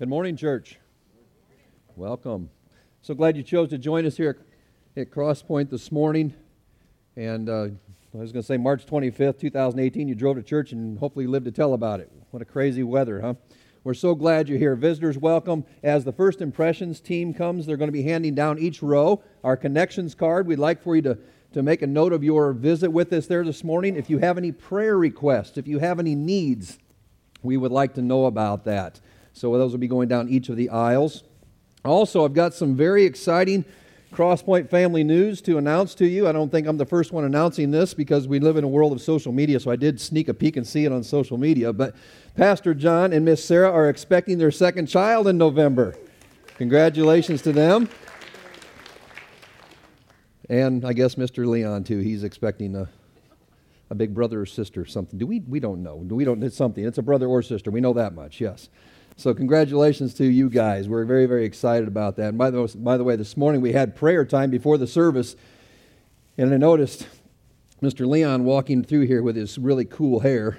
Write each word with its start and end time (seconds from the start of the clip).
Good 0.00 0.08
morning, 0.08 0.34
church. 0.34 0.78
Welcome. 1.94 2.48
So 3.02 3.12
glad 3.12 3.36
you 3.36 3.42
chose 3.42 3.68
to 3.68 3.76
join 3.76 4.06
us 4.06 4.16
here 4.16 4.38
at 4.96 5.10
Crosspoint 5.10 5.68
this 5.68 5.92
morning. 5.92 6.32
And 7.16 7.50
uh, 7.50 7.64
I 8.14 8.16
was 8.16 8.32
going 8.32 8.42
to 8.42 8.46
say 8.46 8.56
March 8.56 8.86
25th, 8.86 9.38
2018, 9.38 10.08
you 10.08 10.14
drove 10.14 10.36
to 10.36 10.42
church 10.42 10.72
and 10.72 10.98
hopefully 10.98 11.26
lived 11.26 11.44
to 11.44 11.50
tell 11.50 11.74
about 11.74 12.00
it. 12.00 12.10
What 12.30 12.40
a 12.40 12.46
crazy 12.46 12.82
weather, 12.82 13.20
huh? 13.20 13.34
We're 13.84 13.92
so 13.92 14.14
glad 14.14 14.48
you're 14.48 14.56
here. 14.56 14.74
Visitors, 14.74 15.18
welcome. 15.18 15.66
As 15.82 16.02
the 16.02 16.12
First 16.12 16.40
Impressions 16.40 16.98
team 17.02 17.34
comes, 17.34 17.66
they're 17.66 17.76
going 17.76 17.88
to 17.88 17.92
be 17.92 18.04
handing 18.04 18.34
down 18.34 18.58
each 18.58 18.82
row 18.82 19.22
our 19.44 19.58
connections 19.58 20.14
card. 20.14 20.46
We'd 20.46 20.58
like 20.58 20.82
for 20.82 20.96
you 20.96 21.02
to, 21.02 21.18
to 21.52 21.62
make 21.62 21.82
a 21.82 21.86
note 21.86 22.14
of 22.14 22.24
your 22.24 22.54
visit 22.54 22.90
with 22.90 23.12
us 23.12 23.26
there 23.26 23.44
this 23.44 23.62
morning. 23.62 23.96
If 23.96 24.08
you 24.08 24.16
have 24.16 24.38
any 24.38 24.50
prayer 24.50 24.96
requests, 24.96 25.58
if 25.58 25.68
you 25.68 25.78
have 25.78 26.00
any 26.00 26.14
needs, 26.14 26.78
we 27.42 27.58
would 27.58 27.70
like 27.70 27.92
to 27.96 28.02
know 28.02 28.24
about 28.24 28.64
that. 28.64 28.98
So 29.32 29.56
those 29.56 29.72
will 29.72 29.78
be 29.78 29.88
going 29.88 30.08
down 30.08 30.28
each 30.28 30.48
of 30.48 30.56
the 30.56 30.70
aisles. 30.70 31.24
Also, 31.84 32.24
I've 32.24 32.34
got 32.34 32.52
some 32.54 32.76
very 32.76 33.04
exciting 33.04 33.64
Crosspoint 34.12 34.68
family 34.68 35.04
news 35.04 35.40
to 35.42 35.56
announce 35.56 35.94
to 35.94 36.06
you. 36.06 36.26
I 36.26 36.32
don't 36.32 36.50
think 36.50 36.66
I'm 36.66 36.76
the 36.76 36.86
first 36.86 37.12
one 37.12 37.24
announcing 37.24 37.70
this 37.70 37.94
because 37.94 38.26
we 38.26 38.40
live 38.40 38.56
in 38.56 38.64
a 38.64 38.68
world 38.68 38.92
of 38.92 39.00
social 39.00 39.30
media, 39.30 39.60
so 39.60 39.70
I 39.70 39.76
did 39.76 40.00
sneak 40.00 40.28
a 40.28 40.34
peek 40.34 40.56
and 40.56 40.66
see 40.66 40.84
it 40.84 40.90
on 40.90 41.04
social 41.04 41.38
media. 41.38 41.72
But 41.72 41.94
Pastor 42.34 42.74
John 42.74 43.12
and 43.12 43.24
Miss 43.24 43.44
Sarah 43.44 43.70
are 43.70 43.88
expecting 43.88 44.38
their 44.38 44.50
second 44.50 44.86
child 44.86 45.28
in 45.28 45.38
November. 45.38 45.94
Congratulations 46.58 47.40
to 47.42 47.52
them. 47.52 47.88
And 50.48 50.84
I 50.84 50.92
guess 50.92 51.14
Mr. 51.14 51.46
Leon, 51.46 51.84
too. 51.84 51.98
He's 51.98 52.24
expecting 52.24 52.74
a, 52.74 52.88
a 53.90 53.94
big 53.94 54.12
brother 54.12 54.40
or 54.40 54.46
sister 54.46 54.80
or 54.80 54.86
something. 54.86 55.20
Do 55.20 55.26
we? 55.26 55.38
We 55.40 55.60
don't 55.60 55.84
know. 55.84 55.94
We 55.94 56.24
don't. 56.24 56.42
It's 56.42 56.56
something. 56.56 56.84
It's 56.84 56.98
a 56.98 57.02
brother 57.02 57.28
or 57.28 57.42
sister. 57.42 57.70
We 57.70 57.80
know 57.80 57.92
that 57.92 58.14
much, 58.14 58.40
yes. 58.40 58.68
So, 59.20 59.34
congratulations 59.34 60.14
to 60.14 60.24
you 60.24 60.48
guys. 60.48 60.88
We're 60.88 61.04
very, 61.04 61.26
very 61.26 61.44
excited 61.44 61.86
about 61.86 62.16
that. 62.16 62.30
And 62.30 62.38
by 62.38 62.48
the, 62.48 62.74
by 62.78 62.96
the 62.96 63.04
way, 63.04 63.16
this 63.16 63.36
morning 63.36 63.60
we 63.60 63.74
had 63.74 63.94
prayer 63.94 64.24
time 64.24 64.50
before 64.50 64.78
the 64.78 64.86
service, 64.86 65.36
and 66.38 66.54
I 66.54 66.56
noticed 66.56 67.06
Mr. 67.82 68.06
Leon 68.06 68.44
walking 68.44 68.82
through 68.82 69.02
here 69.02 69.22
with 69.22 69.36
his 69.36 69.58
really 69.58 69.84
cool 69.84 70.20
hair. 70.20 70.58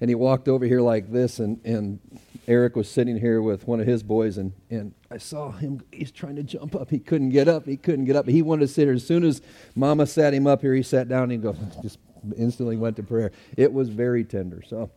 And 0.00 0.10
he 0.10 0.16
walked 0.16 0.48
over 0.48 0.64
here 0.64 0.80
like 0.80 1.12
this, 1.12 1.38
and, 1.38 1.64
and 1.64 2.00
Eric 2.48 2.74
was 2.74 2.90
sitting 2.90 3.16
here 3.16 3.40
with 3.40 3.68
one 3.68 3.78
of 3.78 3.86
his 3.86 4.02
boys, 4.02 4.36
and, 4.36 4.52
and 4.68 4.92
I 5.08 5.18
saw 5.18 5.52
him. 5.52 5.80
He's 5.92 6.10
trying 6.10 6.34
to 6.36 6.42
jump 6.42 6.74
up. 6.74 6.90
He 6.90 6.98
couldn't 6.98 7.30
get 7.30 7.46
up. 7.46 7.66
He 7.66 7.76
couldn't 7.76 8.06
get 8.06 8.16
up. 8.16 8.26
He 8.26 8.42
wanted 8.42 8.62
to 8.62 8.68
sit 8.68 8.86
here. 8.86 8.94
As 8.94 9.06
soon 9.06 9.22
as 9.22 9.42
Mama 9.76 10.08
sat 10.08 10.34
him 10.34 10.48
up 10.48 10.60
here, 10.60 10.74
he 10.74 10.82
sat 10.82 11.08
down 11.08 11.30
and 11.30 11.32
he 11.32 11.38
go, 11.38 11.54
just 11.82 12.00
instantly 12.36 12.76
went 12.76 12.96
to 12.96 13.04
prayer. 13.04 13.30
It 13.56 13.72
was 13.72 13.90
very 13.90 14.24
tender. 14.24 14.60
So, 14.66 14.90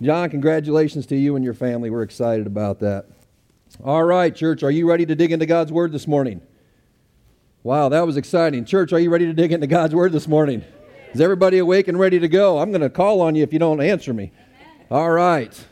John, 0.00 0.30
congratulations 0.30 1.06
to 1.06 1.16
you 1.16 1.36
and 1.36 1.44
your 1.44 1.54
family. 1.54 1.90
We're 1.90 2.02
excited 2.02 2.46
about 2.46 2.80
that. 2.80 3.06
All 3.84 4.02
right, 4.02 4.34
church, 4.34 4.62
are 4.62 4.70
you 4.70 4.88
ready 4.88 5.06
to 5.06 5.14
dig 5.14 5.32
into 5.32 5.46
God's 5.46 5.72
Word 5.72 5.92
this 5.92 6.06
morning? 6.06 6.40
Wow, 7.62 7.88
that 7.90 8.04
was 8.04 8.16
exciting. 8.16 8.64
Church, 8.64 8.92
are 8.92 8.98
you 8.98 9.10
ready 9.10 9.26
to 9.26 9.32
dig 9.32 9.52
into 9.52 9.66
God's 9.66 9.94
Word 9.94 10.12
this 10.12 10.26
morning? 10.26 10.64
Is 11.12 11.20
everybody 11.20 11.58
awake 11.58 11.88
and 11.88 11.98
ready 11.98 12.18
to 12.18 12.28
go? 12.28 12.58
I'm 12.58 12.70
going 12.70 12.80
to 12.80 12.90
call 12.90 13.20
on 13.20 13.34
you 13.34 13.42
if 13.42 13.52
you 13.52 13.58
don't 13.58 13.80
answer 13.80 14.12
me. 14.12 14.32
All 14.90 15.10
right. 15.10 15.66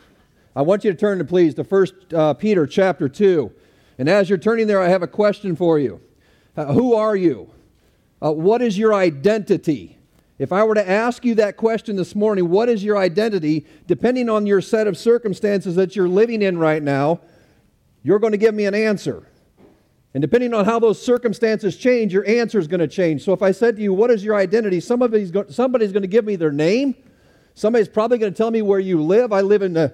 I 0.54 0.62
want 0.62 0.84
you 0.84 0.92
to 0.92 0.96
turn 0.96 1.18
to, 1.18 1.24
please, 1.24 1.54
to 1.54 1.62
1 1.62 1.86
uh, 2.14 2.34
Peter 2.34 2.66
chapter 2.66 3.08
2. 3.08 3.50
And 3.98 4.08
as 4.08 4.28
you're 4.28 4.38
turning 4.38 4.66
there, 4.66 4.80
I 4.80 4.88
have 4.88 5.02
a 5.02 5.08
question 5.08 5.56
for 5.56 5.78
you. 5.78 6.00
Uh, 6.56 6.72
who 6.72 6.94
are 6.94 7.16
you? 7.16 7.50
Uh, 8.22 8.32
what 8.32 8.62
is 8.62 8.78
your 8.78 8.94
identity? 8.94 9.98
If 10.40 10.54
I 10.54 10.64
were 10.64 10.74
to 10.74 10.90
ask 10.90 11.22
you 11.26 11.34
that 11.34 11.58
question 11.58 11.96
this 11.96 12.14
morning, 12.14 12.48
what 12.48 12.70
is 12.70 12.82
your 12.82 12.96
identity, 12.96 13.66
depending 13.86 14.30
on 14.30 14.46
your 14.46 14.62
set 14.62 14.86
of 14.86 14.96
circumstances 14.96 15.74
that 15.76 15.94
you're 15.94 16.08
living 16.08 16.40
in 16.40 16.56
right 16.56 16.82
now, 16.82 17.20
you're 18.02 18.18
going 18.18 18.30
to 18.30 18.38
give 18.38 18.54
me 18.54 18.64
an 18.64 18.74
answer. 18.74 19.26
And 20.14 20.22
depending 20.22 20.54
on 20.54 20.64
how 20.64 20.78
those 20.78 21.00
circumstances 21.00 21.76
change, 21.76 22.14
your 22.14 22.26
answer 22.26 22.58
is 22.58 22.68
going 22.68 22.80
to 22.80 22.88
change. 22.88 23.22
So 23.22 23.34
if 23.34 23.42
I 23.42 23.52
said 23.52 23.76
to 23.76 23.82
you, 23.82 23.92
What 23.92 24.10
is 24.10 24.24
your 24.24 24.34
identity? 24.34 24.80
Somebody's, 24.80 25.30
go- 25.30 25.46
somebody's 25.50 25.92
going 25.92 26.04
to 26.04 26.08
give 26.08 26.24
me 26.24 26.36
their 26.36 26.52
name. 26.52 26.94
Somebody's 27.52 27.88
probably 27.88 28.16
going 28.16 28.32
to 28.32 28.36
tell 28.36 28.50
me 28.50 28.62
where 28.62 28.80
you 28.80 29.02
live. 29.02 29.34
I 29.34 29.42
live 29.42 29.60
in, 29.60 29.74
the, 29.74 29.92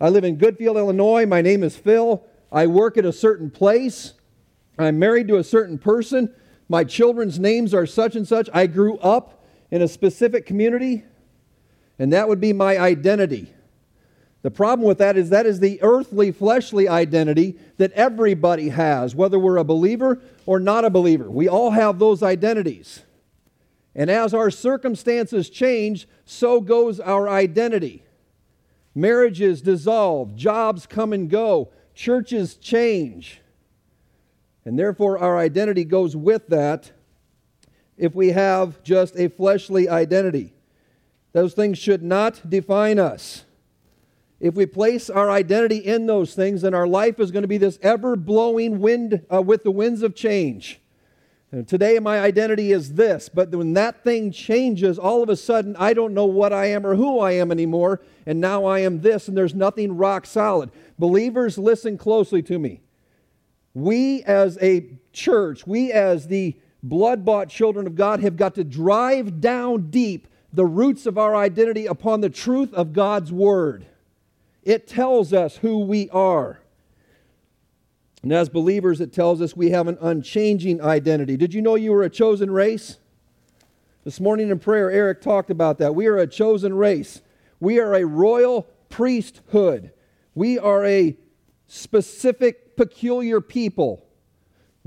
I 0.00 0.10
live 0.10 0.22
in 0.22 0.38
Goodfield, 0.38 0.76
Illinois. 0.76 1.26
My 1.26 1.42
name 1.42 1.64
is 1.64 1.76
Phil. 1.76 2.22
I 2.52 2.68
work 2.68 2.98
at 2.98 3.04
a 3.04 3.12
certain 3.12 3.50
place. 3.50 4.12
I'm 4.78 5.00
married 5.00 5.26
to 5.26 5.38
a 5.38 5.44
certain 5.44 5.76
person. 5.76 6.32
My 6.68 6.84
children's 6.84 7.40
names 7.40 7.74
are 7.74 7.84
such 7.84 8.14
and 8.14 8.28
such. 8.28 8.48
I 8.54 8.68
grew 8.68 8.96
up 8.98 9.37
in 9.70 9.82
a 9.82 9.88
specific 9.88 10.46
community, 10.46 11.04
and 11.98 12.12
that 12.12 12.28
would 12.28 12.40
be 12.40 12.52
my 12.52 12.78
identity. 12.78 13.52
The 14.42 14.50
problem 14.50 14.86
with 14.86 14.98
that 14.98 15.16
is 15.16 15.30
that 15.30 15.46
is 15.46 15.60
the 15.60 15.82
earthly, 15.82 16.30
fleshly 16.30 16.88
identity 16.88 17.58
that 17.76 17.92
everybody 17.92 18.68
has, 18.68 19.14
whether 19.14 19.38
we're 19.38 19.56
a 19.56 19.64
believer 19.64 20.20
or 20.46 20.60
not 20.60 20.84
a 20.84 20.90
believer. 20.90 21.28
We 21.28 21.48
all 21.48 21.72
have 21.72 21.98
those 21.98 22.22
identities. 22.22 23.02
And 23.94 24.08
as 24.08 24.32
our 24.32 24.50
circumstances 24.50 25.50
change, 25.50 26.06
so 26.24 26.60
goes 26.60 27.00
our 27.00 27.28
identity. 27.28 28.04
Marriages 28.94 29.60
dissolve, 29.60 30.36
jobs 30.36 30.86
come 30.86 31.12
and 31.12 31.28
go, 31.28 31.70
churches 31.94 32.54
change. 32.54 33.40
And 34.64 34.78
therefore, 34.78 35.18
our 35.18 35.36
identity 35.36 35.84
goes 35.84 36.14
with 36.14 36.46
that 36.48 36.92
if 37.98 38.14
we 38.14 38.28
have 38.30 38.82
just 38.82 39.16
a 39.16 39.28
fleshly 39.28 39.88
identity. 39.88 40.54
Those 41.32 41.54
things 41.54 41.78
should 41.78 42.02
not 42.02 42.48
define 42.48 42.98
us. 42.98 43.44
If 44.40 44.54
we 44.54 44.66
place 44.66 45.10
our 45.10 45.30
identity 45.30 45.78
in 45.78 46.06
those 46.06 46.34
things, 46.34 46.62
then 46.62 46.72
our 46.72 46.86
life 46.86 47.18
is 47.18 47.30
going 47.30 47.42
to 47.42 47.48
be 47.48 47.58
this 47.58 47.78
ever 47.82 48.14
blowing 48.14 48.78
wind 48.78 49.26
uh, 49.32 49.42
with 49.42 49.64
the 49.64 49.70
winds 49.70 50.02
of 50.02 50.14
change. 50.14 50.80
And 51.50 51.66
today, 51.66 51.98
my 51.98 52.20
identity 52.20 52.72
is 52.72 52.92
this, 52.94 53.30
but 53.30 53.50
when 53.50 53.72
that 53.72 54.04
thing 54.04 54.30
changes, 54.30 54.98
all 54.98 55.22
of 55.22 55.30
a 55.30 55.36
sudden, 55.36 55.74
I 55.76 55.94
don't 55.94 56.12
know 56.12 56.26
what 56.26 56.52
I 56.52 56.66
am 56.66 56.86
or 56.86 56.94
who 56.94 57.20
I 57.20 57.32
am 57.32 57.50
anymore, 57.50 58.02
and 58.26 58.38
now 58.38 58.66
I 58.66 58.80
am 58.80 59.00
this, 59.00 59.28
and 59.28 59.36
there's 59.36 59.54
nothing 59.54 59.96
rock 59.96 60.26
solid. 60.26 60.70
Believers, 60.98 61.56
listen 61.56 61.96
closely 61.96 62.42
to 62.42 62.58
me. 62.58 62.82
We 63.72 64.22
as 64.24 64.58
a 64.60 64.98
church, 65.12 65.66
we 65.66 65.90
as 65.90 66.28
the 66.28 66.54
blood 66.82 67.24
bought 67.24 67.48
children 67.48 67.86
of 67.86 67.94
God 67.94 68.20
have 68.20 68.36
got 68.36 68.54
to 68.56 68.64
drive 68.64 69.40
down 69.40 69.90
deep 69.90 70.28
the 70.52 70.64
roots 70.64 71.06
of 71.06 71.18
our 71.18 71.36
identity 71.36 71.86
upon 71.86 72.20
the 72.20 72.30
truth 72.30 72.72
of 72.72 72.92
God's 72.92 73.32
Word. 73.32 73.86
It 74.62 74.86
tells 74.86 75.32
us 75.32 75.58
who 75.58 75.80
we 75.80 76.08
are. 76.10 76.60
And 78.22 78.32
as 78.32 78.48
believers, 78.48 79.00
it 79.00 79.12
tells 79.12 79.40
us 79.40 79.56
we 79.56 79.70
have 79.70 79.86
an 79.86 79.98
unchanging 80.00 80.82
identity. 80.82 81.36
Did 81.36 81.54
you 81.54 81.62
know 81.62 81.74
you 81.74 81.92
were 81.92 82.02
a 82.02 82.10
chosen 82.10 82.50
race? 82.50 82.98
This 84.04 84.20
morning 84.20 84.50
in 84.50 84.58
prayer, 84.58 84.90
Eric 84.90 85.20
talked 85.20 85.50
about 85.50 85.78
that. 85.78 85.94
We 85.94 86.06
are 86.06 86.16
a 86.16 86.26
chosen 86.26 86.74
race. 86.74 87.20
We 87.60 87.78
are 87.78 87.94
a 87.94 88.04
royal 88.04 88.66
priesthood. 88.88 89.92
We 90.34 90.58
are 90.58 90.84
a 90.84 91.16
specific, 91.66 92.76
peculiar 92.76 93.40
people. 93.40 94.04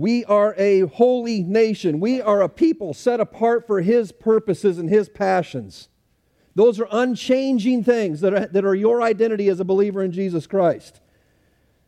We 0.02 0.26
are 0.26 0.56
a 0.58 0.88
holy 0.88 1.44
nation. 1.44 2.00
We 2.00 2.24
are 2.24 2.42
a 2.42 2.50
people 2.50 2.96
set 2.96 3.20
apart 3.20 3.68
for 3.68 3.82
His 3.82 4.12
purposes 4.12 4.80
and 4.80 4.90
His 4.90 5.08
passions. 5.08 5.90
Those 6.56 6.80
are 6.80 6.88
unchanging 6.90 7.84
things 7.84 8.22
that 8.22 8.34
are, 8.34 8.48
that 8.48 8.66
are 8.66 8.74
your 8.74 9.04
identity 9.04 9.48
as 9.48 9.60
a 9.60 9.64
believer 9.64 10.02
in 10.02 10.12
Jesus 10.12 10.48
Christ. 10.48 11.02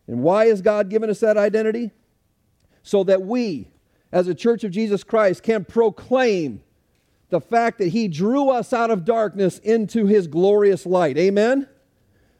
And 0.06 0.22
why 0.22 0.46
has 0.46 0.62
God 0.62 0.92
given 0.92 1.10
us 1.10 1.22
that 1.22 1.38
identity? 1.38 1.90
So 2.84 3.04
that 3.04 3.24
we, 3.24 3.72
as 4.12 4.28
a 4.28 4.36
church 4.36 4.64
of 4.64 4.70
Jesus 4.70 5.04
Christ, 5.04 5.42
can 5.42 5.66
proclaim 5.66 6.62
the 7.32 7.42
fact 7.42 7.80
that 7.80 7.88
He 7.88 8.08
drew 8.08 8.52
us 8.52 8.74
out 8.74 8.92
of 8.92 9.06
darkness 9.06 9.58
into 9.58 10.06
His 10.06 10.28
glorious 10.28 10.86
light. 10.86 11.18
Amen? 11.18 11.68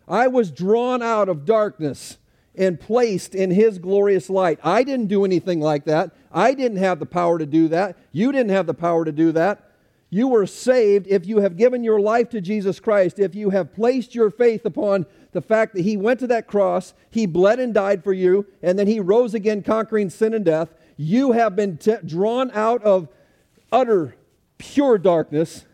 I 0.08 0.28
was 0.28 0.52
drawn 0.52 1.02
out 1.02 1.30
of 1.30 1.46
darkness 1.46 2.20
and 2.56 2.80
placed 2.80 3.36
in 3.36 3.52
His 3.52 3.80
glorious 3.80 4.30
light. 4.30 4.60
I 4.64 4.84
didn't 4.84 5.08
do 5.08 5.26
anything 5.26 5.60
like 5.60 5.86
that. 5.86 6.12
I 6.32 6.54
didn't 6.54 6.78
have 6.78 7.00
the 7.00 7.06
power 7.06 7.40
to 7.40 7.46
do 7.46 7.68
that. 7.70 7.98
You 8.12 8.32
didn't 8.32 8.52
have 8.52 8.68
the 8.68 8.74
power 8.74 9.06
to 9.06 9.12
do 9.12 9.32
that. 9.32 9.72
You 10.10 10.28
were 10.28 10.46
saved 10.46 11.08
if 11.08 11.26
you 11.26 11.40
have 11.40 11.58
given 11.58 11.84
your 11.84 12.00
life 12.00 12.30
to 12.30 12.42
Jesus 12.42 12.80
Christ, 12.80 13.18
if 13.18 13.34
you 13.34 13.50
have 13.50 13.74
placed 13.74 14.14
your 14.14 14.30
faith 14.30 14.64
upon 14.64 15.08
the 15.32 15.42
fact 15.42 15.74
that 15.74 15.82
He 15.82 15.98
went 15.98 16.20
to 16.20 16.28
that 16.28 16.48
cross, 16.48 16.94
He 17.10 17.26
bled 17.26 17.60
and 17.60 17.74
died 17.74 18.04
for 18.04 18.14
you, 18.14 18.46
and 18.62 18.78
then 18.78 18.86
He 18.86 19.00
rose 19.00 19.34
again, 19.34 19.64
conquering 19.64 20.12
sin 20.12 20.36
and 20.36 20.46
death. 20.46 20.70
You 20.98 21.32
have 21.32 21.56
been 21.56 21.78
t- 21.78 21.96
drawn 22.06 22.52
out 22.52 22.84
of 22.84 23.10
utter, 23.72 24.16
pure 24.60 25.00
darkness 25.00 25.66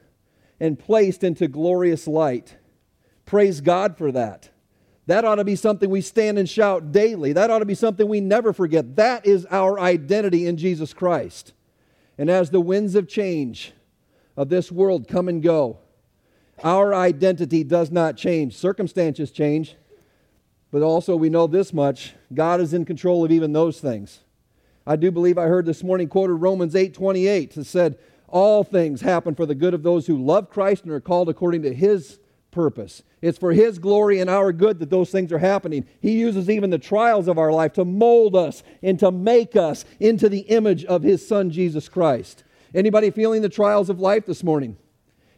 and 0.60 0.80
placed 0.80 1.24
into 1.24 1.48
glorious 1.48 2.08
light. 2.08 2.56
Praise 3.26 3.62
God 3.62 3.98
for 3.98 4.12
that. 4.12 4.50
That 5.10 5.26
ought 5.26 5.36
to 5.36 5.44
be 5.44 5.56
something 5.56 5.90
we 5.90 6.02
stand 6.02 6.38
and 6.38 6.48
shout 6.48 6.92
daily. 6.92 7.34
That 7.34 7.50
ought 7.50 7.60
to 7.60 7.66
be 7.66 7.74
something 7.74 8.08
we 8.08 8.22
never 8.22 8.54
forget. 8.54 8.96
That 8.96 9.26
is 9.26 9.48
our 9.50 9.80
identity 9.80 10.46
in 10.46 10.56
Jesus 10.56 10.94
Christ. 10.94 11.54
And 12.20 12.30
as 12.30 12.52
the 12.52 12.62
winds 12.62 12.94
of 12.94 13.08
change 13.08 13.74
of 14.38 14.50
this 14.50 14.72
world 14.72 15.08
come 15.08 15.28
and 15.28 15.42
go, 15.42 15.80
our 16.64 16.94
identity 16.94 17.64
does 17.64 17.90
not 17.90 18.18
change. 18.18 18.56
Circumstances 18.56 19.32
change, 19.32 19.78
But 20.70 20.84
also, 20.84 21.16
we 21.16 21.32
know 21.32 21.48
this 21.48 21.74
much 21.74 22.14
God 22.32 22.62
is 22.62 22.76
in 22.76 22.86
control 22.86 23.26
of 23.26 23.32
even 23.32 23.52
those 23.52 23.80
things. 23.80 24.20
I 24.86 24.96
do 24.96 25.10
believe 25.10 25.40
I 25.40 25.48
heard 25.48 25.66
this 25.66 25.84
morning 25.84 26.08
quoted 26.08 26.36
Romans 26.36 26.76
8 26.76 26.94
28 26.94 27.56
that 27.56 27.66
said, 27.66 27.98
All 28.28 28.64
things 28.64 29.02
happen 29.02 29.34
for 29.34 29.48
the 29.48 29.56
good 29.56 29.74
of 29.74 29.82
those 29.82 30.06
who 30.06 30.24
love 30.24 30.52
Christ 30.52 30.84
and 30.84 30.92
are 30.92 31.00
called 31.00 31.30
according 31.30 31.64
to 31.64 31.74
his 31.74 32.20
purpose. 32.52 33.04
It's 33.22 33.38
for 33.38 33.54
His 33.54 33.80
glory 33.80 34.20
and 34.20 34.30
our 34.30 34.52
good 34.52 34.80
that 34.80 34.90
those 34.90 35.12
things 35.12 35.32
are 35.32 35.40
happening. 35.40 35.86
He 36.02 36.20
uses 36.20 36.50
even 36.50 36.70
the 36.70 36.78
trials 36.78 37.28
of 37.28 37.38
our 37.38 37.52
life 37.52 37.74
to 37.74 37.86
mold 37.86 38.36
us 38.36 38.64
and 38.82 39.00
to 39.00 39.12
make 39.12 39.56
us 39.56 39.86
into 40.00 40.30
the 40.30 40.40
image 40.40 40.86
of 40.86 41.04
His 41.04 41.28
Son, 41.28 41.52
Jesus 41.52 41.90
Christ. 41.90 42.44
Anybody 42.74 43.12
feeling 43.12 43.42
the 43.42 43.50
trials 43.50 43.90
of 43.90 44.00
life 44.00 44.26
this 44.26 44.44
morning? 44.44 44.78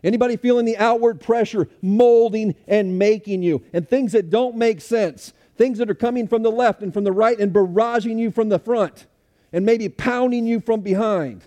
Anybody 0.03 0.35
feeling 0.35 0.65
the 0.65 0.77
outward 0.77 1.21
pressure 1.21 1.69
molding 1.81 2.55
and 2.67 2.97
making 2.97 3.43
you? 3.43 3.63
And 3.71 3.87
things 3.87 4.13
that 4.13 4.29
don't 4.29 4.55
make 4.55 4.81
sense, 4.81 5.33
things 5.57 5.77
that 5.77 5.89
are 5.89 5.95
coming 5.95 6.27
from 6.27 6.43
the 6.43 6.51
left 6.51 6.81
and 6.81 6.93
from 6.93 7.03
the 7.03 7.11
right 7.11 7.39
and 7.39 7.53
barraging 7.53 8.17
you 8.17 8.31
from 8.31 8.49
the 8.49 8.59
front 8.59 9.05
and 9.53 9.65
maybe 9.65 9.89
pounding 9.89 10.47
you 10.47 10.59
from 10.59 10.81
behind. 10.81 11.43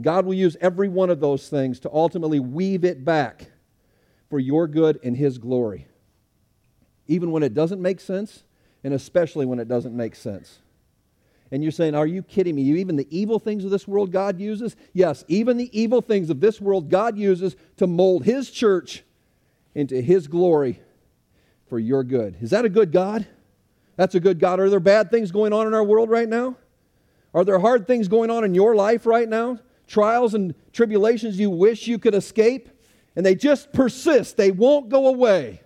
God 0.00 0.24
will 0.24 0.34
use 0.34 0.56
every 0.60 0.88
one 0.88 1.10
of 1.10 1.20
those 1.20 1.48
things 1.48 1.80
to 1.80 1.90
ultimately 1.92 2.40
weave 2.40 2.84
it 2.84 3.04
back 3.04 3.50
for 4.30 4.38
your 4.38 4.66
good 4.66 4.98
and 5.02 5.16
His 5.16 5.36
glory. 5.36 5.88
Even 7.08 7.32
when 7.32 7.42
it 7.42 7.52
doesn't 7.52 7.82
make 7.82 8.00
sense, 8.00 8.44
and 8.82 8.94
especially 8.94 9.44
when 9.44 9.58
it 9.58 9.68
doesn't 9.68 9.94
make 9.94 10.14
sense. 10.14 10.60
And 11.50 11.62
you're 11.62 11.72
saying, 11.72 11.94
Are 11.96 12.06
you 12.06 12.22
kidding 12.22 12.54
me? 12.54 12.62
Even 12.62 12.96
the 12.96 13.08
evil 13.10 13.40
things 13.40 13.64
of 13.64 13.70
this 13.70 13.88
world 13.88 14.12
God 14.12 14.40
uses? 14.40 14.76
Yes, 14.92 15.24
even 15.26 15.56
the 15.56 15.78
evil 15.78 16.00
things 16.00 16.30
of 16.30 16.40
this 16.40 16.60
world 16.60 16.88
God 16.88 17.18
uses 17.18 17.56
to 17.76 17.86
mold 17.86 18.24
His 18.24 18.50
church 18.50 19.02
into 19.74 20.00
His 20.00 20.28
glory 20.28 20.80
for 21.68 21.78
your 21.78 22.04
good. 22.04 22.36
Is 22.40 22.50
that 22.50 22.64
a 22.64 22.68
good 22.68 22.92
God? 22.92 23.26
That's 23.96 24.14
a 24.14 24.20
good 24.20 24.38
God. 24.38 24.60
Are 24.60 24.70
there 24.70 24.80
bad 24.80 25.10
things 25.10 25.30
going 25.30 25.52
on 25.52 25.66
in 25.66 25.74
our 25.74 25.84
world 25.84 26.08
right 26.08 26.28
now? 26.28 26.56
Are 27.34 27.44
there 27.44 27.58
hard 27.58 27.86
things 27.86 28.08
going 28.08 28.30
on 28.30 28.44
in 28.44 28.54
your 28.54 28.74
life 28.74 29.04
right 29.04 29.28
now? 29.28 29.58
Trials 29.86 30.34
and 30.34 30.54
tribulations 30.72 31.38
you 31.38 31.50
wish 31.50 31.86
you 31.86 31.98
could 31.98 32.14
escape? 32.14 32.68
And 33.16 33.24
they 33.24 33.34
just 33.34 33.72
persist. 33.72 34.36
They 34.36 34.50
won't 34.50 34.88
go 34.88 35.08
away. 35.08 35.60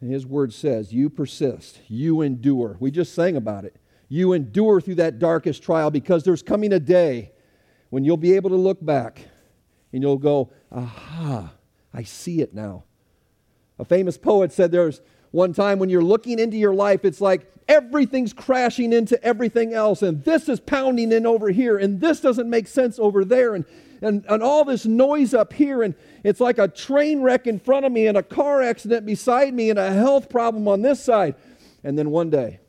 And 0.00 0.12
his 0.12 0.26
word 0.26 0.52
says, 0.52 0.92
You 0.92 1.10
persist, 1.10 1.80
you 1.88 2.20
endure. 2.20 2.76
We 2.80 2.90
just 2.90 3.14
sang 3.14 3.36
about 3.36 3.64
it. 3.64 3.76
You 4.08 4.32
endure 4.32 4.80
through 4.80 4.96
that 4.96 5.18
darkest 5.18 5.62
trial 5.62 5.90
because 5.90 6.24
there's 6.24 6.42
coming 6.42 6.72
a 6.72 6.80
day 6.80 7.32
when 7.90 8.04
you'll 8.04 8.16
be 8.16 8.34
able 8.34 8.50
to 8.50 8.56
look 8.56 8.84
back 8.84 9.22
and 9.92 10.02
you'll 10.02 10.18
go, 10.18 10.50
Aha, 10.70 11.52
I 11.92 12.02
see 12.04 12.40
it 12.40 12.54
now. 12.54 12.84
A 13.78 13.84
famous 13.84 14.18
poet 14.18 14.52
said 14.52 14.70
there's 14.70 15.00
one 15.30 15.52
time 15.52 15.78
when 15.78 15.90
you're 15.90 16.02
looking 16.02 16.38
into 16.38 16.56
your 16.56 16.74
life, 16.74 17.04
it's 17.04 17.20
like 17.20 17.52
everything's 17.68 18.32
crashing 18.32 18.92
into 18.92 19.22
everything 19.22 19.74
else, 19.74 20.02
and 20.02 20.24
this 20.24 20.48
is 20.48 20.58
pounding 20.58 21.12
in 21.12 21.26
over 21.26 21.50
here, 21.50 21.76
and 21.76 22.00
this 22.00 22.20
doesn't 22.20 22.48
make 22.48 22.66
sense 22.66 22.98
over 22.98 23.24
there, 23.24 23.54
and 23.54 23.64
and, 24.00 24.24
and 24.28 24.42
all 24.42 24.64
this 24.64 24.86
noise 24.86 25.34
up 25.34 25.52
here, 25.52 25.82
and 25.82 25.94
it's 26.24 26.40
like 26.40 26.58
a 26.58 26.68
train 26.68 27.22
wreck 27.22 27.46
in 27.46 27.58
front 27.58 27.86
of 27.86 27.92
me, 27.92 28.06
and 28.06 28.16
a 28.16 28.22
car 28.22 28.62
accident 28.62 29.06
beside 29.06 29.54
me, 29.54 29.70
and 29.70 29.78
a 29.78 29.92
health 29.92 30.28
problem 30.28 30.68
on 30.68 30.82
this 30.82 31.02
side. 31.02 31.34
And 31.82 31.98
then 31.98 32.10
one 32.10 32.30
day, 32.30 32.60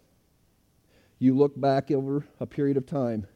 you 1.20 1.36
look 1.36 1.60
back 1.60 1.92
over 1.92 2.26
a 2.40 2.46
period 2.46 2.78
of 2.78 2.86
time, 2.86 3.28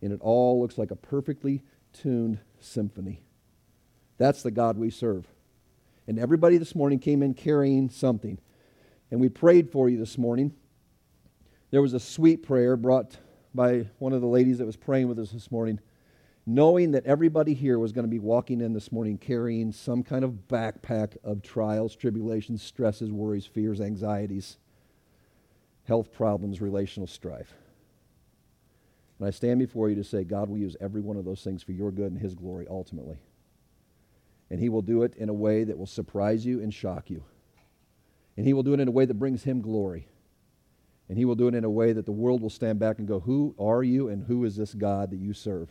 and 0.00 0.12
it 0.12 0.20
all 0.20 0.60
looks 0.60 0.78
like 0.78 0.90
a 0.90 0.96
perfectly 0.96 1.62
tuned 1.92 2.38
symphony. 2.60 3.20
That's 4.18 4.42
the 4.42 4.50
God 4.50 4.78
we 4.78 4.90
serve. 4.90 5.26
And 6.06 6.18
everybody 6.18 6.58
this 6.58 6.74
morning 6.74 6.98
came 6.98 7.22
in 7.22 7.34
carrying 7.34 7.88
something. 7.88 8.38
And 9.10 9.20
we 9.20 9.28
prayed 9.28 9.70
for 9.70 9.88
you 9.88 9.98
this 9.98 10.18
morning. 10.18 10.52
There 11.70 11.82
was 11.82 11.94
a 11.94 12.00
sweet 12.00 12.42
prayer 12.42 12.76
brought 12.76 13.16
by 13.54 13.88
one 13.98 14.12
of 14.12 14.20
the 14.20 14.26
ladies 14.26 14.58
that 14.58 14.66
was 14.66 14.76
praying 14.76 15.08
with 15.08 15.18
us 15.18 15.30
this 15.30 15.50
morning 15.50 15.80
knowing 16.46 16.90
that 16.90 17.06
everybody 17.06 17.54
here 17.54 17.78
was 17.78 17.92
going 17.92 18.04
to 18.04 18.10
be 18.10 18.18
walking 18.18 18.60
in 18.60 18.72
this 18.74 18.92
morning 18.92 19.16
carrying 19.16 19.72
some 19.72 20.02
kind 20.02 20.24
of 20.24 20.48
backpack 20.48 21.16
of 21.24 21.42
trials, 21.42 21.96
tribulations, 21.96 22.62
stresses, 22.62 23.10
worries, 23.10 23.46
fears, 23.46 23.80
anxieties, 23.80 24.58
health 25.84 26.12
problems, 26.12 26.60
relational 26.60 27.06
strife. 27.06 27.54
And 29.18 29.28
I 29.28 29.30
stand 29.30 29.58
before 29.58 29.88
you 29.88 29.94
to 29.96 30.04
say, 30.04 30.24
God 30.24 30.50
will 30.50 30.58
use 30.58 30.76
every 30.80 31.00
one 31.00 31.16
of 31.16 31.24
those 31.24 31.42
things 31.42 31.62
for 31.62 31.72
your 31.72 31.90
good 31.90 32.12
and 32.12 32.20
His 32.20 32.34
glory 32.34 32.66
ultimately. 32.68 33.18
And 34.50 34.60
He 34.60 34.68
will 34.68 34.82
do 34.82 35.02
it 35.02 35.14
in 35.16 35.30
a 35.30 35.34
way 35.34 35.64
that 35.64 35.78
will 35.78 35.86
surprise 35.86 36.44
you 36.44 36.60
and 36.60 36.74
shock 36.74 37.08
you. 37.08 37.24
And 38.36 38.46
He 38.46 38.52
will 38.52 38.62
do 38.62 38.74
it 38.74 38.80
in 38.80 38.88
a 38.88 38.92
way 38.92 39.06
that 39.06 39.14
brings 39.14 39.44
Him 39.44 39.62
glory. 39.62 40.08
And 41.08 41.16
He 41.16 41.24
will 41.24 41.36
do 41.36 41.48
it 41.48 41.54
in 41.54 41.64
a 41.64 41.70
way 41.70 41.92
that 41.92 42.04
the 42.04 42.12
world 42.12 42.42
will 42.42 42.50
stand 42.50 42.78
back 42.78 42.98
and 42.98 43.08
go, 43.08 43.20
Who 43.20 43.54
are 43.58 43.82
you 43.82 44.08
and 44.08 44.24
who 44.24 44.44
is 44.44 44.56
this 44.56 44.74
God 44.74 45.10
that 45.10 45.20
you 45.20 45.32
serve? 45.32 45.70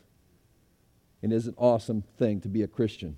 And 1.24 1.32
is 1.32 1.48
an 1.48 1.56
awesome 1.58 2.04
thing 2.18 2.42
to 2.42 2.50
be 2.50 2.62
a 2.62 2.68
Christian. 2.68 3.18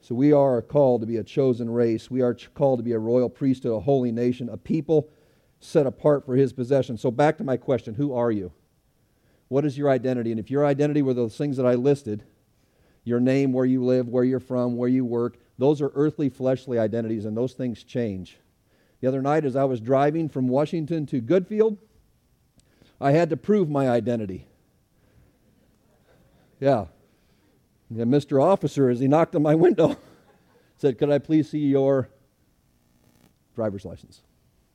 So 0.00 0.14
we 0.14 0.32
are 0.32 0.62
called 0.62 1.02
to 1.02 1.06
be 1.06 1.18
a 1.18 1.22
chosen 1.22 1.70
race. 1.70 2.10
We 2.10 2.22
are 2.22 2.34
called 2.34 2.78
to 2.78 2.82
be 2.82 2.92
a 2.92 2.98
royal 2.98 3.28
priesthood, 3.28 3.76
a 3.76 3.80
holy 3.80 4.10
nation, 4.10 4.48
a 4.48 4.56
people 4.56 5.10
set 5.60 5.86
apart 5.86 6.24
for 6.24 6.34
his 6.34 6.54
possession. 6.54 6.96
So 6.96 7.10
back 7.10 7.36
to 7.38 7.44
my 7.44 7.58
question 7.58 7.94
who 7.94 8.14
are 8.14 8.32
you? 8.32 8.50
What 9.48 9.66
is 9.66 9.76
your 9.76 9.90
identity? 9.90 10.30
And 10.30 10.40
if 10.40 10.50
your 10.50 10.64
identity 10.64 11.02
were 11.02 11.12
those 11.12 11.36
things 11.36 11.58
that 11.58 11.66
I 11.66 11.74
listed, 11.74 12.24
your 13.04 13.20
name, 13.20 13.52
where 13.52 13.66
you 13.66 13.84
live, 13.84 14.08
where 14.08 14.24
you're 14.24 14.40
from, 14.40 14.76
where 14.76 14.88
you 14.88 15.04
work, 15.04 15.38
those 15.58 15.82
are 15.82 15.92
earthly, 15.94 16.30
fleshly 16.30 16.78
identities, 16.78 17.26
and 17.26 17.36
those 17.36 17.52
things 17.52 17.84
change. 17.84 18.38
The 19.00 19.08
other 19.08 19.20
night, 19.20 19.44
as 19.44 19.56
I 19.56 19.64
was 19.64 19.80
driving 19.80 20.28
from 20.28 20.48
Washington 20.48 21.04
to 21.06 21.20
Goodfield, 21.20 21.78
I 23.00 23.12
had 23.12 23.30
to 23.30 23.36
prove 23.36 23.68
my 23.68 23.88
identity. 23.88 24.46
Yeah. 26.60 26.86
And 27.88 27.98
Mr. 28.12 28.42
Officer, 28.42 28.90
as 28.90 29.00
he 29.00 29.08
knocked 29.08 29.34
on 29.34 29.42
my 29.42 29.54
window, 29.54 29.96
said, 30.76 30.98
Could 30.98 31.10
I 31.10 31.18
please 31.18 31.50
see 31.50 31.58
your 31.58 32.08
driver's 33.56 33.84
license? 33.84 34.20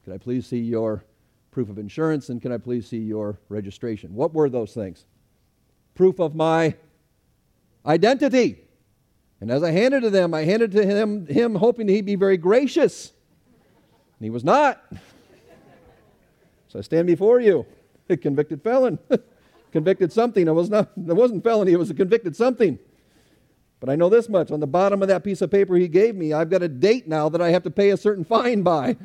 Could 0.04 0.14
I 0.14 0.18
please 0.18 0.46
see 0.46 0.60
your 0.60 1.06
proof 1.52 1.70
of 1.70 1.78
insurance? 1.78 2.30
And 2.30 2.42
can 2.42 2.52
I 2.52 2.58
please 2.58 2.88
see 2.88 2.98
your 2.98 3.40
registration? 3.48 4.14
What 4.14 4.34
were 4.34 4.50
those 4.50 4.74
things? 4.74 5.06
Proof 5.94 6.20
of 6.20 6.36
my 6.36 6.76
identity. 7.86 8.60
And 9.40 9.52
as 9.52 9.64
I 9.64 9.72
handed 9.72 10.02
to 10.02 10.10
them, 10.10 10.34
I 10.34 10.44
handed 10.44 10.72
to 10.72 10.86
him, 10.86 11.28
him 11.28 11.56
hoping 11.56 11.88
he'd 11.88 12.06
be 12.06 12.16
very 12.16 12.38
gracious. 12.38 13.14
And 14.20 14.26
he 14.26 14.30
was 14.30 14.44
not. 14.44 14.84
So 16.68 16.80
I 16.80 16.82
stand 16.82 17.08
before 17.08 17.40
you, 17.40 17.66
a 18.10 18.18
convicted 18.18 18.62
felon. 18.62 19.00
convicted 19.76 20.14
something. 20.14 20.48
It, 20.48 20.52
was 20.52 20.70
not, 20.70 20.92
it 20.98 21.14
wasn't 21.14 21.44
felony, 21.44 21.74
it 21.74 21.78
was 21.78 21.90
a 21.90 21.94
convicted 21.94 22.34
something. 22.34 22.80
But 23.82 23.90
I 23.90 23.98
know 23.98 24.08
this 24.08 24.30
much 24.30 24.50
on 24.50 24.62
the 24.62 24.68
bottom 24.68 25.02
of 25.02 25.10
that 25.10 25.26
piece 25.26 25.42
of 25.42 25.52
paper 25.52 25.76
he 25.76 25.90
gave 25.90 26.16
me, 26.16 26.32
I've 26.32 26.50
got 26.50 26.64
a 26.64 26.70
date 26.70 27.10
now 27.10 27.28
that 27.28 27.42
I 27.42 27.50
have 27.50 27.64
to 27.64 27.70
pay 27.70 27.90
a 27.90 27.98
certain 27.98 28.24
fine 28.36 28.62
by 28.62 28.96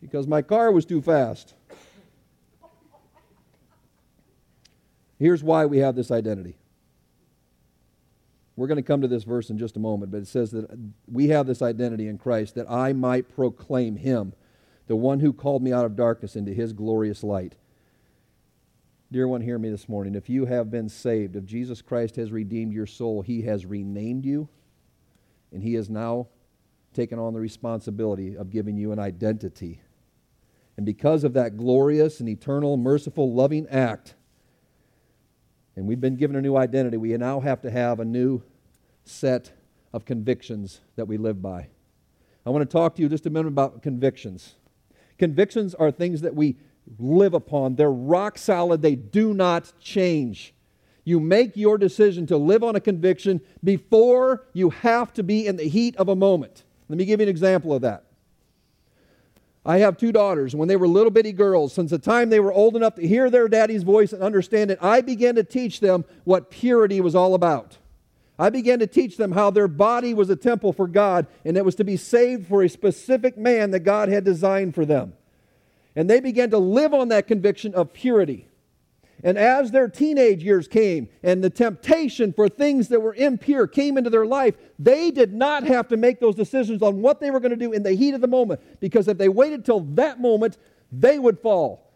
because 0.00 0.28
my 0.28 0.40
car 0.40 0.70
was 0.70 0.84
too 0.84 1.02
fast. 1.02 1.54
Here's 5.18 5.42
why 5.42 5.66
we 5.66 5.78
have 5.78 5.96
this 5.96 6.12
identity. 6.12 6.56
We're 8.54 8.68
going 8.68 8.76
to 8.76 8.82
come 8.84 9.00
to 9.00 9.08
this 9.08 9.24
verse 9.24 9.50
in 9.50 9.58
just 9.58 9.76
a 9.76 9.80
moment, 9.80 10.12
but 10.12 10.18
it 10.18 10.28
says 10.28 10.52
that 10.52 10.78
we 11.10 11.28
have 11.28 11.48
this 11.48 11.60
identity 11.60 12.06
in 12.06 12.18
Christ 12.18 12.54
that 12.54 12.70
I 12.70 12.92
might 12.92 13.34
proclaim 13.34 13.96
him, 13.96 14.32
the 14.86 14.94
one 14.94 15.18
who 15.18 15.32
called 15.32 15.60
me 15.60 15.72
out 15.72 15.84
of 15.84 15.96
darkness 15.96 16.36
into 16.36 16.52
his 16.52 16.72
glorious 16.72 17.24
light. 17.24 17.56
Dear 19.10 19.26
one, 19.26 19.40
hear 19.40 19.58
me 19.58 19.70
this 19.70 19.88
morning. 19.88 20.14
If 20.14 20.28
you 20.28 20.44
have 20.44 20.70
been 20.70 20.90
saved, 20.90 21.34
if 21.34 21.46
Jesus 21.46 21.80
Christ 21.80 22.16
has 22.16 22.30
redeemed 22.30 22.74
your 22.74 22.86
soul, 22.86 23.22
he 23.22 23.40
has 23.42 23.64
renamed 23.64 24.26
you, 24.26 24.50
and 25.50 25.62
he 25.62 25.72
has 25.74 25.88
now 25.88 26.28
taken 26.92 27.18
on 27.18 27.32
the 27.32 27.40
responsibility 27.40 28.36
of 28.36 28.50
giving 28.50 28.76
you 28.76 28.92
an 28.92 28.98
identity. 28.98 29.80
And 30.76 30.84
because 30.84 31.24
of 31.24 31.32
that 31.32 31.56
glorious 31.56 32.20
and 32.20 32.28
eternal, 32.28 32.76
merciful, 32.76 33.32
loving 33.32 33.66
act, 33.68 34.14
and 35.74 35.86
we've 35.86 36.00
been 36.00 36.16
given 36.16 36.36
a 36.36 36.42
new 36.42 36.56
identity, 36.56 36.98
we 36.98 37.16
now 37.16 37.40
have 37.40 37.62
to 37.62 37.70
have 37.70 38.00
a 38.00 38.04
new 38.04 38.42
set 39.04 39.52
of 39.94 40.04
convictions 40.04 40.82
that 40.96 41.08
we 41.08 41.16
live 41.16 41.40
by. 41.40 41.68
I 42.44 42.50
want 42.50 42.68
to 42.68 42.70
talk 42.70 42.94
to 42.96 43.02
you 43.02 43.08
just 43.08 43.24
a 43.24 43.30
minute 43.30 43.48
about 43.48 43.80
convictions. 43.82 44.56
Convictions 45.16 45.74
are 45.74 45.90
things 45.90 46.20
that 46.20 46.34
we 46.34 46.58
live 46.98 47.34
upon. 47.34 47.76
They're 47.76 47.90
rock 47.90 48.38
solid, 48.38 48.82
they 48.82 48.94
do 48.94 49.34
not 49.34 49.72
change. 49.80 50.54
You 51.04 51.20
make 51.20 51.56
your 51.56 51.78
decision 51.78 52.26
to 52.26 52.36
live 52.36 52.62
on 52.62 52.76
a 52.76 52.80
conviction 52.80 53.40
before 53.64 54.44
you 54.52 54.70
have 54.70 55.12
to 55.14 55.22
be 55.22 55.46
in 55.46 55.56
the 55.56 55.68
heat 55.68 55.96
of 55.96 56.08
a 56.08 56.16
moment. 56.16 56.64
Let 56.88 56.98
me 56.98 57.04
give 57.04 57.20
you 57.20 57.24
an 57.24 57.30
example 57.30 57.72
of 57.72 57.82
that. 57.82 58.04
I 59.64 59.78
have 59.78 59.98
two 59.98 60.12
daughters. 60.12 60.54
When 60.54 60.68
they 60.68 60.76
were 60.76 60.88
little 60.88 61.10
bitty 61.10 61.32
girls, 61.32 61.74
since 61.74 61.90
the 61.90 61.98
time 61.98 62.30
they 62.30 62.40
were 62.40 62.52
old 62.52 62.74
enough 62.74 62.94
to 62.94 63.06
hear 63.06 63.28
their 63.28 63.48
daddy's 63.48 63.82
voice 63.82 64.12
and 64.12 64.22
understand 64.22 64.70
it, 64.70 64.78
I 64.80 65.02
began 65.02 65.34
to 65.34 65.44
teach 65.44 65.80
them 65.80 66.04
what 66.24 66.50
purity 66.50 67.00
was 67.00 67.14
all 67.14 67.34
about. 67.34 67.76
I 68.38 68.50
began 68.50 68.78
to 68.78 68.86
teach 68.86 69.16
them 69.16 69.32
how 69.32 69.50
their 69.50 69.68
body 69.68 70.14
was 70.14 70.30
a 70.30 70.36
temple 70.36 70.72
for 70.72 70.86
God 70.86 71.26
and 71.44 71.56
it 71.56 71.64
was 71.64 71.74
to 71.74 71.84
be 71.84 71.96
saved 71.96 72.46
for 72.46 72.62
a 72.62 72.68
specific 72.68 73.36
man 73.36 73.72
that 73.72 73.80
God 73.80 74.08
had 74.08 74.24
designed 74.24 74.74
for 74.74 74.86
them. 74.86 75.12
And 75.98 76.08
they 76.08 76.20
began 76.20 76.50
to 76.50 76.58
live 76.58 76.94
on 76.94 77.08
that 77.08 77.26
conviction 77.26 77.74
of 77.74 77.92
purity. 77.92 78.46
And 79.24 79.36
as 79.36 79.72
their 79.72 79.88
teenage 79.88 80.44
years 80.44 80.68
came 80.68 81.08
and 81.24 81.42
the 81.42 81.50
temptation 81.50 82.32
for 82.32 82.48
things 82.48 82.86
that 82.90 83.00
were 83.00 83.16
impure 83.16 83.66
came 83.66 83.98
into 83.98 84.08
their 84.08 84.24
life, 84.24 84.54
they 84.78 85.10
did 85.10 85.34
not 85.34 85.64
have 85.64 85.88
to 85.88 85.96
make 85.96 86.20
those 86.20 86.36
decisions 86.36 86.82
on 86.82 87.02
what 87.02 87.18
they 87.18 87.32
were 87.32 87.40
going 87.40 87.50
to 87.50 87.56
do 87.56 87.72
in 87.72 87.82
the 87.82 87.94
heat 87.94 88.14
of 88.14 88.20
the 88.20 88.28
moment 88.28 88.60
because 88.78 89.08
if 89.08 89.18
they 89.18 89.28
waited 89.28 89.64
till 89.64 89.80
that 89.80 90.20
moment, 90.20 90.56
they 90.92 91.18
would 91.18 91.40
fall. 91.40 91.90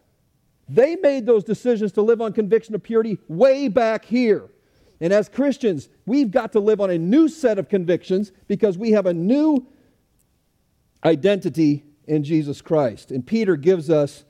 They 0.67 0.97
made 0.97 1.25
those 1.25 1.45
decisions 1.45 1.93
to 1.93 2.01
live 2.01 2.19
on 2.19 2.33
conviction 2.33 2.75
of 2.75 2.83
purity 2.83 3.19
way 3.29 3.69
back 3.69 4.03
here. 4.03 4.49
And 4.99 5.13
as 5.13 5.29
Christians, 5.29 5.87
we've 6.05 6.29
got 6.29 6.51
to 6.51 6.59
live 6.59 6.81
on 6.81 6.89
a 6.89 6.97
new 6.97 7.29
set 7.29 7.57
of 7.57 7.69
convictions 7.69 8.33
because 8.49 8.77
we 8.77 8.91
have 8.91 9.05
a 9.05 9.13
new 9.13 9.65
identity 11.05 11.85
in 12.07 12.23
Jesus 12.23 12.61
Christ. 12.61 13.11
And 13.11 13.25
Peter 13.25 13.55
gives 13.55 13.89
us 13.89 14.25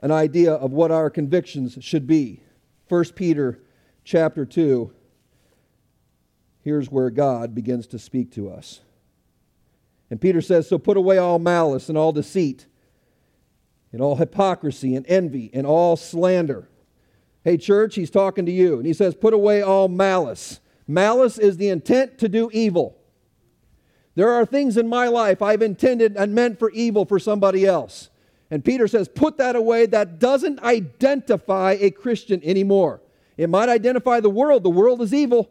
an 0.00 0.10
idea 0.10 0.52
of 0.52 0.72
what 0.72 0.90
our 0.90 1.10
convictions 1.10 1.78
should 1.80 2.06
be. 2.06 2.42
1 2.88 3.04
Peter 3.14 3.60
chapter 4.04 4.44
2 4.46 4.92
here's 6.62 6.90
where 6.90 7.08
God 7.08 7.54
begins 7.54 7.86
to 7.86 7.98
speak 7.98 8.32
to 8.32 8.50
us. 8.50 8.80
And 10.10 10.20
Peter 10.20 10.42
says, 10.42 10.68
"So 10.68 10.76
put 10.76 10.98
away 10.98 11.16
all 11.16 11.38
malice 11.38 11.88
and 11.88 11.96
all 11.96 12.12
deceit, 12.12 12.66
and 13.90 14.02
all 14.02 14.16
hypocrisy 14.16 14.94
and 14.94 15.06
envy 15.08 15.50
and 15.54 15.66
all 15.66 15.96
slander." 15.96 16.68
Hey, 17.48 17.56
church, 17.56 17.94
he's 17.94 18.10
talking 18.10 18.44
to 18.44 18.52
you. 18.52 18.76
And 18.76 18.86
he 18.86 18.92
says, 18.92 19.14
Put 19.14 19.32
away 19.32 19.62
all 19.62 19.88
malice. 19.88 20.60
Malice 20.86 21.38
is 21.38 21.56
the 21.56 21.70
intent 21.70 22.18
to 22.18 22.28
do 22.28 22.50
evil. 22.52 22.97
There 24.18 24.32
are 24.32 24.44
things 24.44 24.76
in 24.76 24.88
my 24.88 25.06
life 25.06 25.40
I've 25.42 25.62
intended 25.62 26.16
and 26.16 26.34
meant 26.34 26.58
for 26.58 26.72
evil 26.72 27.04
for 27.04 27.20
somebody 27.20 27.64
else. 27.64 28.10
And 28.50 28.64
Peter 28.64 28.88
says, 28.88 29.06
Put 29.06 29.36
that 29.36 29.54
away. 29.54 29.86
That 29.86 30.18
doesn't 30.18 30.60
identify 30.60 31.76
a 31.78 31.92
Christian 31.92 32.42
anymore. 32.42 33.00
It 33.36 33.48
might 33.48 33.68
identify 33.68 34.18
the 34.18 34.28
world. 34.28 34.64
The 34.64 34.70
world 34.70 35.02
is 35.02 35.14
evil. 35.14 35.48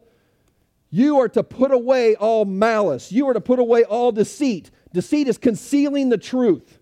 You 0.90 1.18
are 1.20 1.30
to 1.30 1.44
put 1.44 1.72
away 1.72 2.18
all 2.18 2.44
malice. 2.44 3.10
You 3.10 3.30
are 3.30 3.34
to 3.34 3.40
put 3.40 3.60
away 3.60 3.86
all 3.86 4.12
deceit. 4.12 4.70
Deceit 4.92 5.30
is 5.30 5.38
concealing 5.38 6.10
the 6.10 6.18
truth. 6.18 6.78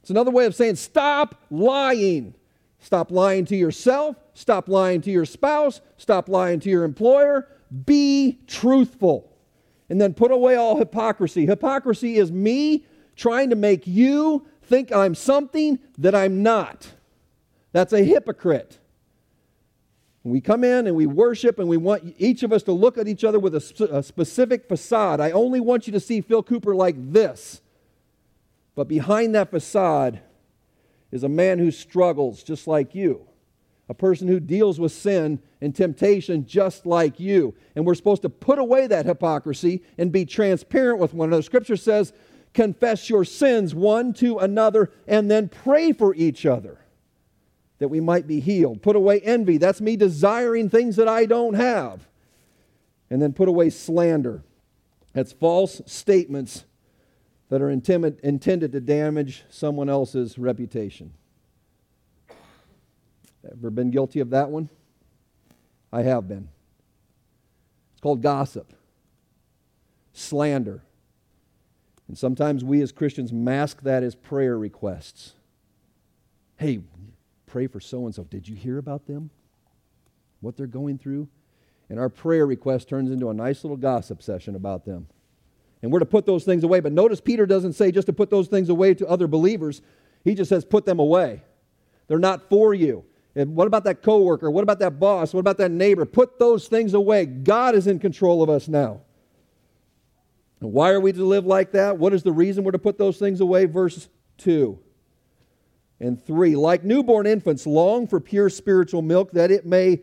It's 0.00 0.08
another 0.08 0.30
way 0.30 0.46
of 0.46 0.54
saying, 0.54 0.76
Stop 0.76 1.44
lying. 1.50 2.32
Stop 2.78 3.10
lying 3.10 3.44
to 3.44 3.54
yourself. 3.54 4.16
Stop 4.32 4.66
lying 4.66 5.02
to 5.02 5.10
your 5.10 5.26
spouse. 5.26 5.82
Stop 5.98 6.30
lying 6.30 6.58
to 6.60 6.70
your 6.70 6.84
employer. 6.84 7.48
Be 7.84 8.38
truthful. 8.46 9.31
And 9.92 10.00
then 10.00 10.14
put 10.14 10.30
away 10.30 10.56
all 10.56 10.78
hypocrisy. 10.78 11.44
Hypocrisy 11.44 12.16
is 12.16 12.32
me 12.32 12.86
trying 13.14 13.50
to 13.50 13.56
make 13.56 13.86
you 13.86 14.46
think 14.62 14.90
I'm 14.90 15.14
something 15.14 15.78
that 15.98 16.14
I'm 16.14 16.42
not. 16.42 16.92
That's 17.72 17.92
a 17.92 18.02
hypocrite. 18.02 18.78
we 20.24 20.40
come 20.40 20.64
in 20.64 20.86
and 20.86 20.96
we 20.96 21.04
worship 21.04 21.58
and 21.58 21.68
we 21.68 21.76
want 21.76 22.14
each 22.16 22.42
of 22.42 22.54
us 22.54 22.62
to 22.62 22.72
look 22.72 22.96
at 22.96 23.06
each 23.06 23.22
other 23.22 23.38
with 23.38 23.54
a, 23.54 23.88
a 23.92 24.02
specific 24.02 24.66
facade. 24.66 25.20
I 25.20 25.30
only 25.32 25.60
want 25.60 25.86
you 25.86 25.92
to 25.92 26.00
see 26.00 26.22
Phil 26.22 26.42
Cooper 26.42 26.74
like 26.74 26.96
this. 27.12 27.60
But 28.74 28.88
behind 28.88 29.34
that 29.34 29.50
facade 29.50 30.20
is 31.10 31.22
a 31.22 31.28
man 31.28 31.58
who 31.58 31.70
struggles 31.70 32.42
just 32.42 32.66
like 32.66 32.94
you 32.94 33.26
a 33.92 33.94
person 33.94 34.26
who 34.26 34.40
deals 34.40 34.80
with 34.80 34.90
sin 34.90 35.38
and 35.60 35.76
temptation 35.76 36.46
just 36.46 36.86
like 36.86 37.20
you. 37.20 37.54
And 37.76 37.84
we're 37.84 37.94
supposed 37.94 38.22
to 38.22 38.30
put 38.30 38.58
away 38.58 38.86
that 38.86 39.04
hypocrisy 39.04 39.82
and 39.98 40.10
be 40.10 40.24
transparent 40.24 40.98
with 40.98 41.12
one 41.12 41.28
another. 41.28 41.42
Scripture 41.42 41.76
says, 41.76 42.14
confess 42.54 43.10
your 43.10 43.26
sins 43.26 43.74
one 43.74 44.14
to 44.14 44.38
another 44.38 44.90
and 45.06 45.30
then 45.30 45.50
pray 45.50 45.92
for 45.92 46.14
each 46.14 46.46
other 46.46 46.78
that 47.80 47.88
we 47.88 48.00
might 48.00 48.26
be 48.26 48.40
healed. 48.40 48.80
Put 48.80 48.96
away 48.96 49.20
envy. 49.20 49.58
That's 49.58 49.82
me 49.82 49.96
desiring 49.96 50.70
things 50.70 50.96
that 50.96 51.06
I 51.06 51.26
don't 51.26 51.52
have. 51.52 52.08
And 53.10 53.20
then 53.20 53.34
put 53.34 53.46
away 53.46 53.68
slander. 53.68 54.42
That's 55.12 55.32
false 55.32 55.82
statements 55.84 56.64
that 57.50 57.60
are 57.60 57.68
intended 57.68 58.72
to 58.72 58.80
damage 58.80 59.44
someone 59.50 59.90
else's 59.90 60.38
reputation. 60.38 61.12
Ever 63.50 63.70
been 63.70 63.90
guilty 63.90 64.20
of 64.20 64.30
that 64.30 64.50
one? 64.50 64.68
I 65.92 66.02
have 66.02 66.28
been. 66.28 66.48
It's 67.92 68.00
called 68.00 68.22
gossip, 68.22 68.72
slander. 70.12 70.82
And 72.08 72.16
sometimes 72.16 72.64
we 72.64 72.82
as 72.82 72.92
Christians 72.92 73.32
mask 73.32 73.82
that 73.82 74.02
as 74.02 74.14
prayer 74.14 74.58
requests. 74.58 75.34
Hey, 76.56 76.80
pray 77.46 77.66
for 77.66 77.80
so 77.80 78.06
and 78.06 78.14
so. 78.14 78.24
Did 78.24 78.48
you 78.48 78.54
hear 78.54 78.78
about 78.78 79.06
them? 79.06 79.30
What 80.40 80.56
they're 80.56 80.66
going 80.66 80.98
through? 80.98 81.28
And 81.88 81.98
our 81.98 82.08
prayer 82.08 82.46
request 82.46 82.88
turns 82.88 83.10
into 83.10 83.28
a 83.28 83.34
nice 83.34 83.64
little 83.64 83.76
gossip 83.76 84.22
session 84.22 84.56
about 84.56 84.84
them. 84.84 85.08
And 85.82 85.92
we're 85.92 85.98
to 85.98 86.06
put 86.06 86.26
those 86.26 86.44
things 86.44 86.64
away. 86.64 86.80
But 86.80 86.92
notice 86.92 87.20
Peter 87.20 87.44
doesn't 87.44 87.74
say 87.74 87.90
just 87.90 88.06
to 88.06 88.12
put 88.12 88.30
those 88.30 88.48
things 88.48 88.68
away 88.68 88.94
to 88.94 89.06
other 89.06 89.26
believers, 89.26 89.82
he 90.24 90.34
just 90.34 90.48
says 90.48 90.64
put 90.64 90.86
them 90.86 90.98
away. 90.98 91.42
They're 92.06 92.18
not 92.18 92.48
for 92.48 92.72
you. 92.72 93.04
And 93.34 93.56
what 93.56 93.66
about 93.66 93.84
that 93.84 94.02
coworker? 94.02 94.50
What 94.50 94.62
about 94.62 94.78
that 94.80 95.00
boss? 95.00 95.32
What 95.32 95.40
about 95.40 95.58
that 95.58 95.70
neighbor? 95.70 96.04
Put 96.04 96.38
those 96.38 96.68
things 96.68 96.94
away. 96.94 97.24
God 97.24 97.74
is 97.74 97.86
in 97.86 97.98
control 97.98 98.42
of 98.42 98.50
us 98.50 98.68
now. 98.68 99.00
And 100.60 100.72
why 100.72 100.90
are 100.90 101.00
we 101.00 101.12
to 101.12 101.24
live 101.24 101.46
like 101.46 101.72
that? 101.72 101.98
What 101.98 102.12
is 102.12 102.22
the 102.22 102.32
reason 102.32 102.62
we're 102.62 102.72
to 102.72 102.78
put 102.78 102.98
those 102.98 103.18
things 103.18 103.40
away? 103.40 103.64
Verse 103.64 104.08
2 104.38 104.78
and 105.98 106.22
3. 106.24 106.56
Like 106.56 106.84
newborn 106.84 107.26
infants, 107.26 107.66
long 107.66 108.06
for 108.06 108.20
pure 108.20 108.50
spiritual 108.50 109.02
milk 109.02 109.32
that 109.32 109.50
it 109.50 109.64
may 109.64 110.02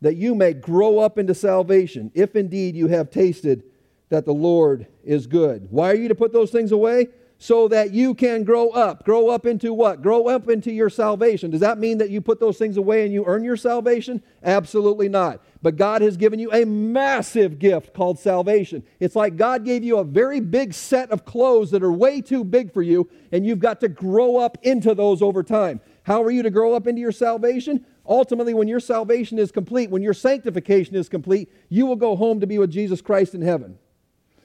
that 0.00 0.14
you 0.14 0.34
may 0.34 0.52
grow 0.52 1.00
up 1.00 1.18
into 1.18 1.34
salvation, 1.34 2.10
if 2.14 2.36
indeed 2.36 2.76
you 2.76 2.86
have 2.86 3.10
tasted 3.10 3.64
that 4.10 4.24
the 4.24 4.32
Lord 4.32 4.86
is 5.02 5.26
good. 5.26 5.66
Why 5.70 5.90
are 5.90 5.96
you 5.96 6.08
to 6.08 6.14
put 6.14 6.32
those 6.32 6.52
things 6.52 6.70
away? 6.70 7.08
So 7.38 7.68
that 7.68 7.92
you 7.92 8.14
can 8.14 8.42
grow 8.42 8.70
up. 8.70 9.04
Grow 9.04 9.28
up 9.28 9.46
into 9.46 9.72
what? 9.72 10.02
Grow 10.02 10.26
up 10.26 10.48
into 10.48 10.72
your 10.72 10.90
salvation. 10.90 11.52
Does 11.52 11.60
that 11.60 11.78
mean 11.78 11.98
that 11.98 12.10
you 12.10 12.20
put 12.20 12.40
those 12.40 12.58
things 12.58 12.76
away 12.76 13.04
and 13.04 13.14
you 13.14 13.24
earn 13.26 13.44
your 13.44 13.56
salvation? 13.56 14.20
Absolutely 14.42 15.08
not. 15.08 15.40
But 15.62 15.76
God 15.76 16.02
has 16.02 16.16
given 16.16 16.40
you 16.40 16.52
a 16.52 16.64
massive 16.64 17.60
gift 17.60 17.94
called 17.94 18.18
salvation. 18.18 18.82
It's 18.98 19.14
like 19.14 19.36
God 19.36 19.64
gave 19.64 19.84
you 19.84 19.98
a 19.98 20.04
very 20.04 20.40
big 20.40 20.74
set 20.74 21.10
of 21.12 21.24
clothes 21.24 21.70
that 21.70 21.82
are 21.82 21.92
way 21.92 22.20
too 22.20 22.42
big 22.42 22.72
for 22.72 22.82
you, 22.82 23.08
and 23.30 23.46
you've 23.46 23.60
got 23.60 23.80
to 23.80 23.88
grow 23.88 24.36
up 24.36 24.58
into 24.62 24.94
those 24.94 25.22
over 25.22 25.44
time. 25.44 25.80
How 26.02 26.22
are 26.22 26.30
you 26.30 26.42
to 26.42 26.50
grow 26.50 26.74
up 26.74 26.88
into 26.88 27.00
your 27.00 27.12
salvation? 27.12 27.86
Ultimately, 28.06 28.54
when 28.54 28.66
your 28.66 28.80
salvation 28.80 29.38
is 29.38 29.52
complete, 29.52 29.90
when 29.90 30.02
your 30.02 30.14
sanctification 30.14 30.96
is 30.96 31.08
complete, 31.08 31.52
you 31.68 31.86
will 31.86 31.96
go 31.96 32.16
home 32.16 32.40
to 32.40 32.46
be 32.46 32.58
with 32.58 32.70
Jesus 32.70 33.00
Christ 33.00 33.34
in 33.34 33.42
heaven. 33.42 33.78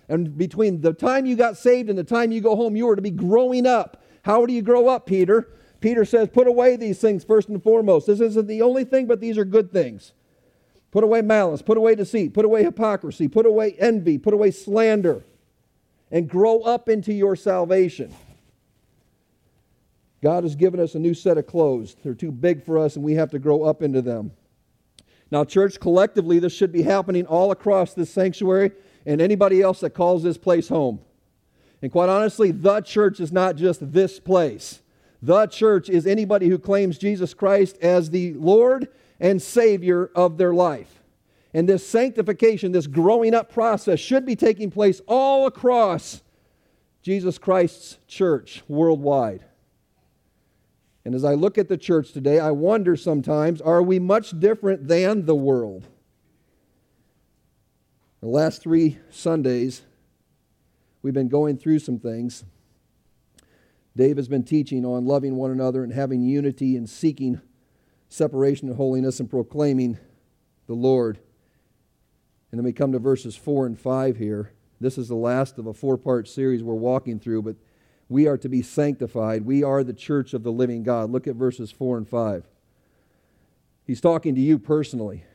And 0.10 0.38
between 0.38 0.82
the 0.82 0.94
time 0.94 1.26
you 1.26 1.36
got 1.36 1.58
saved 1.58 1.90
and 1.90 1.98
the 1.98 2.04
time 2.04 2.32
you 2.32 2.42
go 2.42 2.56
home, 2.56 2.76
you 2.76 2.90
are 2.90 2.96
to 2.96 3.02
be 3.02 3.12
growing 3.12 3.66
up. 3.66 4.04
How 4.24 4.46
do 4.46 4.54
you 4.54 4.62
grow 4.62 4.88
up, 4.88 5.06
Peter? 5.06 5.50
Peter 5.80 6.06
says, 6.06 6.30
Put 6.30 6.48
away 6.48 6.76
these 6.76 7.00
things 7.00 7.24
first 7.24 7.50
and 7.50 7.62
foremost. 7.62 8.08
This 8.08 8.20
isn't 8.20 8.48
the 8.48 8.62
only 8.62 8.86
thing, 8.86 9.06
but 9.06 9.20
these 9.20 9.38
are 9.38 9.46
good 9.46 9.72
things. 9.72 10.14
Put 10.92 11.04
away 11.04 11.22
malice, 11.22 11.62
put 11.62 11.78
away 11.78 11.96
deceit, 11.96 12.34
put 12.34 12.46
away 12.46 12.64
hypocrisy, 12.64 13.28
put 13.28 13.46
away 13.46 13.76
envy, 13.80 14.18
put 14.18 14.34
away 14.34 14.52
slander, 14.52 15.24
and 16.12 16.30
grow 16.30 16.62
up 16.62 16.88
into 16.88 17.12
your 17.12 17.36
salvation. 17.36 18.14
God 20.22 20.44
has 20.44 20.56
given 20.56 20.80
us 20.80 20.96
a 20.96 21.00
new 21.00 21.14
set 21.14 21.38
of 21.38 21.48
clothes. 21.48 21.96
They're 22.04 22.14
too 22.14 22.32
big 22.32 22.64
for 22.64 22.78
us, 22.78 22.96
and 22.96 23.04
we 23.04 23.16
have 23.16 23.32
to 23.32 23.40
grow 23.40 23.64
up 23.64 23.82
into 23.82 24.02
them. 24.02 24.32
Now, 25.32 25.44
church, 25.44 25.80
collectively, 25.80 26.40
this 26.40 26.54
should 26.54 26.72
be 26.72 26.84
happening 26.84 27.26
all 27.26 27.52
across 27.52 27.94
this 27.94 28.12
sanctuary 28.12 28.72
and 29.06 29.22
anybody 29.22 29.62
else 29.62 29.80
that 29.82 29.92
calls 29.92 30.24
this 30.24 30.38
place 30.38 30.70
home. 30.70 31.00
And 31.82 31.92
quite 31.92 32.10
honestly, 32.10 32.52
the 32.52 32.82
church 32.82 33.20
is 33.20 33.32
not 33.32 33.56
just 33.56 33.92
this 33.92 34.20
place. 34.20 34.82
The 35.22 35.48
church 35.48 35.90
is 35.90 36.08
anybody 36.08 36.50
who 36.50 36.58
claims 36.58 36.98
Jesus 36.98 37.34
Christ 37.34 37.78
as 37.82 38.10
the 38.10 38.34
Lord 38.34 38.88
and 39.20 39.42
Savior 39.42 40.10
of 40.16 40.38
their 40.38 40.54
life. 40.54 41.02
And 41.54 41.70
this 41.70 41.88
sanctification, 41.88 42.72
this 42.72 42.88
growing 42.88 43.34
up 43.34 43.52
process 43.52 44.00
should 44.00 44.26
be 44.26 44.36
taking 44.36 44.72
place 44.72 45.02
all 45.08 45.46
across 45.46 46.24
Jesus 47.02 47.38
Christ's 47.38 48.00
church 48.08 48.64
worldwide. 48.68 49.46
And 51.06 51.14
as 51.14 51.26
I 51.26 51.34
look 51.34 51.58
at 51.58 51.68
the 51.68 51.78
church 51.78 52.14
today, 52.14 52.40
I 52.40 52.52
wonder 52.52 52.96
sometimes 52.96 53.62
are 53.62 53.84
we 53.84 54.00
much 54.00 54.40
different 54.40 54.88
than 54.88 55.26
the 55.26 55.36
world? 55.36 55.88
The 58.24 58.30
last 58.30 58.62
three 58.62 59.00
Sundays, 59.10 59.82
we've 61.02 61.14
been 61.14 61.28
going 61.28 61.58
through 61.58 61.80
some 61.80 62.00
things. 62.00 62.46
Dave 63.98 64.16
has 64.16 64.30
been 64.30 64.46
teaching 64.46 64.86
on 64.86 65.04
loving 65.04 65.36
one 65.36 65.52
another 65.52 65.84
and 65.84 65.92
having 65.92 66.22
unity 66.22 66.78
and 66.78 66.90
seeking 66.90 67.42
separation 68.08 68.70
and 68.70 68.78
holiness 68.78 69.20
and 69.20 69.30
proclaiming 69.30 69.98
the 70.68 70.74
Lord. 70.74 71.20
And 72.50 72.60
then 72.60 72.64
we 72.64 72.72
come 72.72 72.94
to 72.94 72.98
verses 73.00 73.36
4 73.36 73.66
and 73.66 73.78
5 73.78 74.16
here. 74.16 74.54
This 74.80 74.98
is 74.98 75.10
the 75.10 75.16
last 75.16 75.58
of 75.58 75.68
a 75.68 75.74
four 75.74 75.98
part 75.98 76.30
series 76.30 76.64
we're 76.64 76.76
walking 76.76 77.20
through, 77.20 77.42
but 77.42 77.58
we 78.08 78.26
are 78.26 78.38
to 78.38 78.48
be 78.48 78.62
sanctified. 78.62 79.44
We 79.44 79.64
are 79.64 79.84
the 79.84 79.92
church 79.92 80.34
of 80.34 80.44
the 80.44 80.52
living 80.54 80.84
God. 80.84 81.12
Look 81.12 81.28
at 81.28 81.36
verses 81.36 81.72
4 81.72 81.98
and 81.98 82.08
5. 82.08 82.48
He's 83.86 84.00
talking 84.00 84.34
to 84.34 84.40
you 84.40 84.60
personally. 84.60 85.26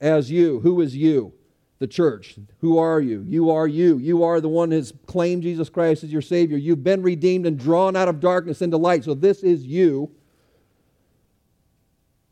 As 0.00 0.30
you, 0.30 0.60
who 0.60 0.80
is 0.80 0.96
you? 0.96 1.34
The 1.80 1.86
church. 1.86 2.36
Who 2.60 2.78
are 2.78 3.00
you? 3.00 3.24
You 3.26 3.50
are 3.50 3.66
you. 3.66 3.96
You 3.96 4.22
are 4.22 4.40
the 4.40 4.48
one 4.48 4.70
who 4.70 4.76
has 4.76 4.92
claimed 5.06 5.42
Jesus 5.42 5.68
Christ 5.68 6.04
as 6.04 6.12
your 6.12 6.22
Savior. 6.22 6.58
You've 6.58 6.84
been 6.84 7.02
redeemed 7.02 7.46
and 7.46 7.58
drawn 7.58 7.96
out 7.96 8.06
of 8.06 8.20
darkness 8.20 8.62
into 8.62 8.76
light. 8.76 9.04
So 9.04 9.14
this 9.14 9.42
is 9.42 9.64
you. 9.64 10.10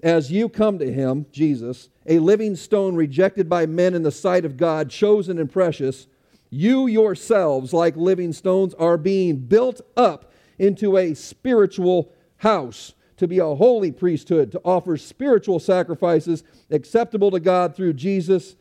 As 0.02 0.30
you 0.30 0.48
come 0.48 0.78
to 0.78 0.92
Him, 0.92 1.26
Jesus, 1.32 1.88
a 2.06 2.18
living 2.18 2.54
stone 2.56 2.94
rejected 2.94 3.48
by 3.48 3.66
men 3.66 3.94
in 3.94 4.02
the 4.02 4.12
sight 4.12 4.44
of 4.44 4.56
God, 4.56 4.90
chosen 4.90 5.38
and 5.38 5.50
precious, 5.50 6.06
you 6.50 6.86
yourselves, 6.86 7.72
like 7.72 7.96
living 7.96 8.32
stones, 8.32 8.74
are 8.74 8.96
being 8.96 9.36
built 9.36 9.80
up 9.96 10.32
into 10.58 10.96
a 10.96 11.14
spiritual 11.14 12.12
house 12.36 12.92
to 13.16 13.26
be 13.26 13.38
a 13.38 13.54
holy 13.54 13.92
priesthood, 13.92 14.52
to 14.52 14.60
offer 14.64 14.96
spiritual 14.96 15.58
sacrifices 15.58 16.44
acceptable 16.70 17.30
to 17.30 17.40
God 17.40 17.74
through 17.74 17.94
Jesus 17.94 18.56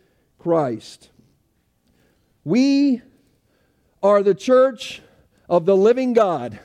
Christ. 0.48 1.10
We 2.46 3.02
are 4.02 4.24
the 4.24 4.34
church 4.34 5.02
of 5.50 5.66
the 5.66 5.76
living 5.76 6.14
God. 6.14 6.58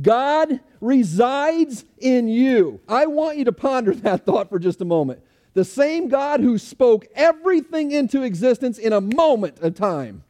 God 0.00 0.58
resides 0.80 1.84
in 1.98 2.26
you. 2.26 2.80
I 2.88 3.06
want 3.06 3.38
you 3.38 3.44
to 3.44 3.52
ponder 3.52 3.94
that 3.94 4.26
thought 4.26 4.48
for 4.48 4.58
just 4.58 4.80
a 4.80 4.84
moment. 4.84 5.22
The 5.54 5.64
same 5.64 6.08
God 6.08 6.40
who 6.40 6.58
spoke 6.58 7.06
everything 7.14 7.92
into 7.92 8.24
existence 8.24 8.76
in 8.76 8.92
a 8.92 9.00
moment 9.00 9.60
of 9.60 9.76
time, 9.76 10.24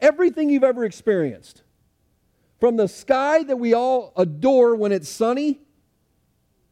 everything 0.00 0.48
you've 0.48 0.64
ever 0.64 0.86
experienced, 0.86 1.62
from 2.58 2.76
the 2.76 2.88
sky 2.88 3.42
that 3.42 3.58
we 3.58 3.74
all 3.74 4.14
adore 4.16 4.74
when 4.76 4.92
it's 4.92 5.10
sunny, 5.10 5.60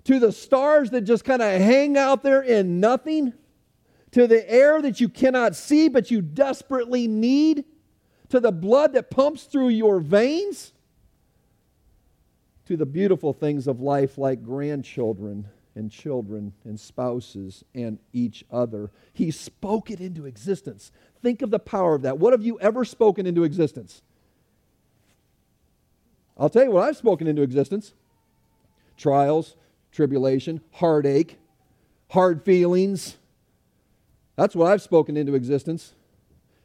to 0.04 0.18
the 0.18 0.32
stars 0.32 0.88
that 0.92 1.02
just 1.02 1.26
kind 1.26 1.42
of 1.42 1.60
hang 1.60 1.98
out 1.98 2.22
there 2.22 2.40
in 2.40 2.80
nothing, 2.80 3.34
to 4.12 4.26
the 4.26 4.48
air 4.50 4.80
that 4.82 5.00
you 5.00 5.08
cannot 5.08 5.54
see 5.54 5.88
but 5.88 6.10
you 6.10 6.22
desperately 6.22 7.06
need, 7.08 7.64
to 8.28 8.40
the 8.40 8.52
blood 8.52 8.92
that 8.92 9.10
pumps 9.10 9.44
through 9.44 9.68
your 9.68 10.00
veins, 10.00 10.72
to 12.66 12.76
the 12.76 12.86
beautiful 12.86 13.32
things 13.32 13.66
of 13.66 13.80
life 13.80 14.18
like 14.18 14.42
grandchildren 14.42 15.46
and 15.74 15.90
children 15.90 16.52
and 16.64 16.78
spouses 16.78 17.64
and 17.74 17.98
each 18.12 18.44
other. 18.50 18.90
He 19.14 19.30
spoke 19.30 19.90
it 19.90 20.00
into 20.00 20.26
existence. 20.26 20.92
Think 21.22 21.40
of 21.40 21.50
the 21.50 21.58
power 21.58 21.94
of 21.94 22.02
that. 22.02 22.18
What 22.18 22.32
have 22.32 22.42
you 22.42 22.60
ever 22.60 22.84
spoken 22.84 23.26
into 23.26 23.44
existence? 23.44 24.02
I'll 26.36 26.50
tell 26.50 26.64
you 26.64 26.70
what 26.70 26.84
I've 26.84 26.96
spoken 26.96 27.26
into 27.26 27.42
existence 27.42 27.94
trials, 28.96 29.54
tribulation, 29.92 30.60
heartache, 30.72 31.38
hard 32.10 32.44
feelings. 32.44 33.16
That's 34.38 34.54
what 34.54 34.70
I've 34.70 34.82
spoken 34.82 35.16
into 35.16 35.34
existence. 35.34 35.94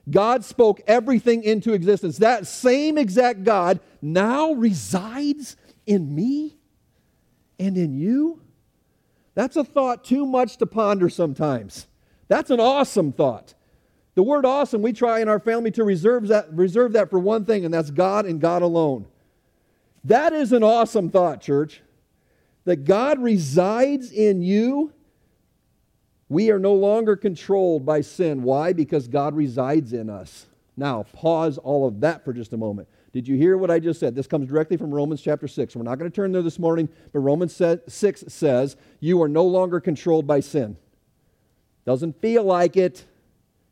God 0.08 0.46
spoke 0.46 0.80
everything 0.86 1.44
into 1.44 1.74
existence. 1.74 2.20
That 2.20 2.46
same 2.46 3.00
exact 3.00 3.44
God 3.44 3.80
now 4.00 4.52
resides 4.52 5.58
in 5.88 6.14
me 6.14 6.56
and 7.58 7.76
in 7.76 7.96
you. 7.96 8.42
That's 9.34 9.56
a 9.56 9.64
thought 9.64 10.04
too 10.04 10.24
much 10.24 10.58
to 10.58 10.68
ponder 10.68 11.10
sometimes. 11.10 11.88
That's 12.28 12.52
an 12.52 12.60
awesome 12.60 13.12
thought. 13.12 13.56
The 14.14 14.22
word 14.22 14.46
awesome, 14.46 14.84
we 14.84 14.94
try 14.94 15.22
in 15.22 15.28
our 15.28 15.40
family 15.40 15.72
to 15.72 15.84
reserve 15.84 16.28
that, 16.28 16.54
reserve 16.54 16.94
that 16.94 17.10
for 17.10 17.18
one 17.18 17.44
thing, 17.44 17.66
and 17.66 17.74
that's 17.74 17.90
God 17.90 18.28
and 18.28 18.40
God 18.40 18.62
alone. 18.62 19.08
That 20.04 20.32
is 20.32 20.52
an 20.52 20.62
awesome 20.62 21.10
thought, 21.10 21.42
church. 21.42 21.82
That 22.66 22.86
God 22.86 23.20
resides 23.20 24.12
in 24.12 24.44
you. 24.44 24.94
We 26.34 26.50
are 26.50 26.58
no 26.58 26.74
longer 26.74 27.16
controlled 27.16 27.86
by 27.86 28.02
sin. 28.02 28.42
Why? 28.42 28.74
Because 28.74 29.08
God 29.08 29.36
resides 29.36 29.94
in 29.94 30.10
us. 30.10 30.48
Now, 30.76 31.04
pause 31.14 31.60
all 31.60 31.88
of 31.88 32.00
that 32.00 32.26
for 32.26 32.34
just 32.34 32.54
a 32.54 32.58
moment. 32.58 32.88
Did 33.12 33.28
you 33.28 33.36
hear 33.36 33.56
what 33.56 33.70
I 33.70 33.78
just 33.78 34.00
said? 34.00 34.16
This 34.16 34.26
comes 34.26 34.50
directly 34.50 34.76
from 34.76 34.92
Romans 34.92 35.22
chapter 35.22 35.48
6. 35.48 35.76
We're 35.76 35.84
not 35.84 36.00
going 36.00 36.10
to 36.10 36.16
turn 36.16 36.32
there 36.32 36.42
this 36.42 36.58
morning, 36.58 36.90
but 37.12 37.20
Romans 37.20 37.54
6 37.56 38.24
says, 38.28 38.76
You 39.00 39.22
are 39.22 39.28
no 39.28 39.44
longer 39.44 39.80
controlled 39.80 40.26
by 40.26 40.40
sin. 40.40 40.76
Doesn't 41.86 42.20
feel 42.20 42.44
like 42.44 42.78
it. 42.78 43.06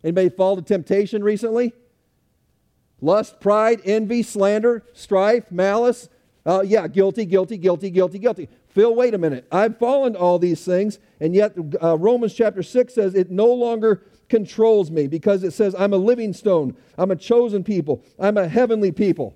Anybody 0.04 0.30
fall 0.30 0.56
to 0.56 0.62
temptation 0.62 1.24
recently? 1.24 1.74
Lust, 3.02 3.40
pride, 3.40 3.82
envy, 3.86 4.22
slander, 4.22 4.84
strife, 4.94 5.52
malice, 5.52 6.10
uh, 6.46 6.62
yeah, 6.64 6.88
guilty, 6.88 7.26
guilty, 7.26 7.58
guilty, 7.58 7.90
guilty, 7.90 8.20
guilty. 8.20 8.50
Phil, 8.74 8.96
wait 8.96 9.14
a 9.14 9.18
minute. 9.18 9.46
I've 9.52 9.78
fallen 9.78 10.14
to 10.14 10.20
all 10.20 10.40
these 10.40 10.64
things, 10.64 11.00
and 11.20 11.36
yet 11.36 11.56
uh, 11.82 11.98
Romans 11.98 12.34
chapter 12.34 12.64
6 12.64 12.94
says 12.94 13.16
it 13.16 13.30
no 13.30 13.48
longer 13.48 14.04
controls 14.30 14.90
me 14.90 15.08
because 15.08 15.44
it 15.44 15.52
says 15.52 15.76
I'm 15.78 15.94
a 15.94 15.98
living 15.98 16.32
stone, 16.32 16.78
I'm 16.98 17.12
a 17.12 17.18
chosen 17.18 17.66
people, 17.66 18.04
I'm 18.18 18.38
a 18.38 18.48
heavenly 18.48 18.94
people. 18.94 19.36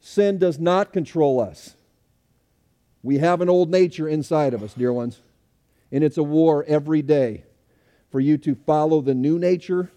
Sin 0.00 0.38
does 0.38 0.58
not 0.58 0.92
control 0.92 1.38
us. 1.38 1.74
We 3.02 3.18
have 3.18 3.40
an 3.42 3.50
old 3.50 3.70
nature 3.70 4.08
inside 4.08 4.54
of 4.54 4.62
us, 4.62 4.72
dear 4.72 4.92
ones, 4.92 5.20
and 5.92 6.02
it's 6.02 6.16
a 6.16 6.22
war 6.22 6.64
every 6.66 7.02
day 7.02 7.44
for 8.10 8.20
you 8.20 8.38
to 8.38 8.54
follow 8.54 9.02
the 9.02 9.14
new 9.14 9.38
nature 9.38 9.90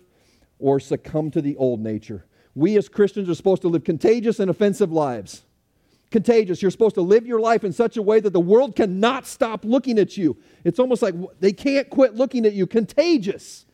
or 0.60 0.80
succumb 0.80 1.32
to 1.32 1.42
the 1.42 1.56
old 1.56 1.80
nature. 1.80 2.26
We 2.54 2.78
as 2.78 2.90
Christians 2.90 3.30
are 3.30 3.36
supposed 3.36 3.62
to 3.62 3.70
live 3.70 3.86
contagious 3.86 4.40
and 4.40 4.52
offensive 4.52 4.92
lives 4.92 5.44
contagious. 6.12 6.62
You're 6.62 6.72
supposed 6.72 6.96
to 6.96 7.02
live 7.02 7.26
your 7.26 7.40
life 7.40 7.64
in 7.64 7.74
such 7.74 7.98
a 7.98 8.02
way 8.02 8.20
that 8.20 8.34
the 8.34 8.40
world 8.40 8.76
cannot 8.76 9.26
stop 9.26 9.66
looking 9.66 9.98
at 9.98 10.18
you. 10.18 10.38
It's 10.64 10.78
almost 10.78 11.02
like 11.02 11.16
they 11.40 11.54
can't 11.54 11.90
quit 11.90 12.16
looking 12.16 12.46
at 12.46 12.54
you. 12.54 12.68
Contagious. 12.68 13.66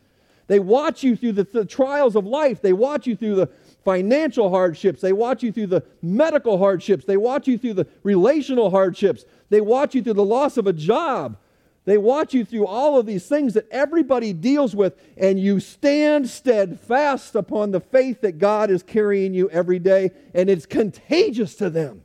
They 0.46 0.60
watch 0.60 1.02
you 1.02 1.14
through 1.14 1.32
the, 1.32 1.44
the, 1.44 1.64
trials 1.66 2.16
of 2.16 2.24
life. 2.24 2.62
They 2.62 2.72
watch 2.72 3.06
you 3.06 3.14
through 3.14 3.34
the 3.34 3.50
financial 3.84 4.48
hardships. 4.48 5.02
They 5.02 5.12
watch 5.12 5.42
you 5.42 5.52
through 5.52 5.66
the 5.66 5.84
medical 6.00 6.56
hardships. 6.56 7.04
They 7.04 7.18
watch 7.18 7.46
you 7.46 7.58
through 7.58 7.74
the 7.74 7.86
relational 8.02 8.70
hardships. 8.70 9.26
They 9.50 9.60
watch 9.60 9.94
you 9.94 10.02
through 10.02 10.14
the 10.14 10.24
loss 10.24 10.56
of 10.56 10.66
a 10.66 10.72
job. 10.72 11.36
They 11.84 11.98
watch 11.98 12.34
you 12.34 12.44
through 12.44 12.66
all 12.66 12.98
of 12.98 13.06
these 13.06 13.26
things 13.26 13.54
that 13.54 13.66
everybody 13.70 14.34
deals 14.34 14.76
with, 14.76 14.94
and 15.16 15.40
you 15.40 15.58
stand 15.58 16.28
steadfast 16.28 17.34
upon 17.34 17.70
the 17.70 17.80
faith 17.80 18.20
that 18.20 18.38
God 18.38 18.70
is 18.70 18.82
carrying 18.82 19.32
you 19.32 19.48
every 19.50 19.78
day, 19.78 20.10
and 20.34 20.50
it's 20.50 20.66
contagious 20.66 21.54
to 21.56 21.70
them. 21.70 22.04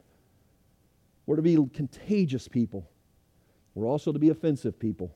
We're 1.26 1.38
to 1.38 1.42
be 1.42 1.58
contagious 1.74 2.48
people. 2.48 2.90
We're 3.76 3.88
also 3.88 4.12
to 4.12 4.20
be 4.20 4.30
offensive 4.30 4.78
people. 4.78 5.16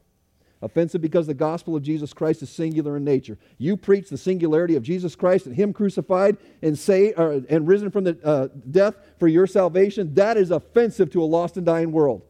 Offensive 0.62 1.02
because 1.02 1.28
the 1.28 1.36
gospel 1.36 1.76
of 1.76 1.84
Jesus 1.84 2.14
Christ 2.14 2.42
is 2.42 2.50
singular 2.50 2.98
in 2.98 3.04
nature. 3.04 3.38
You 3.60 3.78
preach 3.78 4.10
the 4.10 4.18
singularity 4.18 4.76
of 4.76 4.82
Jesus 4.82 5.16
Christ 5.16 5.46
and 5.46 5.56
Him 5.56 5.72
crucified 5.72 6.38
and 6.64 6.78
say 6.78 7.14
uh, 7.14 7.42
and 7.48 7.68
risen 7.68 7.92
from 7.92 8.06
the 8.06 8.18
uh, 8.24 8.48
death 8.72 8.96
for 9.20 9.28
your 9.28 9.46
salvation. 9.46 10.16
That 10.16 10.36
is 10.36 10.50
offensive 10.50 11.12
to 11.12 11.22
a 11.22 11.26
lost 11.26 11.58
and 11.58 11.66
dying 11.66 11.92
world. 11.92 12.24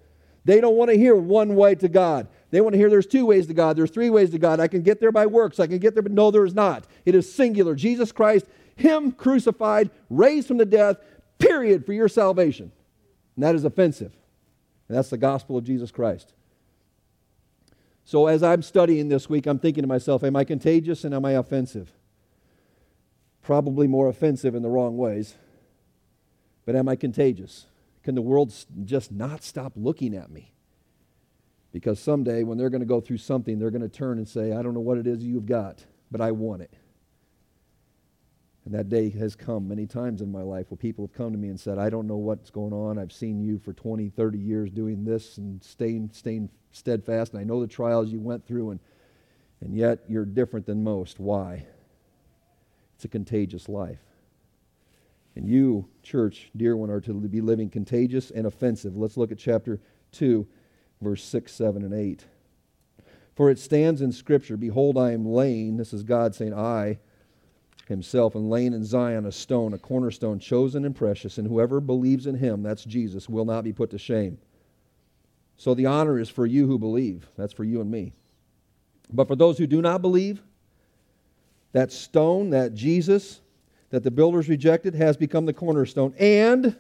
They 0.44 0.60
don't 0.60 0.76
want 0.76 0.92
to 0.92 0.98
hear 0.98 1.16
one 1.16 1.56
way 1.56 1.76
to 1.76 1.88
God. 1.88 2.28
They 2.52 2.60
want 2.60 2.74
to 2.74 2.78
hear 2.78 2.90
there's 2.90 3.08
two 3.08 3.26
ways 3.26 3.48
to 3.48 3.54
God. 3.54 3.78
There's 3.78 3.92
three 3.92 4.10
ways 4.10 4.32
to 4.32 4.40
God. 4.40 4.60
I 4.60 4.68
can 4.68 4.82
get 4.82 5.00
there 5.00 5.12
by 5.12 5.26
works. 5.26 5.60
I 5.60 5.68
can 5.68 5.80
get 5.80 5.94
there, 5.94 6.04
but 6.04 6.12
no, 6.12 6.32
there 6.32 6.46
is 6.46 6.54
not. 6.54 6.86
It 7.06 7.16
is 7.16 7.32
singular. 7.32 7.76
Jesus 7.76 8.12
Christ, 8.12 8.46
Him 8.76 9.14
crucified, 9.14 9.90
raised 10.10 10.48
from 10.48 10.58
the 10.58 10.66
death. 10.66 10.98
Period 11.40 11.86
for 11.86 11.94
your 11.94 12.08
salvation. 12.10 12.72
And 13.38 13.44
that 13.44 13.56
is 13.56 13.64
offensive. 13.64 14.18
And 14.90 14.98
that's 14.98 15.10
the 15.10 15.18
gospel 15.18 15.58
of 15.58 15.64
Jesus 15.64 15.92
Christ. 15.92 16.34
So 18.04 18.28
as 18.28 18.42
I'm 18.42 18.64
studying 18.64 19.10
this 19.10 19.30
week, 19.30 19.46
I'm 19.46 19.60
thinking 19.60 19.84
to 19.84 19.88
myself, 19.88 20.24
am 20.24 20.36
I 20.36 20.44
contagious 20.44 21.04
and 21.04 21.14
am 21.14 21.24
I 21.24 21.34
offensive? 21.34 21.94
Probably 23.44 23.86
more 23.86 24.10
offensive 24.10 24.56
in 24.56 24.64
the 24.64 24.70
wrong 24.70 24.98
ways. 24.98 25.36
But 26.66 26.76
am 26.76 26.90
I 26.90 26.96
contagious? 26.96 27.68
Can 28.04 28.16
the 28.16 28.22
world 28.22 28.54
just 28.84 29.12
not 29.12 29.44
stop 29.44 29.74
looking 29.76 30.16
at 30.16 30.32
me? 30.32 30.54
Because 31.72 32.00
someday 32.00 32.44
when 32.44 32.58
they're 32.58 32.70
going 32.72 32.82
to 32.82 32.88
go 32.88 33.02
through 33.02 33.18
something, 33.18 33.60
they're 33.60 33.70
going 33.70 33.82
to 33.82 33.90
turn 33.90 34.18
and 34.18 34.28
say, 34.28 34.54
I 34.54 34.64
don't 34.64 34.74
know 34.74 34.80
what 34.80 34.98
it 34.98 35.06
is 35.06 35.24
you've 35.24 35.46
got, 35.46 35.86
but 36.10 36.22
I 36.22 36.32
want 36.32 36.64
it. 36.64 36.74
And 38.68 38.76
that 38.76 38.90
day 38.90 39.10
has 39.12 39.34
come 39.34 39.66
many 39.66 39.88
times 39.88 40.20
in 40.22 40.30
my 40.30 40.42
life 40.42 40.66
where 40.70 40.78
people 40.78 41.08
have 41.08 41.14
come 41.16 41.32
to 41.32 41.38
me 41.38 41.48
and 41.48 41.58
said, 41.58 41.78
I 41.78 41.90
don't 41.90 42.06
know 42.06 42.18
what's 42.18 42.50
going 42.50 42.74
on. 42.74 43.00
I've 43.00 43.14
seen 43.14 43.40
you 43.40 43.60
for 43.60 43.72
20, 43.72 44.10
30 44.10 44.38
years 44.38 44.70
doing 44.72 45.06
this 45.06 45.38
and 45.38 45.64
staying, 45.64 46.10
staying 46.12 46.50
steadfast, 46.72 47.32
and 47.32 47.40
I 47.40 47.46
know 47.46 47.62
the 47.62 47.68
trials 47.68 48.12
you 48.12 48.20
went 48.20 48.46
through, 48.46 48.72
and, 48.72 48.82
and 49.62 49.74
yet 49.74 50.00
you're 50.10 50.26
different 50.26 50.66
than 50.66 50.84
most. 50.84 51.18
Why? 51.18 51.66
It's 52.96 53.06
a 53.06 53.08
contagious 53.08 53.70
life. 53.70 54.04
And 55.38 55.48
you, 55.48 55.88
church, 56.04 56.52
dear 56.58 56.76
one, 56.76 56.90
are 56.90 57.00
to 57.00 57.14
be 57.14 57.40
living 57.40 57.70
contagious 57.70 58.32
and 58.32 58.46
offensive. 58.46 58.98
Let's 58.98 59.16
look 59.16 59.32
at 59.32 59.38
chapter 59.38 59.80
2, 60.12 60.46
verse 61.02 61.24
6, 61.24 61.54
7, 61.54 61.86
and 61.86 61.94
8. 61.94 62.26
For 63.34 63.50
it 63.50 63.60
stands 63.60 64.02
in 64.02 64.12
Scripture 64.12 64.58
Behold, 64.58 64.98
I 64.98 65.14
am 65.14 65.26
laying, 65.26 65.78
this 65.78 65.94
is 65.94 66.04
God 66.04 66.36
saying, 66.36 66.54
I 66.54 67.00
himself, 67.88 68.36
and 68.36 68.50
laying 68.50 68.74
in 68.74 68.84
Zion 68.84 69.26
a 69.26 69.32
stone, 69.32 69.74
a 69.74 69.78
cornerstone, 69.78 70.40
chosen 70.40 70.86
and 70.86 70.96
precious, 70.96 71.38
and 71.38 71.48
whoever 71.48 71.80
believes 71.80 72.28
in 72.28 72.36
him, 72.36 72.64
that's 72.64 72.84
Jesus, 72.84 73.30
will 73.30 73.46
not 73.46 73.64
be 73.64 73.74
put 73.74 73.90
to 73.92 73.98
shame. 73.98 74.38
So 75.56 75.74
the 75.74 75.86
honor 75.86 76.20
is 76.20 76.30
for 76.30 76.46
you 76.46 76.68
who 76.68 76.78
believe. 76.78 77.28
That's 77.38 77.54
for 77.54 77.64
you 77.64 77.82
and 77.82 77.90
me. 77.90 78.14
But 79.12 79.28
for 79.28 79.36
those 79.36 79.58
who 79.58 79.68
do 79.68 79.82
not 79.82 80.02
believe, 80.02 80.42
that 81.72 81.92
stone, 81.92 82.52
that 82.52 82.74
Jesus, 82.74 83.42
that 83.90 84.04
the 84.04 84.12
builders 84.12 84.50
rejected, 84.50 84.94
has 84.96 85.18
become 85.18 85.46
the 85.46 85.54
cornerstone 85.54 86.14
and 86.20 86.76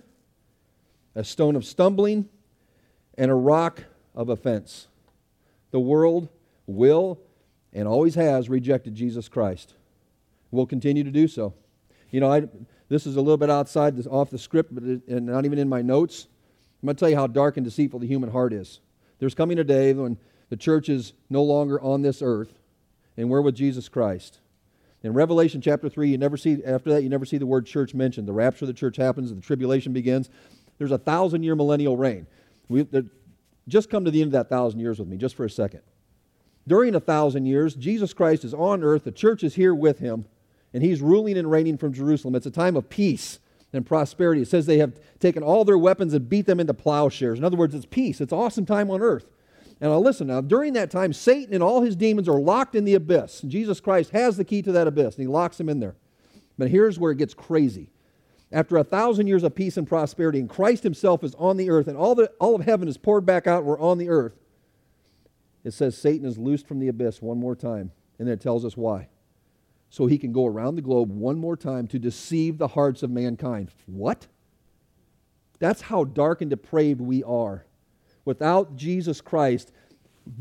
a 1.16 1.24
stone 1.24 1.56
of 1.56 1.66
stumbling 1.66 2.28
and 3.18 3.32
a 3.32 3.36
rock 3.36 3.84
of 4.14 4.30
offense. 4.30 4.88
The 5.72 5.80
world 5.80 6.30
will 6.68 7.20
and 7.74 7.88
always 7.88 8.16
has 8.16 8.50
rejected 8.50 8.94
Jesus 8.94 9.28
Christ. 9.28 9.74
Will 10.58 10.66
continue 10.66 11.04
to 11.04 11.12
do 11.12 11.28
so. 11.28 11.54
You 12.10 12.20
know, 12.20 12.32
I, 12.32 12.48
this 12.90 13.06
is 13.06 13.16
a 13.16 13.22
little 13.22 13.38
bit 13.38 13.52
outside, 13.52 13.96
this, 13.96 14.08
off 14.08 14.32
the 14.32 14.40
script, 14.40 14.74
but 14.74 14.84
it, 14.84 15.08
and 15.08 15.28
not 15.28 15.46
even 15.46 15.60
in 15.60 15.70
my 15.70 15.84
notes. 15.84 16.28
I'm 16.82 16.88
going 16.88 16.96
to 16.96 17.00
tell 17.00 17.10
you 17.10 17.16
how 17.16 17.28
dark 17.28 17.58
and 17.58 17.64
deceitful 17.64 18.00
the 18.00 18.08
human 18.08 18.32
heart 18.32 18.54
is. 18.54 18.80
There's 19.20 19.36
coming 19.36 19.60
a 19.60 19.64
day 19.64 19.94
when 19.94 20.18
the 20.50 20.58
church 20.58 20.90
is 20.90 21.14
no 21.30 21.44
longer 21.44 21.80
on 21.80 22.02
this 22.02 22.22
earth, 22.24 22.58
and 23.18 23.30
we're 23.30 23.42
with 23.42 23.56
Jesus 23.56 23.88
Christ. 23.88 24.40
In 25.04 25.14
Revelation 25.14 25.62
chapter 25.62 25.90
3, 25.90 26.10
you 26.10 26.18
never 26.18 26.38
see, 26.38 26.64
after 26.66 26.90
that, 26.92 27.04
you 27.04 27.10
never 27.10 27.26
see 27.26 27.38
the 27.38 27.46
word 27.46 27.68
church 27.68 27.94
mentioned. 27.94 28.28
The 28.28 28.34
rapture 28.34 28.66
of 28.66 28.68
the 28.68 28.74
church 28.74 28.98
happens, 28.98 29.34
the 29.34 29.40
tribulation 29.42 29.94
begins. 29.94 30.30
There's 30.80 30.92
a 30.92 30.98
thousand 30.98 31.44
year 31.44 31.56
millennial 31.56 31.98
reign. 31.98 32.26
We, 32.68 32.88
just 33.68 33.90
come 33.92 34.06
to 34.06 34.12
the 34.12 34.22
end 34.22 34.30
of 34.30 34.34
that 34.34 34.50
thousand 34.50 34.80
years 34.80 34.98
with 34.98 35.08
me, 35.08 35.18
just 35.18 35.36
for 35.36 35.46
a 35.46 35.50
second. 35.50 35.82
During 36.68 36.96
a 36.96 37.00
thousand 37.00 37.46
years, 37.46 37.76
Jesus 37.76 38.14
Christ 38.14 38.44
is 38.44 38.54
on 38.54 38.84
earth, 38.84 39.04
the 39.04 39.12
church 39.12 39.44
is 39.44 39.56
here 39.56 39.74
with 39.76 40.00
him, 40.00 40.26
and 40.78 40.86
he's 40.86 41.02
ruling 41.02 41.40
and 41.40 41.50
reigning 41.50 41.76
from 41.76 41.92
Jerusalem. 41.92 42.36
It's 42.36 42.46
a 42.46 42.52
time 42.52 42.76
of 42.76 42.88
peace 42.88 43.40
and 43.74 43.84
prosperity. 43.84 44.44
It 44.44 44.48
says 44.48 44.68
they 44.68 44.78
have 44.78 44.94
taken 45.20 45.42
all 45.42 45.66
their 45.66 45.76
weapons 45.76 46.14
and 46.14 46.30
beat 46.30 46.46
them 46.46 46.60
into 46.60 46.76
plowshares. 46.76 47.40
In 47.40 47.44
other 47.44 47.58
words, 47.58 47.74
it's 47.74 47.88
peace. 47.88 48.22
It's 48.22 48.32
awesome 48.32 48.64
time 48.64 48.92
on 48.92 49.02
earth. 49.02 49.26
And 49.82 49.90
now 49.90 49.98
listen, 49.98 50.28
now 50.28 50.40
during 50.40 50.74
that 50.74 50.92
time, 50.92 51.14
Satan 51.14 51.56
and 51.56 51.64
all 51.64 51.82
his 51.82 51.96
demons 51.96 52.30
are 52.30 52.40
locked 52.40 52.76
in 52.76 52.86
the 52.86 52.94
abyss. 52.94 53.42
Jesus 53.42 53.80
Christ 53.80 54.12
has 54.12 54.38
the 54.38 54.46
key 54.46 54.62
to 54.62 54.72
that 54.74 54.86
abyss, 54.86 55.16
and 55.16 55.24
he 55.24 55.28
locks 55.28 55.58
them 55.58 55.68
in 55.68 55.80
there. 55.80 55.96
But 56.60 56.70
here's 56.70 57.00
where 57.00 57.12
it 57.12 57.18
gets 57.18 57.34
crazy. 57.34 57.90
After 58.52 58.78
a 58.78 58.84
thousand 58.84 59.26
years 59.26 59.42
of 59.42 59.56
peace 59.56 59.78
and 59.78 59.88
prosperity, 59.88 60.40
and 60.40 60.48
Christ 60.48 60.84
himself 60.84 61.24
is 61.24 61.34
on 61.40 61.58
the 61.58 61.72
earth, 61.72 61.88
and 61.88 61.98
all, 61.98 62.14
the, 62.14 62.32
all 62.40 62.54
of 62.54 62.66
heaven 62.66 62.88
is 62.88 63.00
poured 63.00 63.26
back 63.26 63.48
out, 63.48 63.64
we're 63.64 63.80
on 63.80 63.98
the 63.98 64.10
earth. 64.10 64.36
It 65.64 65.72
says 65.72 65.98
Satan 65.98 66.28
is 66.28 66.38
loosed 66.38 66.68
from 66.68 66.78
the 66.78 66.88
abyss 66.88 67.20
one 67.20 67.40
more 67.40 67.56
time, 67.56 67.94
and 68.20 68.28
then 68.28 68.36
it 68.36 68.42
tells 68.42 68.64
us 68.64 68.78
why. 68.78 69.08
So 69.90 70.06
he 70.06 70.18
can 70.18 70.34
go 70.34 70.46
around 70.46 70.76
the 70.76 70.82
globe 70.82 71.12
one 71.12 71.38
more 71.38 71.56
time 71.56 71.88
to 71.88 72.00
deceive 72.00 72.58
the 72.58 72.68
hearts 72.68 73.04
of 73.04 73.10
mankind. 73.10 73.72
What? 73.86 74.28
That's 75.60 75.82
how 75.82 76.04
dark 76.04 76.42
and 76.42 76.50
depraved 76.50 77.02
we 77.02 77.24
are 77.24 77.66
without 78.26 78.76
Jesus 78.76 79.22
Christ 79.22 79.72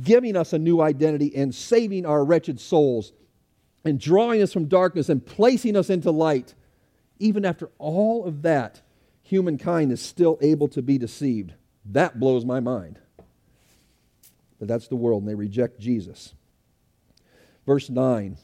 giving 0.02 0.36
us 0.36 0.52
a 0.52 0.58
new 0.58 0.80
identity 0.80 1.34
and 1.36 1.54
saving 1.54 2.06
our 2.06 2.24
wretched 2.24 2.60
souls 2.60 3.12
and 3.84 4.00
drawing 4.00 4.42
us 4.42 4.52
from 4.52 4.66
darkness 4.66 5.08
and 5.08 5.24
placing 5.24 5.76
us 5.76 5.90
into 5.90 6.10
light, 6.10 6.54
even 7.18 7.44
after 7.44 7.70
all 7.78 8.24
of 8.24 8.42
that, 8.42 8.82
humankind 9.22 9.92
is 9.92 10.02
still 10.02 10.38
able 10.42 10.68
to 10.68 10.82
be 10.82 10.98
deceived. 10.98 11.54
That 11.84 12.18
blows 12.18 12.44
my 12.44 12.60
mind. 12.60 12.98
But 14.58 14.68
that's 14.68 14.88
the 14.88 14.96
world, 14.96 15.22
and 15.22 15.30
they 15.30 15.34
reject 15.34 15.78
Jesus. 15.78 16.34
Verse 17.64 17.88
9. 17.88 18.38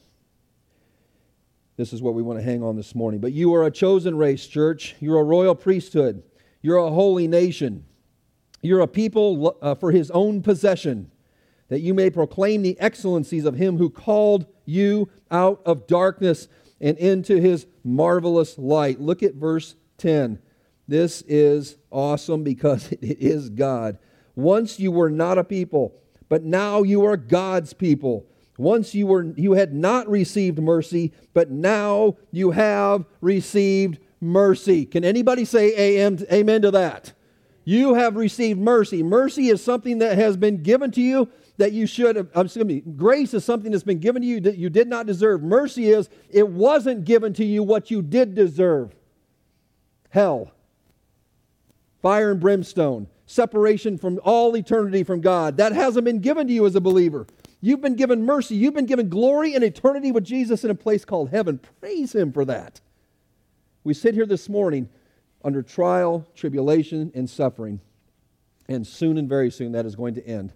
This 1.75 1.91
is 1.91 2.01
what 2.01 2.13
we 2.13 2.21
want 2.21 2.39
to 2.39 2.43
hang 2.45 2.61
on 2.61 2.75
this 2.75 2.93
morning. 2.93 3.19
But 3.19 3.31
you 3.31 3.53
are 3.55 3.65
a 3.65 3.71
chosen 3.71 4.17
race, 4.17 4.45
church. 4.45 4.95
You're 4.99 5.19
a 5.19 5.23
royal 5.23 5.55
priesthood. 5.55 6.23
You're 6.61 6.77
a 6.77 6.91
holy 6.91 7.27
nation. 7.27 7.85
You're 8.61 8.81
a 8.81 8.87
people 8.87 9.57
uh, 9.61 9.75
for 9.75 9.91
his 9.91 10.09
own 10.11 10.41
possession, 10.41 11.11
that 11.67 11.81
you 11.81 11.93
may 11.93 12.09
proclaim 12.09 12.61
the 12.61 12.79
excellencies 12.79 13.43
of 13.43 13.55
him 13.55 13.77
who 13.77 13.89
called 13.89 14.45
you 14.65 15.09
out 15.31 15.61
of 15.65 15.87
darkness 15.87 16.47
and 16.79 16.97
into 16.97 17.41
his 17.41 17.65
marvelous 17.83 18.57
light. 18.57 19.01
Look 19.01 19.23
at 19.23 19.35
verse 19.35 19.75
10. 19.97 20.39
This 20.87 21.23
is 21.23 21.77
awesome 21.91 22.43
because 22.43 22.91
it 22.91 23.19
is 23.19 23.49
God. 23.49 23.97
Once 24.35 24.79
you 24.79 24.91
were 24.91 25.09
not 25.09 25.37
a 25.37 25.43
people, 25.43 25.99
but 26.29 26.43
now 26.43 26.83
you 26.83 27.05
are 27.05 27.17
God's 27.17 27.73
people. 27.73 28.25
Once 28.57 28.93
you 28.93 29.07
were 29.07 29.33
you 29.35 29.53
had 29.53 29.73
not 29.73 30.07
received 30.07 30.59
mercy, 30.59 31.11
but 31.33 31.49
now 31.49 32.15
you 32.31 32.51
have 32.51 33.05
received 33.21 33.99
mercy. 34.21 34.85
Can 34.85 35.03
anybody 35.03 35.45
say 35.45 35.99
amen, 36.31 36.61
to 36.61 36.71
that? 36.71 37.13
You 37.65 37.93
have 37.93 38.15
received 38.15 38.59
mercy. 38.59 39.03
Mercy 39.03 39.47
is 39.47 39.63
something 39.63 39.99
that 39.99 40.17
has 40.17 40.37
been 40.37 40.61
given 40.61 40.91
to 40.91 41.01
you 41.01 41.29
that 41.57 41.71
you 41.71 41.87
should 41.87 42.15
have. 42.15 42.29
Excuse 42.35 42.65
me. 42.65 42.81
Grace 42.81 43.33
is 43.33 43.45
something 43.45 43.71
that's 43.71 43.83
been 43.83 43.99
given 43.99 44.21
to 44.21 44.27
you 44.27 44.39
that 44.41 44.57
you 44.57 44.69
did 44.69 44.87
not 44.87 45.05
deserve. 45.05 45.41
Mercy 45.41 45.89
is 45.89 46.09
it 46.29 46.47
wasn't 46.47 47.05
given 47.05 47.33
to 47.33 47.45
you 47.45 47.63
what 47.63 47.89
you 47.89 48.01
did 48.01 48.35
deserve. 48.35 48.93
Hell, 50.09 50.51
fire 52.01 52.31
and 52.31 52.39
brimstone, 52.39 53.07
separation 53.25 53.97
from 53.97 54.19
all 54.23 54.55
eternity 54.55 55.03
from 55.03 55.21
God. 55.21 55.57
That 55.57 55.71
hasn't 55.71 56.05
been 56.05 56.19
given 56.19 56.47
to 56.47 56.53
you 56.53 56.67
as 56.67 56.75
a 56.75 56.81
believer. 56.81 57.25
You've 57.65 57.79
been 57.79 57.95
given 57.95 58.25
mercy. 58.25 58.57
You've 58.57 58.73
been 58.73 58.87
given 58.87 59.07
glory 59.07 59.55
and 59.55 59.63
eternity 59.63 60.11
with 60.11 60.25
Jesus 60.25 60.65
in 60.65 60.69
a 60.69 60.75
place 60.75 61.05
called 61.05 61.29
heaven. 61.29 61.61
Praise 61.79 62.13
Him 62.13 62.33
for 62.33 62.43
that. 62.43 62.81
We 63.85 63.93
sit 63.93 64.15
here 64.15 64.25
this 64.25 64.49
morning 64.49 64.89
under 65.45 65.63
trial, 65.63 66.27
tribulation, 66.35 67.13
and 67.15 67.29
suffering. 67.29 67.79
And 68.67 68.85
soon 68.85 69.17
and 69.17 69.29
very 69.29 69.49
soon 69.49 69.71
that 69.71 69.85
is 69.85 69.95
going 69.95 70.15
to 70.15 70.27
end. 70.27 70.51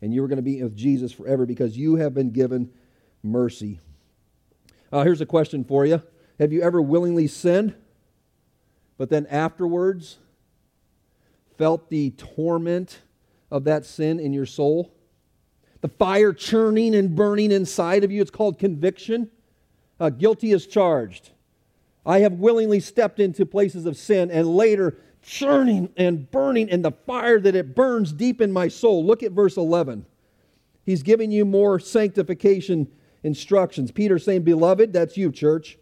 And 0.00 0.14
you 0.14 0.24
are 0.24 0.28
going 0.28 0.38
to 0.38 0.42
be 0.42 0.62
with 0.62 0.74
Jesus 0.74 1.12
forever 1.12 1.44
because 1.44 1.76
you 1.76 1.96
have 1.96 2.14
been 2.14 2.30
given 2.30 2.72
mercy. 3.22 3.78
Uh, 4.90 5.02
here's 5.02 5.20
a 5.20 5.26
question 5.26 5.62
for 5.62 5.84
you 5.84 6.02
Have 6.38 6.54
you 6.54 6.62
ever 6.62 6.80
willingly 6.80 7.26
sinned, 7.26 7.74
but 8.96 9.10
then 9.10 9.26
afterwards 9.26 10.16
felt 11.58 11.90
the 11.90 12.12
torment 12.12 13.02
of 13.50 13.64
that 13.64 13.84
sin 13.84 14.18
in 14.18 14.32
your 14.32 14.46
soul? 14.46 14.94
The 15.80 15.88
fire 15.88 16.32
churning 16.32 16.94
and 16.94 17.14
burning 17.14 17.52
inside 17.52 18.04
of 18.04 18.10
you. 18.10 18.20
It's 18.20 18.30
called 18.30 18.58
conviction. 18.58 19.30
Uh, 19.98 20.10
guilty 20.10 20.52
as 20.52 20.66
charged. 20.66 21.30
I 22.06 22.20
have 22.20 22.34
willingly 22.34 22.80
stepped 22.80 23.20
into 23.20 23.44
places 23.44 23.84
of 23.86 23.96
sin 23.96 24.30
and 24.30 24.48
later 24.48 24.96
churning 25.22 25.90
and 25.96 26.30
burning 26.30 26.68
in 26.68 26.82
the 26.82 26.92
fire 26.92 27.38
that 27.40 27.54
it 27.54 27.74
burns 27.74 28.12
deep 28.12 28.40
in 28.40 28.52
my 28.52 28.68
soul. 28.68 29.04
Look 29.04 29.22
at 29.22 29.32
verse 29.32 29.56
11. 29.56 30.06
He's 30.84 31.02
giving 31.02 31.30
you 31.30 31.44
more 31.44 31.78
sanctification 31.78 32.88
instructions. 33.22 33.90
Peter 33.90 34.18
saying, 34.18 34.42
Beloved, 34.42 34.92
that's 34.92 35.16
you, 35.16 35.30
church. 35.30 35.78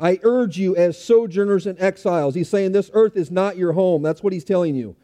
I 0.00 0.20
urge 0.22 0.58
you 0.58 0.76
as 0.76 1.02
sojourners 1.02 1.66
and 1.66 1.80
exiles. 1.80 2.34
He's 2.34 2.48
saying 2.48 2.72
this 2.72 2.90
earth 2.92 3.16
is 3.16 3.30
not 3.30 3.56
your 3.56 3.72
home. 3.72 4.02
That's 4.02 4.22
what 4.22 4.32
he's 4.32 4.44
telling 4.44 4.74
you. 4.74 4.96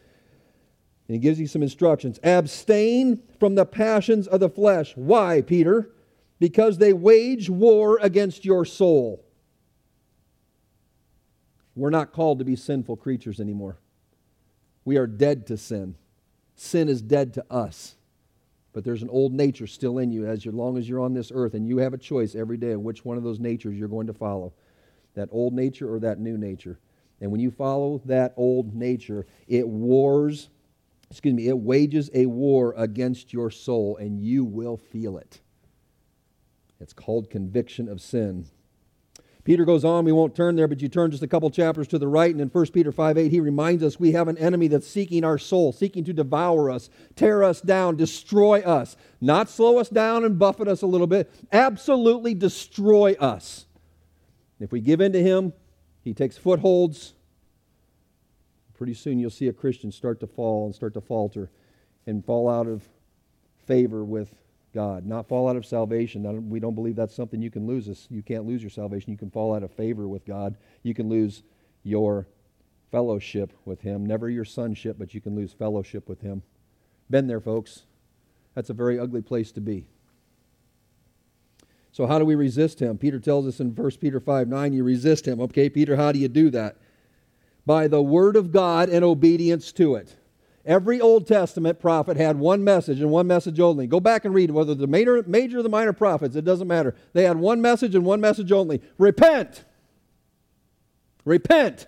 And 1.06 1.14
he 1.14 1.18
gives 1.18 1.38
you 1.38 1.46
some 1.46 1.62
instructions. 1.62 2.18
Abstain 2.22 3.22
from 3.38 3.54
the 3.54 3.66
passions 3.66 4.26
of 4.26 4.40
the 4.40 4.48
flesh. 4.48 4.92
Why, 4.96 5.42
Peter? 5.42 5.90
Because 6.38 6.78
they 6.78 6.92
wage 6.92 7.50
war 7.50 7.98
against 8.00 8.44
your 8.44 8.64
soul. 8.64 9.24
We're 11.76 11.90
not 11.90 12.12
called 12.12 12.38
to 12.38 12.44
be 12.44 12.56
sinful 12.56 12.96
creatures 12.96 13.40
anymore. 13.40 13.78
We 14.84 14.96
are 14.96 15.06
dead 15.06 15.46
to 15.48 15.56
sin. 15.56 15.96
Sin 16.54 16.88
is 16.88 17.02
dead 17.02 17.34
to 17.34 17.44
us. 17.50 17.96
But 18.72 18.84
there's 18.84 19.02
an 19.02 19.08
old 19.08 19.32
nature 19.32 19.66
still 19.66 19.98
in 19.98 20.10
you 20.10 20.26
as 20.26 20.44
long 20.46 20.76
as 20.78 20.88
you're 20.88 21.00
on 21.00 21.14
this 21.14 21.30
earth, 21.34 21.54
and 21.54 21.68
you 21.68 21.78
have 21.78 21.94
a 21.94 21.98
choice 21.98 22.34
every 22.34 22.56
day 22.56 22.72
of 22.72 22.80
which 22.80 23.04
one 23.04 23.16
of 23.16 23.22
those 23.22 23.40
natures 23.40 23.76
you're 23.76 23.88
going 23.88 24.08
to 24.08 24.12
follow 24.12 24.52
that 25.14 25.28
old 25.30 25.54
nature 25.54 25.92
or 25.92 26.00
that 26.00 26.18
new 26.18 26.36
nature. 26.36 26.78
And 27.20 27.30
when 27.30 27.40
you 27.40 27.50
follow 27.50 28.02
that 28.04 28.34
old 28.36 28.74
nature, 28.74 29.26
it 29.46 29.66
wars, 29.66 30.48
excuse 31.10 31.34
me, 31.34 31.48
it 31.48 31.58
wages 31.58 32.10
a 32.14 32.26
war 32.26 32.74
against 32.76 33.32
your 33.32 33.50
soul, 33.50 33.96
and 33.96 34.20
you 34.20 34.44
will 34.44 34.76
feel 34.76 35.18
it. 35.18 35.40
It's 36.80 36.92
called 36.92 37.30
conviction 37.30 37.88
of 37.88 38.00
sin. 38.00 38.46
Peter 39.44 39.66
goes 39.66 39.84
on, 39.84 40.06
we 40.06 40.12
won't 40.12 40.34
turn 40.34 40.56
there, 40.56 40.66
but 40.66 40.80
you 40.80 40.88
turn 40.88 41.10
just 41.10 41.22
a 41.22 41.26
couple 41.26 41.50
chapters 41.50 41.86
to 41.88 41.98
the 41.98 42.08
right, 42.08 42.30
and 42.30 42.40
in 42.40 42.48
1 42.48 42.66
Peter 42.68 42.90
5 42.90 43.18
8, 43.18 43.30
he 43.30 43.40
reminds 43.40 43.82
us 43.82 44.00
we 44.00 44.12
have 44.12 44.28
an 44.28 44.38
enemy 44.38 44.68
that's 44.68 44.86
seeking 44.86 45.22
our 45.22 45.36
soul, 45.36 45.70
seeking 45.70 46.02
to 46.04 46.14
devour 46.14 46.70
us, 46.70 46.88
tear 47.14 47.44
us 47.44 47.60
down, 47.60 47.96
destroy 47.96 48.60
us. 48.60 48.96
Not 49.20 49.50
slow 49.50 49.78
us 49.78 49.90
down 49.90 50.24
and 50.24 50.38
buffet 50.38 50.68
us 50.68 50.80
a 50.80 50.86
little 50.86 51.06
bit, 51.06 51.30
absolutely 51.52 52.34
destroy 52.34 53.14
us. 53.20 53.66
If 54.60 54.72
we 54.72 54.80
give 54.80 55.00
in 55.00 55.12
to 55.12 55.22
him, 55.22 55.52
he 56.02 56.14
takes 56.14 56.38
footholds. 56.38 57.13
Pretty 58.84 58.92
soon 58.92 59.18
you'll 59.18 59.30
see 59.30 59.48
a 59.48 59.52
Christian 59.54 59.90
start 59.90 60.20
to 60.20 60.26
fall 60.26 60.66
and 60.66 60.74
start 60.74 60.92
to 60.92 61.00
falter 61.00 61.48
and 62.06 62.22
fall 62.22 62.50
out 62.50 62.66
of 62.66 62.86
favor 63.66 64.04
with 64.04 64.34
God, 64.74 65.06
not 65.06 65.26
fall 65.26 65.48
out 65.48 65.56
of 65.56 65.64
salvation. 65.64 66.50
We 66.50 66.60
don't 66.60 66.74
believe 66.74 66.94
that's 66.94 67.14
something 67.16 67.40
you 67.40 67.50
can 67.50 67.66
lose. 67.66 68.06
You 68.10 68.22
can't 68.22 68.44
lose 68.44 68.62
your 68.62 68.68
salvation. 68.68 69.10
You 69.10 69.16
can 69.16 69.30
fall 69.30 69.54
out 69.54 69.62
of 69.62 69.72
favor 69.72 70.06
with 70.06 70.26
God. 70.26 70.58
You 70.82 70.92
can 70.92 71.08
lose 71.08 71.44
your 71.82 72.26
fellowship 72.90 73.54
with 73.64 73.80
Him. 73.80 74.04
Never 74.04 74.28
your 74.28 74.44
sonship, 74.44 74.96
but 74.98 75.14
you 75.14 75.22
can 75.22 75.34
lose 75.34 75.54
fellowship 75.54 76.06
with 76.06 76.20
Him. 76.20 76.42
Been 77.08 77.26
there, 77.26 77.40
folks. 77.40 77.84
That's 78.54 78.68
a 78.68 78.74
very 78.74 78.98
ugly 78.98 79.22
place 79.22 79.50
to 79.52 79.62
be. 79.62 79.86
So, 81.90 82.06
how 82.06 82.18
do 82.18 82.26
we 82.26 82.34
resist 82.34 82.80
Him? 82.80 82.98
Peter 82.98 83.18
tells 83.18 83.46
us 83.46 83.60
in 83.60 83.74
1 83.74 83.90
Peter 83.92 84.20
5 84.20 84.46
9, 84.46 84.72
you 84.74 84.84
resist 84.84 85.26
Him. 85.26 85.40
Okay, 85.40 85.70
Peter, 85.70 85.96
how 85.96 86.12
do 86.12 86.18
you 86.18 86.28
do 86.28 86.50
that? 86.50 86.76
By 87.66 87.88
the 87.88 88.02
Word 88.02 88.36
of 88.36 88.52
God 88.52 88.88
and 88.88 89.04
obedience 89.04 89.72
to 89.72 89.94
it. 89.94 90.16
Every 90.66 91.00
Old 91.00 91.26
Testament 91.26 91.78
prophet 91.78 92.16
had 92.16 92.38
one 92.38 92.64
message 92.64 93.00
and 93.00 93.10
one 93.10 93.26
message 93.26 93.60
only. 93.60 93.86
Go 93.86 94.00
back 94.00 94.24
and 94.24 94.34
read 94.34 94.50
whether 94.50 94.74
the 94.74 94.86
major, 94.86 95.22
major 95.26 95.58
or 95.58 95.62
the 95.62 95.68
minor 95.68 95.92
prophets, 95.92 96.36
it 96.36 96.44
doesn't 96.44 96.68
matter. 96.68 96.94
They 97.12 97.24
had 97.24 97.36
one 97.36 97.60
message 97.60 97.94
and 97.94 98.04
one 98.04 98.20
message 98.20 98.50
only 98.50 98.80
repent. 98.96 99.64
Repent. 101.24 101.86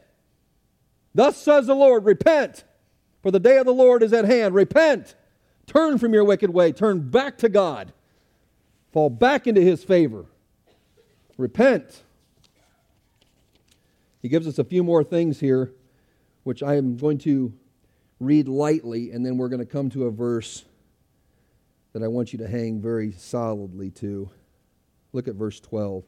Thus 1.15 1.39
says 1.39 1.67
the 1.67 1.75
Lord, 1.75 2.05
repent, 2.05 2.65
for 3.23 3.31
the 3.31 3.41
day 3.41 3.57
of 3.57 3.65
the 3.65 3.73
Lord 3.73 4.03
is 4.03 4.13
at 4.13 4.27
hand. 4.27 4.55
Repent. 4.55 5.15
Turn 5.67 5.99
from 5.99 6.13
your 6.13 6.25
wicked 6.25 6.51
way. 6.51 6.73
Turn 6.73 7.09
back 7.09 7.39
to 7.39 7.49
God. 7.49 7.93
Fall 8.93 9.09
back 9.09 9.47
into 9.47 9.63
his 9.63 9.83
favor. 9.83 10.27
Repent. 11.39 12.03
He 14.27 14.29
gives 14.29 14.49
us 14.49 14.59
a 14.59 14.65
few 14.65 14.83
more 14.83 15.05
things 15.05 15.39
here, 15.39 15.73
which 16.43 16.61
I 16.61 16.75
am 16.75 16.97
going 16.97 17.19
to 17.19 17.55
read 18.19 18.49
lightly, 18.49 19.13
and 19.13 19.25
then 19.25 19.39
we're 19.39 19.49
going 19.49 19.61
to 19.61 19.65
come 19.65 19.89
to 19.91 20.07
a 20.07 20.11
verse 20.11 20.65
that 21.93 22.03
I 22.03 22.09
want 22.09 22.33
you 22.33 22.41
to 22.41 22.49
hang 22.49 22.81
very 22.81 23.13
solidly 23.13 23.89
to. 23.93 24.29
Look 25.13 25.29
at 25.29 25.37
verse 25.37 25.61
12. 25.61 26.03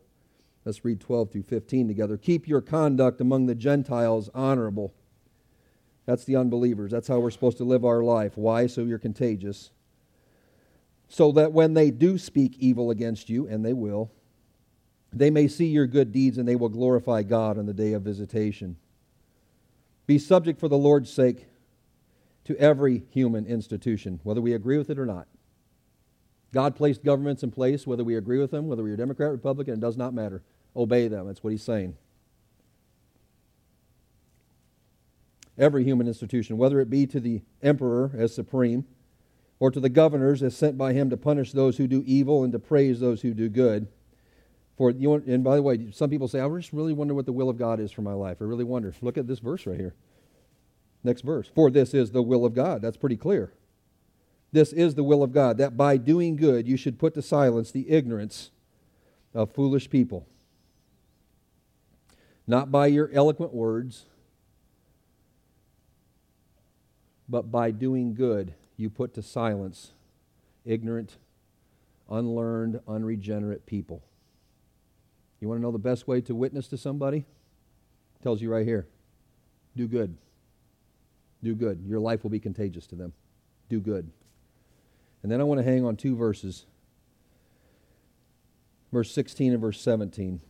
Let's 0.65 0.85
read 0.85 0.99
12 0.99 1.31
through 1.31 1.45
15 1.45 1.87
together. 1.87 2.17
Keep 2.17 2.49
your 2.49 2.61
conduct 2.61 3.21
among 3.21 3.47
the 3.47 3.55
Gentiles 3.55 4.29
honorable. 4.35 4.93
That's 6.05 6.25
the 6.25 6.35
unbelievers. 6.35 6.91
That's 6.91 7.07
how 7.07 7.21
we're 7.21 7.31
supposed 7.31 7.59
to 7.59 7.65
live 7.65 7.85
our 7.85 8.03
life. 8.03 8.37
Why? 8.37 8.67
So 8.67 8.83
you're 8.83 8.99
contagious. 8.99 9.71
So 11.07 11.31
that 11.31 11.53
when 11.53 11.75
they 11.75 11.93
do 11.93 12.19
speak 12.19 12.57
evil 12.59 12.91
against 12.91 13.31
you, 13.31 13.47
and 13.47 13.65
they 13.65 13.75
will, 13.75 14.11
they 15.13 15.31
may 15.31 15.49
see 15.49 15.67
your 15.67 15.87
good 15.87 16.13
deeds 16.13 16.39
and 16.39 16.47
they 16.47 16.57
will 16.57 16.69
glorify 16.69 17.23
God 17.23 17.59
on 17.59 17.67
the 17.67 17.73
day 17.73 17.93
of 17.93 18.03
visitation. 18.03 18.77
Be 20.07 20.19
subject 20.19 20.61
for 20.61 20.69
the 20.69 20.79
Lord's 20.79 21.13
sake 21.13 21.47
to 22.45 22.57
every 22.57 23.05
human 23.11 23.47
institution, 23.47 24.21
whether 24.23 24.41
we 24.41 24.55
agree 24.55 24.79
with 24.79 24.91
it 24.91 24.99
or 24.99 25.07
not. 25.07 25.29
God 26.53 26.77
placed 26.77 27.05
governments 27.05 27.43
in 27.43 27.51
place, 27.51 27.87
whether 27.87 28.05
we 28.05 28.17
agree 28.17 28.39
with 28.39 28.51
them, 28.51 28.69
whether 28.69 28.83
we're 28.83 28.97
Democrat, 28.97 29.29
or 29.29 29.33
Republican, 29.33 29.75
it 29.75 29.81
does 29.81 29.99
not 29.99 30.15
matter. 30.15 30.43
Obey 30.75 31.09
them. 31.09 31.27
That's 31.27 31.45
what 31.45 31.51
he's 31.51 31.63
saying. 31.63 31.97
Every 35.59 35.85
human 35.85 36.07
institution, 36.07 36.57
whether 36.57 36.81
it 36.81 36.89
be 36.89 37.07
to 37.09 37.21
the 37.21 37.43
emperor 37.63 38.13
as 38.17 38.35
supreme, 38.35 38.87
or 39.61 39.71
to 39.71 39.81
the 39.81 39.89
governors 39.89 40.43
as 40.43 40.57
sent 40.57 40.79
by 40.79 40.93
him 40.93 41.11
to 41.11 41.17
punish 41.17 41.53
those 41.53 41.77
who 41.77 41.87
do 41.87 42.03
evil 42.07 42.45
and 42.45 42.53
to 42.53 42.59
praise 42.59 43.01
those 43.01 43.23
who 43.23 43.35
do 43.35 43.49
good. 43.49 43.89
For 44.79 44.93
you 44.93 45.15
and 45.15 45.43
by 45.43 45.57
the 45.57 45.63
way, 45.63 45.91
some 45.91 46.09
people 46.09 46.29
say, 46.29 46.39
I 46.41 46.49
just 46.57 46.73
really 46.73 46.93
wonder 46.93 47.13
what 47.13 47.27
the 47.27 47.33
will 47.33 47.51
of 47.51 47.59
God 47.59 47.81
is 47.81 47.91
for 47.91 48.03
my 48.03 48.13
life. 48.13 48.39
I 48.41 48.45
really 48.45 48.65
wonder. 48.65 48.95
Look 49.03 49.19
at 49.19 49.27
this 49.27 49.41
verse 49.41 49.67
right 49.67 49.79
here. 49.79 49.95
Next 51.03 51.23
verse. 51.23 51.51
For 51.53 51.69
this 51.69 51.95
is 51.95 52.13
the 52.13 52.23
will 52.23 52.45
of 52.45 52.55
God. 52.55 52.81
That's 52.81 52.97
pretty 52.97 53.17
clear. 53.17 53.53
This 54.53 54.73
is 54.73 54.95
the 54.95 55.03
will 55.03 55.23
of 55.23 55.33
God, 55.33 55.59
that 55.59 55.77
by 55.77 55.97
doing 55.97 56.37
good 56.37 56.67
you 56.67 56.77
should 56.77 56.99
put 56.99 57.13
to 57.15 57.23
silence 57.23 57.71
the 57.71 57.91
ignorance 57.91 58.51
of 59.35 59.51
foolish 59.53 59.91
people. 59.91 60.27
Not 62.47 62.71
by 62.71 62.87
your 62.87 63.11
eloquent 63.13 63.53
words, 63.53 64.07
but 67.29 67.51
by 67.51 67.73
doing 67.73 68.15
good 68.15 68.55
you 68.77 68.89
put 68.89 69.13
to 69.15 69.23
silence 69.23 69.93
ignorant, 70.65 71.17
unlearned, 72.09 72.81
unregenerate 72.87 73.67
people. 73.67 74.03
You 75.41 75.49
want 75.49 75.59
to 75.59 75.63
know 75.63 75.73
the 75.73 75.79
best 75.79 76.09
way 76.09 76.21
to 76.23 76.35
witness 76.35 76.69
to 76.69 76.77
somebody? 76.77 77.19
It 77.19 78.23
tells 78.23 78.43
you 78.43 78.51
right 78.51 78.67
here. 78.67 78.89
Do 79.77 79.87
good. 79.87 80.17
Do 81.43 81.55
good. 81.55 81.85
Your 81.87 82.01
life 82.01 82.23
will 82.23 82.31
be 82.31 82.41
contagious 82.41 82.87
to 82.89 82.97
them. 82.97 83.13
Do 83.69 83.81
good. 83.81 84.11
And 85.23 85.31
then 85.31 85.41
I 85.41 85.45
want 85.45 85.59
to 85.59 85.65
hang 85.65 85.85
on 85.85 85.97
two 85.97 86.17
verses 86.17 86.67
verse 88.93 89.13
16 89.13 89.53
and 89.53 89.61
verse 89.61 89.81
17. 89.81 90.41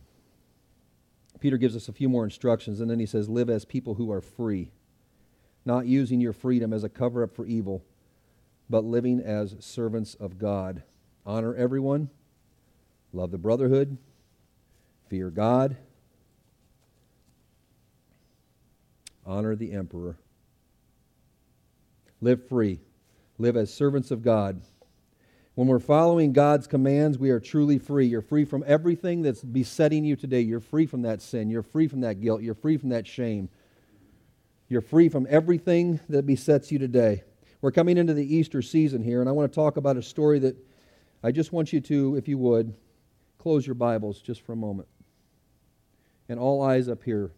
Peter 1.39 1.57
gives 1.57 1.75
us 1.75 1.87
a 1.87 1.93
few 1.93 2.09
more 2.09 2.23
instructions, 2.23 2.81
and 2.81 2.89
then 2.89 2.99
he 2.99 3.05
says, 3.05 3.29
Live 3.29 3.49
as 3.49 3.65
people 3.65 3.95
who 3.95 4.11
are 4.11 4.21
free, 4.21 4.71
not 5.65 5.85
using 5.85 6.19
your 6.19 6.33
freedom 6.33 6.73
as 6.73 6.83
a 6.83 6.89
cover 6.89 7.23
up 7.23 7.33
for 7.33 7.45
evil, 7.45 7.83
but 8.69 8.83
living 8.83 9.19
as 9.19 9.55
servants 9.59 10.15
of 10.15 10.37
God. 10.37 10.83
Honor 11.25 11.55
everyone, 11.55 12.09
love 13.13 13.31
the 13.31 13.37
brotherhood, 13.37 13.97
fear 15.09 15.29
God, 15.29 15.75
honor 19.25 19.55
the 19.55 19.73
emperor. 19.73 20.17
Live 22.21 22.47
free. 22.47 22.79
Live 23.37 23.55
as 23.55 23.73
servants 23.73 24.11
of 24.11 24.21
God. 24.21 24.61
When 25.55 25.67
we're 25.67 25.79
following 25.79 26.31
God's 26.31 26.67
commands, 26.67 27.17
we 27.17 27.31
are 27.31 27.39
truly 27.39 27.79
free. 27.79 28.07
You're 28.07 28.21
free 28.21 28.45
from 28.45 28.63
everything 28.65 29.21
that's 29.21 29.43
besetting 29.43 30.05
you 30.05 30.15
today. 30.15 30.41
You're 30.41 30.59
free 30.59 30.85
from 30.85 31.01
that 31.01 31.21
sin. 31.21 31.49
You're 31.49 31.63
free 31.63 31.87
from 31.87 32.01
that 32.01 32.21
guilt. 32.21 32.41
You're 32.41 32.55
free 32.55 32.77
from 32.77 32.89
that 32.89 33.07
shame. 33.07 33.49
You're 34.69 34.81
free 34.81 35.09
from 35.09 35.27
everything 35.29 35.99
that 36.09 36.25
besets 36.25 36.71
you 36.71 36.79
today. 36.79 37.23
We're 37.61 37.71
coming 37.71 37.97
into 37.97 38.13
the 38.13 38.35
Easter 38.35 38.61
season 38.61 39.03
here, 39.03 39.19
and 39.19 39.27
I 39.27 39.33
want 39.33 39.51
to 39.51 39.55
talk 39.55 39.75
about 39.75 39.97
a 39.97 40.01
story 40.03 40.39
that 40.39 40.55
I 41.23 41.31
just 41.31 41.51
want 41.51 41.73
you 41.73 41.81
to, 41.81 42.15
if 42.15 42.27
you 42.27 42.37
would, 42.37 42.73
close 43.37 43.67
your 43.67 43.73
Bibles 43.73 44.21
just 44.21 44.41
for 44.41 44.53
a 44.53 44.57
moment. 44.57 44.87
And 46.29 46.39
all 46.39 46.61
eyes 46.61 46.87
up 46.87 47.03
here. 47.03 47.31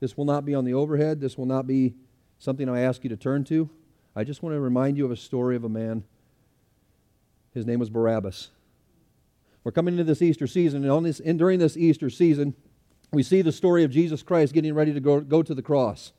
This 0.00 0.16
will 0.16 0.24
not 0.24 0.44
be 0.44 0.54
on 0.54 0.64
the 0.64 0.74
overhead. 0.74 1.20
This 1.20 1.38
will 1.38 1.46
not 1.46 1.66
be 1.66 1.94
something 2.38 2.68
I 2.68 2.80
ask 2.80 3.04
you 3.04 3.10
to 3.10 3.16
turn 3.16 3.44
to. 3.44 3.70
I 4.16 4.24
just 4.24 4.42
want 4.42 4.54
to 4.56 4.60
remind 4.60 4.96
you 4.96 5.04
of 5.04 5.12
a 5.12 5.16
story 5.16 5.54
of 5.54 5.62
a 5.62 5.68
man. 5.68 6.02
His 7.54 7.66
name 7.66 7.78
was 7.78 7.90
Barabbas. 7.90 8.50
We're 9.62 9.72
coming 9.72 9.94
into 9.94 10.04
this 10.04 10.22
Easter 10.22 10.46
season, 10.46 10.84
and, 10.84 11.06
this, 11.06 11.20
and 11.20 11.38
during 11.38 11.60
this 11.60 11.76
Easter 11.76 12.10
season, 12.10 12.54
we 13.12 13.22
see 13.22 13.42
the 13.42 13.52
story 13.52 13.84
of 13.84 13.90
Jesus 13.90 14.22
Christ 14.22 14.54
getting 14.54 14.74
ready 14.74 14.92
to 14.92 15.00
go, 15.00 15.20
go 15.20 15.42
to 15.42 15.54
the 15.54 15.62
cross. 15.62 16.12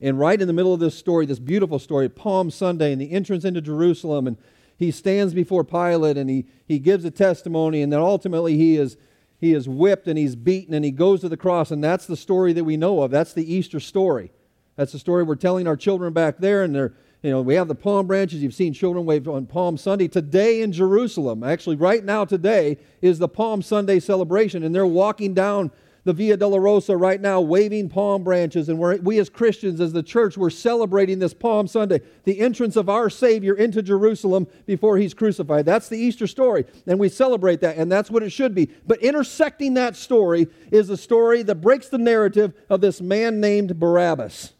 And 0.00 0.18
right 0.18 0.40
in 0.40 0.46
the 0.46 0.54
middle 0.54 0.72
of 0.72 0.80
this 0.80 0.94
story, 0.94 1.26
this 1.26 1.40
beautiful 1.40 1.78
story, 1.78 2.08
Palm 2.08 2.50
Sunday, 2.50 2.92
and 2.92 3.00
the 3.00 3.10
entrance 3.10 3.44
into 3.44 3.60
Jerusalem, 3.60 4.26
and 4.26 4.38
he 4.78 4.90
stands 4.92 5.34
before 5.34 5.64
Pilate 5.64 6.16
and 6.16 6.30
he, 6.30 6.46
he 6.66 6.78
gives 6.78 7.04
a 7.04 7.10
testimony, 7.10 7.82
and 7.82 7.92
then 7.92 8.00
ultimately 8.00 8.56
he 8.56 8.76
is, 8.76 8.96
he 9.40 9.54
is 9.54 9.68
whipped 9.68 10.08
and 10.08 10.18
he's 10.18 10.36
beaten 10.36 10.74
and 10.74 10.84
he 10.84 10.90
goes 10.90 11.20
to 11.20 11.28
the 11.28 11.36
cross, 11.36 11.70
and 11.70 11.82
that's 11.82 12.06
the 12.06 12.16
story 12.16 12.52
that 12.52 12.64
we 12.64 12.76
know 12.76 13.02
of. 13.02 13.10
That's 13.10 13.32
the 13.32 13.52
Easter 13.52 13.80
story. 13.80 14.30
That's 14.76 14.92
the 14.92 14.98
story 14.98 15.22
we're 15.22 15.36
telling 15.36 15.66
our 15.66 15.76
children 15.76 16.12
back 16.12 16.38
there, 16.38 16.62
and 16.62 16.74
they're, 16.74 16.92
you 17.22 17.30
know, 17.30 17.42
we 17.42 17.54
have 17.54 17.66
the 17.66 17.74
palm 17.74 18.06
branches. 18.06 18.42
You've 18.42 18.54
seen 18.54 18.72
children 18.72 19.04
wave 19.06 19.26
on 19.26 19.46
Palm 19.46 19.76
Sunday. 19.76 20.06
Today 20.06 20.62
in 20.62 20.70
Jerusalem, 20.70 21.42
actually, 21.42 21.74
right 21.74 22.04
now, 22.04 22.24
today, 22.24 22.78
is 23.02 23.18
the 23.18 23.28
Palm 23.28 23.60
Sunday 23.60 23.98
celebration, 23.98 24.62
and 24.62 24.72
they're 24.72 24.86
walking 24.86 25.34
down 25.34 25.72
the 26.08 26.14
Via 26.14 26.38
Dolorosa 26.38 26.98
right 26.98 27.20
now, 27.20 27.38
waving 27.38 27.90
palm 27.90 28.24
branches. 28.24 28.70
And 28.70 28.78
we, 28.78 29.18
as 29.18 29.28
Christians, 29.28 29.78
as 29.78 29.92
the 29.92 30.02
church, 30.02 30.38
we're 30.38 30.48
celebrating 30.48 31.18
this 31.18 31.34
Palm 31.34 31.66
Sunday, 31.68 32.00
the 32.24 32.40
entrance 32.40 32.76
of 32.76 32.88
our 32.88 33.10
Savior 33.10 33.52
into 33.54 33.82
Jerusalem 33.82 34.46
before 34.64 34.96
he's 34.96 35.12
crucified. 35.12 35.66
That's 35.66 35.90
the 35.90 35.98
Easter 35.98 36.26
story. 36.26 36.64
And 36.86 36.98
we 36.98 37.10
celebrate 37.10 37.60
that, 37.60 37.76
and 37.76 37.92
that's 37.92 38.10
what 38.10 38.22
it 38.22 38.30
should 38.30 38.54
be. 38.54 38.70
But 38.86 39.02
intersecting 39.02 39.74
that 39.74 39.96
story 39.96 40.48
is 40.72 40.88
a 40.88 40.96
story 40.96 41.42
that 41.42 41.56
breaks 41.56 41.90
the 41.90 41.98
narrative 41.98 42.54
of 42.70 42.80
this 42.80 43.02
man 43.02 43.38
named 43.38 43.78
Barabbas 43.78 44.54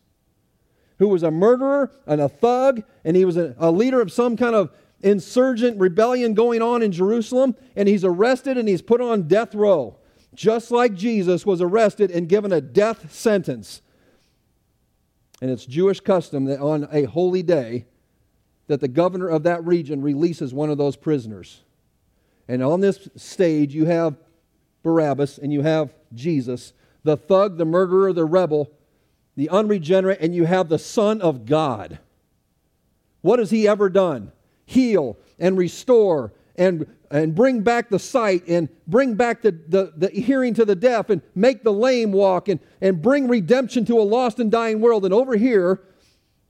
who 0.98 1.08
was 1.08 1.22
a 1.22 1.30
murderer 1.30 1.92
and 2.06 2.20
a 2.20 2.28
thug, 2.28 2.82
and 3.04 3.16
he 3.16 3.24
was 3.24 3.36
a, 3.36 3.54
a 3.58 3.70
leader 3.70 4.00
of 4.02 4.12
some 4.12 4.36
kind 4.36 4.54
of 4.54 4.70
insurgent 5.00 5.78
rebellion 5.78 6.34
going 6.34 6.60
on 6.60 6.82
in 6.82 6.92
Jerusalem, 6.92 7.54
and 7.76 7.88
he's 7.88 8.04
arrested 8.04 8.58
and 8.58 8.68
he's 8.68 8.82
put 8.82 9.00
on 9.00 9.28
death 9.28 9.54
row, 9.54 9.96
just 10.38 10.70
like 10.70 10.94
Jesus 10.94 11.44
was 11.44 11.60
arrested 11.60 12.10
and 12.12 12.28
given 12.28 12.52
a 12.52 12.60
death 12.60 13.12
sentence. 13.12 13.82
And 15.42 15.50
it's 15.50 15.66
Jewish 15.66 15.98
custom 15.98 16.44
that 16.44 16.60
on 16.60 16.88
a 16.92 17.04
holy 17.04 17.42
day, 17.42 17.86
that 18.68 18.80
the 18.80 18.88
governor 18.88 19.28
of 19.28 19.42
that 19.42 19.64
region 19.64 20.00
releases 20.00 20.54
one 20.54 20.70
of 20.70 20.78
those 20.78 20.94
prisoners. 20.94 21.62
And 22.46 22.62
on 22.62 22.80
this 22.80 23.08
stage, 23.16 23.74
you 23.74 23.86
have 23.86 24.16
Barabbas 24.84 25.38
and 25.38 25.52
you 25.52 25.62
have 25.62 25.92
Jesus, 26.14 26.72
the 27.02 27.16
thug, 27.16 27.58
the 27.58 27.64
murderer, 27.64 28.12
the 28.12 28.24
rebel, 28.24 28.70
the 29.34 29.48
unregenerate, 29.48 30.20
and 30.20 30.34
you 30.34 30.44
have 30.44 30.68
the 30.68 30.78
Son 30.78 31.20
of 31.20 31.46
God. 31.46 31.98
What 33.22 33.40
has 33.40 33.50
he 33.50 33.66
ever 33.66 33.88
done? 33.88 34.30
heal 34.68 35.16
and 35.38 35.56
restore 35.56 36.32
and, 36.54 36.86
and 37.10 37.34
bring 37.34 37.62
back 37.62 37.88
the 37.88 37.98
sight 37.98 38.46
and 38.46 38.68
bring 38.86 39.14
back 39.14 39.42
the, 39.42 39.52
the, 39.52 39.92
the 39.96 40.08
hearing 40.08 40.54
to 40.54 40.64
the 40.64 40.76
deaf 40.76 41.10
and 41.10 41.22
make 41.34 41.62
the 41.62 41.72
lame 41.72 42.12
walk 42.12 42.48
and, 42.48 42.60
and 42.80 43.00
bring 43.00 43.28
redemption 43.28 43.84
to 43.86 43.98
a 43.98 44.02
lost 44.02 44.38
and 44.38 44.50
dying 44.50 44.80
world. 44.80 45.04
And 45.04 45.14
over 45.14 45.36
here, 45.36 45.82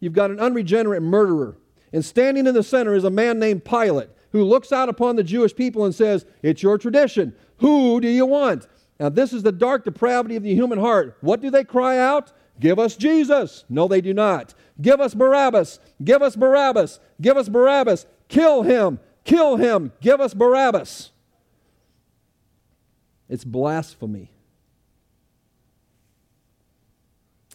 you've 0.00 0.12
got 0.12 0.30
an 0.30 0.40
unregenerate 0.40 1.02
murderer. 1.02 1.56
And 1.92 2.04
standing 2.04 2.46
in 2.46 2.54
the 2.54 2.62
center 2.62 2.94
is 2.94 3.04
a 3.04 3.10
man 3.10 3.38
named 3.38 3.64
Pilate 3.64 4.10
who 4.32 4.44
looks 4.44 4.72
out 4.72 4.88
upon 4.88 5.16
the 5.16 5.24
Jewish 5.24 5.54
people 5.54 5.84
and 5.84 5.94
says, 5.94 6.26
It's 6.42 6.62
your 6.62 6.78
tradition. 6.78 7.34
Who 7.58 8.00
do 8.00 8.08
you 8.08 8.26
want? 8.26 8.66
Now, 9.00 9.08
this 9.08 9.32
is 9.32 9.42
the 9.42 9.52
dark 9.52 9.84
depravity 9.84 10.36
of 10.36 10.42
the 10.42 10.54
human 10.54 10.78
heart. 10.78 11.16
What 11.20 11.40
do 11.40 11.50
they 11.50 11.64
cry 11.64 11.98
out? 11.98 12.32
Give 12.60 12.78
us 12.78 12.96
Jesus. 12.96 13.64
No, 13.68 13.86
they 13.86 14.00
do 14.00 14.12
not. 14.12 14.54
Give 14.80 15.00
us 15.00 15.14
Barabbas. 15.14 15.78
Give 16.02 16.22
us 16.22 16.34
Barabbas. 16.34 16.98
Give 17.20 17.36
us 17.36 17.48
Barabbas. 17.48 18.06
Kill 18.28 18.62
him. 18.62 18.98
Kill 19.28 19.56
him. 19.56 19.92
Give 20.00 20.22
us 20.22 20.32
Barabbas. 20.32 21.10
It's 23.28 23.44
blasphemy. 23.44 24.30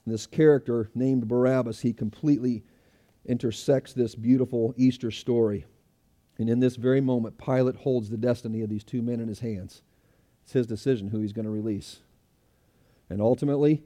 This 0.05 0.27
character 0.27 0.91
named 0.93 1.27
Barabbas, 1.27 1.81
he 1.81 1.91
completely 1.91 2.63
intersects 3.25 3.93
this 3.93 4.13
beautiful 4.13 4.75
Easter 4.77 5.09
story. 5.09 5.65
And 6.37 6.47
in 6.47 6.59
this 6.59 6.75
very 6.75 7.01
moment, 7.01 7.39
Pilate 7.39 7.77
holds 7.77 8.07
the 8.07 8.17
destiny 8.17 8.61
of 8.61 8.69
these 8.69 8.83
two 8.83 9.01
men 9.01 9.19
in 9.19 9.27
his 9.27 9.39
hands. 9.39 9.81
It's 10.43 10.53
his 10.53 10.67
decision 10.67 11.07
who 11.07 11.21
he's 11.21 11.33
going 11.33 11.45
to 11.45 11.51
release. 11.51 12.01
And 13.09 13.19
ultimately, 13.19 13.81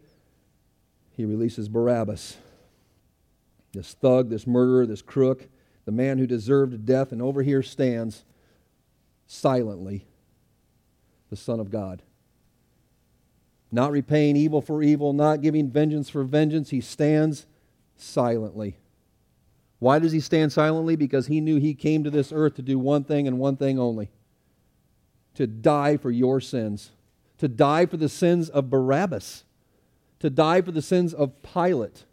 he 1.11 1.23
releases 1.23 1.69
Barabbas, 1.69 2.35
this 3.71 3.93
thug, 3.93 4.29
this 4.29 4.45
murderer, 4.45 4.85
this 4.85 5.01
crook, 5.01 5.47
the 5.87 5.91
man 5.93 6.17
who 6.17 6.27
deserved 6.27 6.85
death, 6.85 7.13
and 7.13 7.21
over 7.21 7.41
here 7.41 7.63
stands 7.63 8.25
silently 9.25 10.05
the 11.29 11.35
Son 11.37 11.61
of 11.61 11.71
God. 11.71 12.03
Not 13.71 13.93
repaying 13.93 14.35
evil 14.35 14.61
for 14.61 14.83
evil, 14.83 15.13
not 15.13 15.41
giving 15.41 15.71
vengeance 15.71 16.09
for 16.09 16.25
vengeance, 16.25 16.71
he 16.71 16.81
stands 16.81 17.45
silently. 17.95 18.77
Why 19.79 19.97
does 19.97 20.11
he 20.11 20.19
stand 20.19 20.51
silently? 20.51 20.97
Because 20.97 21.27
he 21.27 21.39
knew 21.39 21.57
he 21.57 21.73
came 21.73 22.03
to 22.03 22.11
this 22.11 22.33
earth 22.33 22.55
to 22.57 22.61
do 22.61 22.77
one 22.77 23.05
thing 23.05 23.25
and 23.25 23.39
one 23.39 23.55
thing 23.55 23.79
only 23.79 24.11
to 25.35 25.47
die 25.47 25.95
for 25.95 26.11
your 26.11 26.41
sins, 26.41 26.91
to 27.37 27.47
die 27.47 27.85
for 27.85 27.95
the 27.95 28.09
sins 28.09 28.49
of 28.49 28.69
Barabbas 28.69 29.45
to 30.19 30.29
die 30.29 30.61
for 30.61 30.71
the 30.71 30.81
sins 30.81 31.13
of 31.13 31.41
Pilate. 31.43 32.05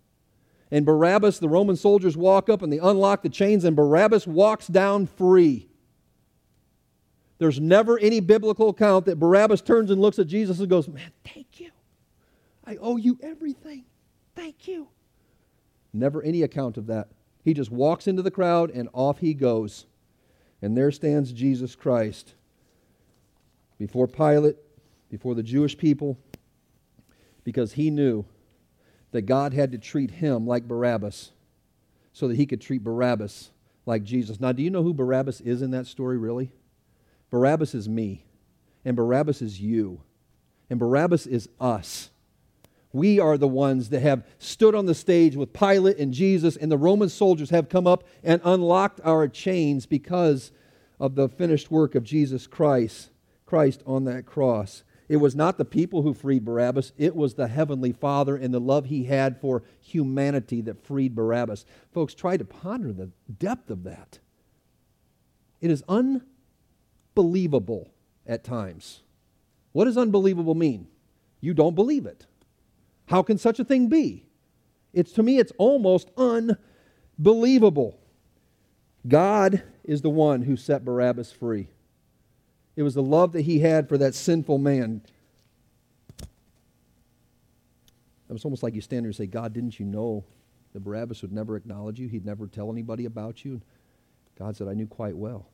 And 0.74 0.84
Barabbas, 0.84 1.38
the 1.38 1.48
Roman 1.48 1.76
soldiers 1.76 2.16
walk 2.16 2.48
up 2.48 2.60
and 2.60 2.72
they 2.72 2.80
unlock 2.80 3.22
the 3.22 3.28
chains, 3.28 3.62
and 3.62 3.76
Barabbas 3.76 4.26
walks 4.26 4.66
down 4.66 5.06
free. 5.06 5.68
There's 7.38 7.60
never 7.60 7.96
any 8.00 8.18
biblical 8.18 8.70
account 8.70 9.04
that 9.04 9.20
Barabbas 9.20 9.60
turns 9.60 9.92
and 9.92 10.00
looks 10.00 10.18
at 10.18 10.26
Jesus 10.26 10.58
and 10.58 10.68
goes, 10.68 10.88
Man, 10.88 11.12
thank 11.32 11.60
you. 11.60 11.70
I 12.64 12.74
owe 12.80 12.96
you 12.96 13.20
everything. 13.22 13.84
Thank 14.34 14.66
you. 14.66 14.88
Never 15.92 16.20
any 16.24 16.42
account 16.42 16.76
of 16.76 16.88
that. 16.88 17.06
He 17.44 17.54
just 17.54 17.70
walks 17.70 18.08
into 18.08 18.22
the 18.22 18.32
crowd 18.32 18.72
and 18.72 18.88
off 18.92 19.20
he 19.20 19.32
goes. 19.32 19.86
And 20.60 20.76
there 20.76 20.90
stands 20.90 21.32
Jesus 21.32 21.76
Christ 21.76 22.34
before 23.78 24.08
Pilate, 24.08 24.56
before 25.08 25.36
the 25.36 25.42
Jewish 25.44 25.78
people, 25.78 26.18
because 27.44 27.74
he 27.74 27.90
knew 27.92 28.24
that 29.14 29.22
God 29.22 29.54
had 29.54 29.70
to 29.70 29.78
treat 29.78 30.10
him 30.10 30.44
like 30.44 30.66
Barabbas 30.66 31.30
so 32.12 32.26
that 32.26 32.36
he 32.36 32.46
could 32.46 32.60
treat 32.60 32.82
Barabbas 32.82 33.52
like 33.86 34.02
Jesus. 34.02 34.40
Now, 34.40 34.50
do 34.50 34.60
you 34.60 34.70
know 34.70 34.82
who 34.82 34.92
Barabbas 34.92 35.40
is 35.40 35.62
in 35.62 35.70
that 35.70 35.86
story, 35.86 36.18
really? 36.18 36.50
Barabbas 37.30 37.76
is 37.76 37.88
me, 37.88 38.24
and 38.84 38.96
Barabbas 38.96 39.40
is 39.40 39.60
you, 39.60 40.00
and 40.68 40.80
Barabbas 40.80 41.28
is 41.28 41.48
us. 41.60 42.10
We 42.92 43.20
are 43.20 43.38
the 43.38 43.46
ones 43.46 43.90
that 43.90 44.00
have 44.00 44.26
stood 44.40 44.74
on 44.74 44.86
the 44.86 44.96
stage 44.96 45.36
with 45.36 45.52
Pilate 45.52 45.98
and 45.98 46.12
Jesus, 46.12 46.56
and 46.56 46.72
the 46.72 46.76
Roman 46.76 47.08
soldiers 47.08 47.50
have 47.50 47.68
come 47.68 47.86
up 47.86 48.02
and 48.24 48.40
unlocked 48.42 49.00
our 49.04 49.28
chains 49.28 49.86
because 49.86 50.50
of 50.98 51.14
the 51.14 51.28
finished 51.28 51.70
work 51.70 51.94
of 51.94 52.02
Jesus 52.02 52.48
Christ, 52.48 53.10
Christ 53.46 53.80
on 53.86 54.06
that 54.06 54.26
cross. 54.26 54.82
It 55.08 55.16
was 55.16 55.34
not 55.34 55.58
the 55.58 55.64
people 55.64 56.02
who 56.02 56.14
freed 56.14 56.44
Barabbas, 56.44 56.92
it 56.96 57.14
was 57.14 57.34
the 57.34 57.48
Heavenly 57.48 57.92
Father 57.92 58.36
and 58.36 58.54
the 58.54 58.60
love 58.60 58.86
He 58.86 59.04
had 59.04 59.40
for 59.40 59.62
humanity 59.80 60.60
that 60.62 60.84
freed 60.84 61.14
Barabbas. 61.14 61.66
Folks, 61.92 62.14
try 62.14 62.36
to 62.36 62.44
ponder 62.44 62.92
the 62.92 63.10
depth 63.38 63.70
of 63.70 63.84
that. 63.84 64.18
It 65.60 65.70
is 65.70 65.82
unbelievable 65.88 67.90
at 68.26 68.44
times. 68.44 69.00
What 69.72 69.86
does 69.86 69.98
unbelievable 69.98 70.54
mean? 70.54 70.86
You 71.40 71.52
don't 71.52 71.74
believe 71.74 72.06
it. 72.06 72.26
How 73.06 73.22
can 73.22 73.38
such 73.38 73.58
a 73.58 73.64
thing 73.64 73.88
be? 73.88 74.24
It's 74.94 75.12
to 75.12 75.22
me 75.22 75.38
it's 75.38 75.52
almost 75.58 76.10
unbelievable. 76.16 77.98
God 79.06 79.62
is 79.82 80.00
the 80.00 80.10
one 80.10 80.42
who 80.42 80.56
set 80.56 80.84
Barabbas 80.84 81.32
free. 81.32 81.68
It 82.76 82.82
was 82.82 82.94
the 82.94 83.02
love 83.02 83.32
that 83.32 83.42
he 83.42 83.60
had 83.60 83.88
for 83.88 83.98
that 83.98 84.14
sinful 84.14 84.58
man. 84.58 85.02
It 88.28 88.32
was 88.32 88.44
almost 88.44 88.62
like 88.62 88.74
you 88.74 88.80
stand 88.80 89.04
there 89.04 89.08
and 89.08 89.16
say, 89.16 89.26
God, 89.26 89.52
didn't 89.52 89.78
you 89.78 89.86
know 89.86 90.24
that 90.72 90.80
Barabbas 90.80 91.22
would 91.22 91.32
never 91.32 91.56
acknowledge 91.56 92.00
you? 92.00 92.08
He'd 92.08 92.26
never 92.26 92.46
tell 92.46 92.70
anybody 92.70 93.04
about 93.04 93.44
you? 93.44 93.60
God 94.38 94.56
said, 94.56 94.66
I 94.66 94.74
knew 94.74 94.86
quite 94.86 95.16
well. 95.16 95.46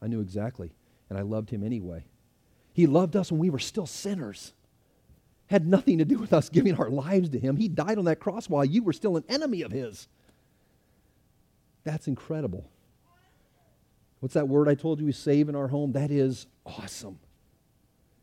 I 0.00 0.06
knew 0.06 0.20
exactly. 0.20 0.70
And 1.10 1.18
I 1.18 1.22
loved 1.22 1.50
him 1.50 1.64
anyway. 1.64 2.04
He 2.72 2.86
loved 2.86 3.16
us 3.16 3.32
when 3.32 3.40
we 3.40 3.50
were 3.50 3.58
still 3.58 3.86
sinners. 3.86 4.52
Had 5.48 5.66
nothing 5.66 5.98
to 5.98 6.04
do 6.04 6.18
with 6.18 6.32
us 6.32 6.48
giving 6.48 6.76
our 6.76 6.90
lives 6.90 7.30
to 7.30 7.40
him. 7.40 7.56
He 7.56 7.66
died 7.66 7.98
on 7.98 8.04
that 8.04 8.20
cross 8.20 8.48
while 8.48 8.64
you 8.64 8.84
were 8.84 8.92
still 8.92 9.16
an 9.16 9.24
enemy 9.28 9.62
of 9.62 9.72
his. 9.72 10.06
That's 11.82 12.06
incredible. 12.06 12.70
What's 14.20 14.34
that 14.34 14.48
word 14.48 14.68
I 14.68 14.74
told 14.74 14.98
you 15.00 15.06
we 15.06 15.12
save 15.12 15.48
in 15.48 15.54
our 15.54 15.68
home? 15.68 15.92
That 15.92 16.10
is 16.10 16.46
awesome. 16.66 17.18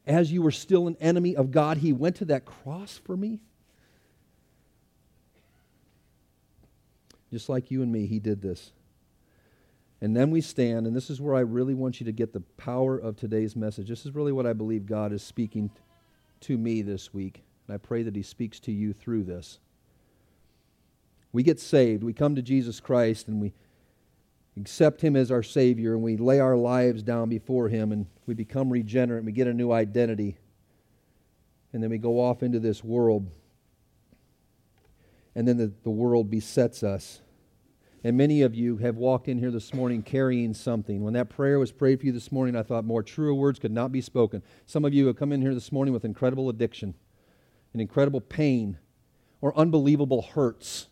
As 0.06 0.32
you 0.32 0.42
were 0.42 0.52
still 0.52 0.88
an 0.88 0.98
enemy 1.00 1.36
of 1.36 1.52
God, 1.52 1.78
He 1.78 1.94
went 1.94 2.18
to 2.18 2.26
that 2.26 2.46
cross 2.46 3.00
for 3.04 3.16
me. 3.16 3.40
Just 7.32 7.50
like 7.50 7.72
you 7.72 7.82
and 7.82 7.92
me, 7.92 8.06
He 8.06 8.20
did 8.20 8.42
this. 8.42 8.72
And 10.02 10.16
then 10.16 10.30
we 10.30 10.42
stand, 10.42 10.86
and 10.86 10.96
this 10.96 11.10
is 11.10 11.22
where 11.22 11.36
I 11.36 11.40
really 11.40 11.74
want 11.74 12.00
you 12.00 12.06
to 12.06 12.12
get 12.12 12.34
the 12.34 12.42
power 12.58 12.98
of 12.98 13.16
today's 13.16 13.56
message. 13.56 13.88
This 13.88 14.06
is 14.06 14.14
really 14.14 14.34
what 14.34 14.46
I 14.46 14.54
believe 14.54 14.86
God 14.86 15.14
is 15.14 15.24
speaking 15.24 15.72
to 16.42 16.58
me 16.58 16.82
this 16.82 17.14
week. 17.14 17.44
And 17.68 17.74
I 17.74 17.78
pray 17.78 18.04
that 18.04 18.16
He 18.16 18.22
speaks 18.22 18.60
to 18.62 18.72
you 18.72 18.94
through 18.94 19.24
this. 19.24 19.60
We 21.32 21.42
get 21.42 21.60
saved, 21.60 22.04
we 22.04 22.14
come 22.14 22.36
to 22.36 22.42
Jesus 22.42 22.80
Christ, 22.80 23.28
and 23.28 23.42
we 23.42 23.54
accept 24.60 25.02
Him 25.02 25.16
as 25.16 25.32
our 25.32 25.44
Savior 25.44 25.94
and 25.94 26.04
we 26.04 26.18
lay 26.18 26.40
our 26.40 26.56
lives 26.56 27.04
down 27.04 27.30
before 27.30 27.70
Him 27.70 27.92
and 27.92 28.06
we 28.26 28.34
become 28.34 28.70
regenerate 28.70 29.20
and 29.20 29.26
we 29.26 29.32
get 29.32 29.48
a 29.48 29.54
new 29.54 29.72
identity. 29.72 30.38
And 31.74 31.84
then 31.84 31.90
we 31.90 31.98
go 31.98 32.22
off 32.22 32.42
into 32.42 32.60
this 32.60 32.84
world. 32.84 33.30
And 35.36 35.48
then 35.48 35.58
the, 35.58 35.74
the 35.84 35.90
world 35.90 36.30
besets 36.30 36.84
us. 36.84 37.22
And 38.06 38.16
many 38.16 38.44
of 38.44 38.56
you 38.56 38.78
have 38.78 38.96
walked 38.98 39.28
in 39.28 39.40
here 39.40 39.52
this 39.52 39.74
morning 39.74 40.04
carrying 40.04 40.54
something. 40.54 41.04
When 41.04 41.16
that 41.16 41.28
prayer 41.28 41.60
was 41.60 41.72
prayed 41.72 42.00
for 42.00 42.06
you 42.06 42.12
this 42.12 42.32
morning, 42.32 42.56
I 42.56 42.64
thought 42.64 42.86
more 42.86 43.04
truer 43.04 43.34
words 43.34 43.60
could 43.60 43.72
not 43.72 43.92
be 43.92 44.00
spoken. 44.00 44.44
Some 44.68 44.86
of 44.86 44.94
you 44.94 45.08
have 45.08 45.18
come 45.18 45.32
in 45.32 45.42
here 45.42 45.56
this 45.56 45.72
morning 45.72 45.94
with 45.94 46.06
incredible 46.06 46.48
addiction 46.48 46.94
and 47.74 47.82
incredible 47.82 48.22
pain 48.22 48.78
or 49.42 49.58
unbelievable 49.58 50.22
hurts 50.22 50.88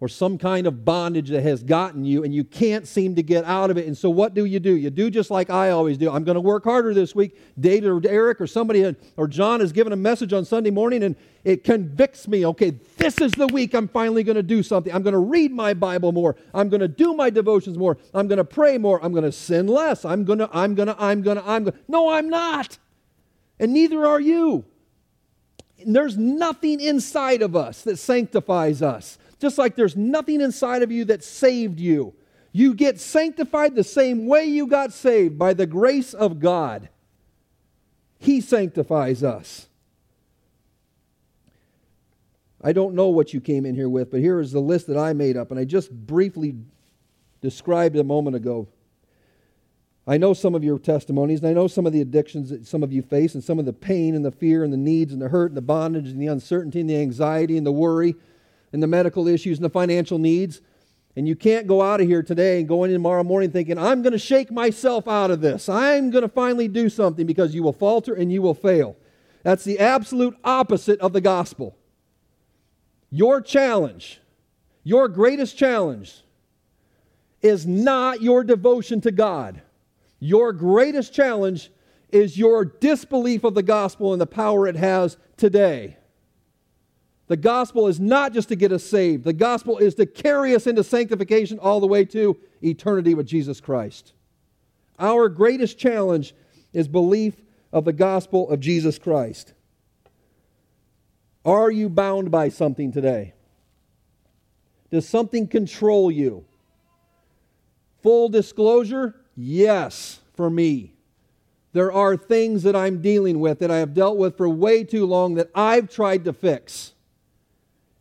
or 0.00 0.08
some 0.08 0.38
kind 0.38 0.66
of 0.66 0.84
bondage 0.84 1.30
that 1.30 1.42
has 1.42 1.62
gotten 1.62 2.04
you 2.04 2.24
and 2.24 2.34
you 2.34 2.42
can't 2.42 2.86
seem 2.86 3.14
to 3.14 3.22
get 3.22 3.44
out 3.44 3.70
of 3.70 3.78
it. 3.78 3.86
And 3.86 3.96
so, 3.96 4.10
what 4.10 4.34
do 4.34 4.44
you 4.44 4.58
do? 4.58 4.74
You 4.74 4.90
do 4.90 5.08
just 5.08 5.30
like 5.30 5.50
I 5.50 5.70
always 5.70 5.96
do. 5.96 6.10
I'm 6.10 6.24
going 6.24 6.34
to 6.34 6.40
work 6.40 6.64
harder 6.64 6.92
this 6.92 7.14
week. 7.14 7.38
David 7.58 7.88
or 7.88 8.00
Eric 8.06 8.40
or 8.40 8.46
somebody 8.46 8.94
or 9.16 9.28
John 9.28 9.60
has 9.60 9.72
given 9.72 9.92
a 9.92 9.96
message 9.96 10.32
on 10.32 10.44
Sunday 10.44 10.70
morning 10.70 11.04
and 11.04 11.16
it 11.44 11.62
convicts 11.62 12.26
me. 12.26 12.44
Okay, 12.44 12.72
this 12.96 13.18
is 13.18 13.32
the 13.32 13.46
week 13.46 13.72
I'm 13.74 13.86
finally 13.86 14.24
going 14.24 14.36
to 14.36 14.42
do 14.42 14.62
something. 14.62 14.92
I'm 14.92 15.02
going 15.02 15.12
to 15.12 15.18
read 15.18 15.52
my 15.52 15.74
Bible 15.74 16.10
more. 16.10 16.36
I'm 16.52 16.68
going 16.68 16.80
to 16.80 16.88
do 16.88 17.14
my 17.14 17.30
devotions 17.30 17.78
more. 17.78 17.96
I'm 18.12 18.26
going 18.26 18.38
to 18.38 18.44
pray 18.44 18.78
more. 18.78 19.02
I'm 19.04 19.12
going 19.12 19.24
to 19.24 19.32
sin 19.32 19.68
less. 19.68 20.04
I'm 20.04 20.24
going 20.24 20.40
to, 20.40 20.50
I'm 20.52 20.74
going 20.74 20.88
to, 20.88 20.96
I'm 21.00 21.22
going 21.22 21.36
to, 21.36 21.48
I'm 21.48 21.64
going. 21.64 21.78
No, 21.86 22.10
I'm 22.10 22.28
not. 22.28 22.78
And 23.60 23.72
neither 23.72 24.04
are 24.04 24.20
you. 24.20 24.64
There's 25.86 26.16
nothing 26.16 26.80
inside 26.80 27.42
of 27.42 27.54
us 27.54 27.82
that 27.82 27.98
sanctifies 27.98 28.82
us. 28.82 29.18
Just 29.44 29.58
like 29.58 29.76
there's 29.76 29.94
nothing 29.94 30.40
inside 30.40 30.82
of 30.82 30.90
you 30.90 31.04
that 31.04 31.22
saved 31.22 31.78
you. 31.78 32.14
You 32.52 32.72
get 32.72 32.98
sanctified 32.98 33.74
the 33.74 33.84
same 33.84 34.26
way 34.26 34.46
you 34.46 34.66
got 34.66 34.90
saved 34.90 35.38
by 35.38 35.52
the 35.52 35.66
grace 35.66 36.14
of 36.14 36.40
God. 36.40 36.88
He 38.18 38.40
sanctifies 38.40 39.22
us. 39.22 39.66
I 42.62 42.72
don't 42.72 42.94
know 42.94 43.08
what 43.08 43.34
you 43.34 43.40
came 43.42 43.66
in 43.66 43.74
here 43.74 43.90
with, 43.90 44.10
but 44.10 44.20
here 44.20 44.40
is 44.40 44.50
the 44.50 44.60
list 44.60 44.86
that 44.86 44.96
I 44.96 45.12
made 45.12 45.36
up, 45.36 45.50
and 45.50 45.60
I 45.60 45.66
just 45.66 45.90
briefly 45.90 46.54
described 47.42 47.96
a 47.96 48.02
moment 48.02 48.36
ago. 48.36 48.66
I 50.06 50.16
know 50.16 50.32
some 50.32 50.54
of 50.54 50.64
your 50.64 50.78
testimonies, 50.78 51.40
and 51.40 51.50
I 51.50 51.52
know 51.52 51.68
some 51.68 51.84
of 51.84 51.92
the 51.92 52.00
addictions 52.00 52.48
that 52.48 52.66
some 52.66 52.82
of 52.82 52.94
you 52.94 53.02
face, 53.02 53.34
and 53.34 53.44
some 53.44 53.58
of 53.58 53.66
the 53.66 53.74
pain 53.74 54.14
and 54.14 54.24
the 54.24 54.32
fear 54.32 54.64
and 54.64 54.72
the 54.72 54.78
needs 54.78 55.12
and 55.12 55.20
the 55.20 55.28
hurt 55.28 55.50
and 55.50 55.56
the 55.58 55.60
bondage 55.60 56.08
and 56.08 56.18
the 56.18 56.28
uncertainty 56.28 56.80
and 56.80 56.88
the 56.88 56.96
anxiety 56.96 57.58
and 57.58 57.66
the 57.66 57.72
worry 57.72 58.14
and 58.74 58.82
the 58.82 58.86
medical 58.88 59.28
issues 59.28 59.56
and 59.56 59.64
the 59.64 59.70
financial 59.70 60.18
needs. 60.18 60.60
And 61.14 61.28
you 61.28 61.36
can't 61.36 61.68
go 61.68 61.80
out 61.80 62.00
of 62.00 62.08
here 62.08 62.24
today 62.24 62.58
and 62.58 62.66
go 62.66 62.82
in 62.82 62.92
tomorrow 62.92 63.22
morning 63.22 63.52
thinking, 63.52 63.78
I'm 63.78 64.02
going 64.02 64.12
to 64.12 64.18
shake 64.18 64.50
myself 64.50 65.06
out 65.06 65.30
of 65.30 65.40
this. 65.40 65.68
I'm 65.68 66.10
going 66.10 66.22
to 66.22 66.28
finally 66.28 66.66
do 66.66 66.88
something 66.88 67.24
because 67.24 67.54
you 67.54 67.62
will 67.62 67.72
falter 67.72 68.14
and 68.14 68.32
you 68.32 68.42
will 68.42 68.52
fail. 68.52 68.96
That's 69.44 69.62
the 69.62 69.78
absolute 69.78 70.36
opposite 70.42 70.98
of 70.98 71.12
the 71.12 71.20
gospel. 71.20 71.76
Your 73.10 73.40
challenge, 73.40 74.20
your 74.82 75.06
greatest 75.06 75.56
challenge, 75.56 76.24
is 77.42 77.64
not 77.64 78.22
your 78.22 78.42
devotion 78.42 79.00
to 79.02 79.12
God. 79.12 79.62
Your 80.18 80.52
greatest 80.52 81.14
challenge 81.14 81.70
is 82.10 82.36
your 82.36 82.64
disbelief 82.64 83.44
of 83.44 83.54
the 83.54 83.62
gospel 83.62 84.12
and 84.12 84.20
the 84.20 84.26
power 84.26 84.66
it 84.66 84.74
has 84.74 85.16
today. 85.36 85.96
The 87.26 87.36
gospel 87.36 87.88
is 87.88 87.98
not 87.98 88.34
just 88.34 88.48
to 88.48 88.56
get 88.56 88.72
us 88.72 88.84
saved, 88.84 89.24
the 89.24 89.32
gospel 89.32 89.78
is 89.78 89.94
to 89.94 90.06
carry 90.06 90.54
us 90.54 90.66
into 90.66 90.84
sanctification 90.84 91.58
all 91.58 91.80
the 91.80 91.86
way 91.86 92.04
to 92.06 92.36
eternity 92.62 93.14
with 93.14 93.26
Jesus 93.26 93.60
Christ. 93.60 94.12
Our 94.98 95.28
greatest 95.28 95.78
challenge 95.78 96.34
is 96.72 96.86
belief 96.86 97.34
of 97.72 97.84
the 97.84 97.92
gospel 97.92 98.50
of 98.50 98.60
Jesus 98.60 98.98
Christ. 98.98 99.54
Are 101.44 101.70
you 101.70 101.88
bound 101.88 102.30
by 102.30 102.48
something 102.48 102.92
today? 102.92 103.34
Does 104.90 105.08
something 105.08 105.48
control 105.48 106.10
you? 106.10 106.44
Full 108.02 108.28
disclosure, 108.28 109.14
yes, 109.34 110.20
for 110.34 110.48
me. 110.48 110.94
There 111.72 111.90
are 111.90 112.16
things 112.16 112.62
that 112.62 112.76
I'm 112.76 113.02
dealing 113.02 113.40
with 113.40 113.58
that 113.58 113.70
I 113.70 113.78
have 113.78 113.94
dealt 113.94 114.16
with 114.16 114.36
for 114.36 114.48
way 114.48 114.84
too 114.84 115.06
long 115.06 115.34
that 115.34 115.50
I've 115.54 115.90
tried 115.90 116.24
to 116.26 116.32
fix. 116.32 116.93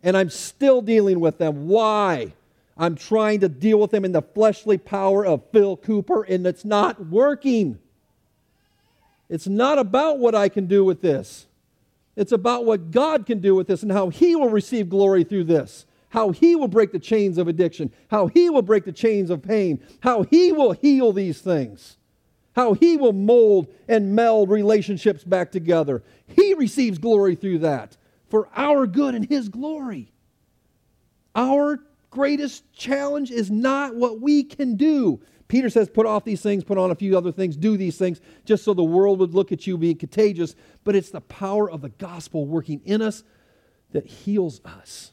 And 0.04 0.18
I'm 0.18 0.30
still 0.30 0.82
dealing 0.82 1.20
with 1.20 1.38
them. 1.38 1.68
Why? 1.68 2.34
I'm 2.78 2.96
trying 2.96 3.40
to 3.42 3.50
deal 3.50 3.80
with 3.80 3.92
them 3.92 4.04
in 4.04 4.12
the 4.12 4.22
fleshly 4.22 4.78
power 4.78 5.26
of 5.26 5.44
Phil 5.52 5.78
Cooper, 5.78 6.24
and 6.24 6.46
it's 6.46 6.66
not 6.66 7.08
working. 7.08 7.80
It's 9.30 9.48
not 9.48 9.78
about 9.78 10.20
what 10.20 10.36
I 10.36 10.50
can 10.50 10.66
do 10.66 10.84
with 10.84 11.02
this. 11.02 11.46
It's 12.16 12.32
about 12.32 12.66
what 12.66 12.92
God 12.92 13.26
can 13.26 13.40
do 13.40 13.56
with 13.56 13.68
this 13.68 13.84
and 13.84 13.92
how 13.92 14.10
He 14.10 14.36
will 14.36 14.50
receive 14.50 14.90
glory 14.90 15.24
through 15.24 15.46
this, 15.46 15.86
how 16.10 16.32
He 16.32 16.56
will 16.56 16.68
break 16.68 16.92
the 16.92 17.00
chains 17.00 17.38
of 17.38 17.48
addiction, 17.48 17.92
how 18.10 18.28
He 18.28 18.50
will 18.50 18.62
break 18.62 18.86
the 18.86 18.92
chains 18.92 19.30
of 19.30 19.42
pain, 19.42 19.82
how 20.02 20.24
He 20.24 20.52
will 20.52 20.74
heal 20.74 21.14
these 21.14 21.42
things, 21.42 21.98
how 22.56 22.74
He 22.74 22.98
will 22.98 23.14
mold 23.14 23.68
and 23.88 24.16
meld 24.16 24.50
relationships 24.50 25.24
back 25.24 25.52
together. 25.52 26.04
He 26.28 26.54
receives 26.54 26.98
glory 26.98 27.36
through 27.36 27.60
that 27.60 27.98
for 28.34 28.50
our 28.56 28.88
good 28.88 29.14
and 29.14 29.24
His 29.24 29.48
glory. 29.48 30.12
Our 31.36 31.78
greatest 32.10 32.64
challenge 32.74 33.30
is 33.30 33.52
not 33.52 33.94
what 33.94 34.22
we 34.22 34.44
can 34.44 34.76
do. 34.76 35.22
Peter 35.48 35.70
says, 35.70 35.88
put 35.88 36.08
off 36.08 36.24
these 36.26 36.42
things, 36.42 36.64
put 36.64 36.80
on 36.80 36.90
a 36.90 36.96
few 36.96 37.16
other 37.16 37.32
things, 37.32 37.56
do 37.56 37.78
these 37.78 37.96
things, 37.96 38.22
just 38.44 38.64
so 38.64 38.74
the 38.74 38.84
world 38.84 39.20
would 39.20 39.36
look 39.36 39.52
at 39.52 39.68
you 39.68 39.78
being 39.78 39.98
contagious. 39.98 40.56
But 40.84 40.96
it's 40.96 41.12
the 41.12 41.22
power 41.22 41.70
of 41.70 41.82
the 41.82 41.90
gospel 41.90 42.48
working 42.48 42.82
in 42.86 43.04
us 43.04 43.24
that 43.92 44.08
heals 44.08 44.62
us. 44.66 45.12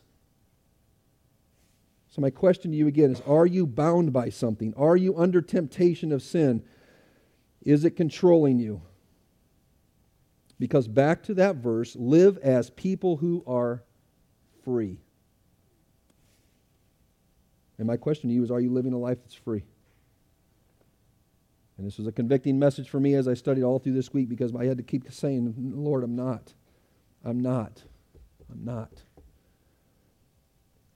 So, 2.09 2.23
my 2.23 2.31
question 2.31 2.71
to 2.71 2.77
you 2.79 2.87
again 2.87 3.11
is 3.11 3.21
Are 3.27 3.45
you 3.45 3.67
bound 3.67 4.15
by 4.15 4.31
something? 4.31 4.73
Are 4.79 4.97
you 4.97 5.19
under 5.19 5.43
temptation 5.43 6.11
of 6.11 6.23
sin? 6.23 6.63
Is 7.61 7.85
it 7.85 7.97
controlling 7.97 8.59
you? 8.59 8.81
Because 10.61 10.87
back 10.87 11.23
to 11.25 11.35
that 11.35 11.57
verse, 11.57 11.97
live 11.97 12.37
as 12.39 12.69
people 12.71 13.17
who 13.17 13.43
are 13.47 13.83
free. 14.63 14.99
And 17.79 17.87
my 17.87 17.97
question 17.97 18.29
to 18.29 18.35
you 18.35 18.45
is 18.45 18.51
Are 18.51 18.61
you 18.61 18.71
living 18.71 18.93
a 18.93 18.99
life 18.99 19.19
that's 19.23 19.35
free? 19.35 19.65
And 21.79 21.87
this 21.87 21.97
was 21.97 22.07
a 22.07 22.13
convicting 22.13 22.59
message 22.59 22.91
for 22.91 23.01
me 23.01 23.15
as 23.15 23.27
I 23.27 23.33
studied 23.33 23.65
all 23.65 23.79
through 23.79 23.95
this 23.95 24.13
week 24.13 24.29
because 24.29 24.55
I 24.55 24.67
had 24.67 24.77
to 24.77 24.83
keep 24.83 25.11
saying, 25.11 25.55
Lord, 25.57 26.05
I'm 26.05 26.15
not. 26.15 26.53
I'm 27.25 27.41
not. 27.41 27.83
I'm 28.53 28.63
not. 28.63 28.91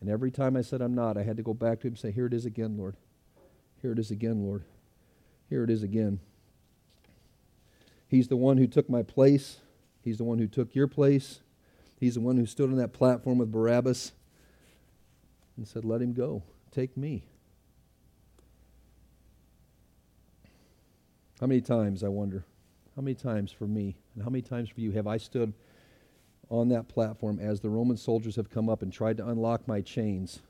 And 0.03 0.11
every 0.11 0.31
time 0.31 0.59
I 0.59 0.61
said 0.61 0.83
I'm 0.83 0.95
not, 0.95 1.17
I 1.17 1.23
had 1.23 1.39
to 1.39 1.43
go 1.43 1.55
back 1.55 1.81
to 1.81 1.87
him 1.87 1.95
and 1.95 1.99
say, 1.99 2.11
Here 2.11 2.27
it 2.27 2.35
is 2.35 2.45
again, 2.45 2.77
Lord. 2.77 2.99
Here 3.81 3.93
it 3.93 3.99
is 3.99 4.11
again, 4.11 4.43
Lord. 4.43 4.65
Here 5.49 5.65
it 5.65 5.71
is 5.71 5.83
again. 5.83 6.21
He's 8.09 8.29
the 8.29 8.37
one 8.37 8.59
who 8.59 8.67
took 8.67 8.89
my 8.89 9.03
place. 9.03 9.59
He's 10.03 10.19
the 10.19 10.25
one 10.25 10.39
who 10.39 10.47
took 10.47 10.75
your 10.75 10.87
place. 10.87 11.41
He's 11.99 12.15
the 12.15 12.21
one 12.21 12.37
who 12.37 12.47
stood 12.47 12.71
on 12.71 12.77
that 12.77 12.93
platform 12.93 13.39
with 13.39 13.51
Barabbas 13.51 14.13
and 15.57 15.67
said, 15.67 15.85
Let 15.85 16.03
him 16.03 16.13
go. 16.13 16.43
Take 16.71 16.97
me. 16.97 17.25
How 21.41 21.47
many 21.47 21.61
times, 21.61 22.05
I 22.05 22.09
wonder, 22.09 22.45
how 22.97 23.03
many 23.03 23.15
times 23.15 23.53
for 23.53 23.67
me 23.67 23.97
and 24.15 24.23
how 24.23 24.31
many 24.31 24.43
times 24.43 24.69
for 24.69 24.81
you 24.81 24.93
have 24.93 25.07
I 25.07 25.17
stood 25.17 25.53
on 26.49 26.69
that 26.69 26.89
platform 26.89 27.39
as 27.41 27.61
the 27.61 27.71
Roman 27.71 27.97
soldiers 27.97 28.37
have 28.37 28.51
come 28.51 28.69
up 28.69 28.83
and 28.83 28.93
tried 28.93 29.17
to 29.17 29.27
unlock 29.27 29.67
my 29.67 29.81
chains 29.81 30.41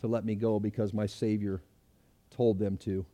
to 0.00 0.06
let 0.06 0.24
me 0.24 0.34
go 0.34 0.60
because 0.60 0.92
my 0.92 1.06
Savior 1.06 1.62
told 2.30 2.58
them 2.58 2.76
to? 2.78 3.06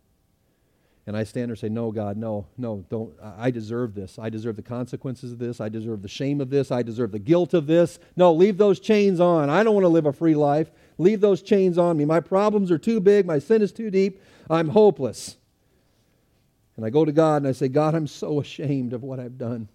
And 1.06 1.16
I 1.16 1.22
stand 1.22 1.44
there 1.48 1.52
and 1.52 1.58
say, 1.58 1.68
No, 1.68 1.92
God, 1.92 2.16
no, 2.16 2.46
no, 2.58 2.84
don't. 2.88 3.14
I 3.22 3.52
deserve 3.52 3.94
this. 3.94 4.18
I 4.18 4.28
deserve 4.28 4.56
the 4.56 4.62
consequences 4.62 5.32
of 5.32 5.38
this. 5.38 5.60
I 5.60 5.68
deserve 5.68 6.02
the 6.02 6.08
shame 6.08 6.40
of 6.40 6.50
this. 6.50 6.72
I 6.72 6.82
deserve 6.82 7.12
the 7.12 7.20
guilt 7.20 7.54
of 7.54 7.68
this. 7.68 8.00
No, 8.16 8.32
leave 8.32 8.58
those 8.58 8.80
chains 8.80 9.20
on. 9.20 9.48
I 9.48 9.62
don't 9.62 9.74
want 9.74 9.84
to 9.84 9.88
live 9.88 10.06
a 10.06 10.12
free 10.12 10.34
life. 10.34 10.70
Leave 10.98 11.20
those 11.20 11.42
chains 11.42 11.78
on 11.78 11.96
me. 11.96 12.04
My 12.04 12.20
problems 12.20 12.72
are 12.72 12.78
too 12.78 13.00
big. 13.00 13.24
My 13.24 13.38
sin 13.38 13.62
is 13.62 13.70
too 13.70 13.90
deep. 13.90 14.20
I'm 14.50 14.68
hopeless. 14.68 15.36
And 16.76 16.84
I 16.84 16.90
go 16.90 17.04
to 17.04 17.12
God 17.12 17.36
and 17.36 17.48
I 17.48 17.52
say, 17.52 17.68
God, 17.68 17.94
I'm 17.94 18.08
so 18.08 18.40
ashamed 18.40 18.92
of 18.92 19.02
what 19.02 19.20
I've 19.20 19.38
done. 19.38 19.68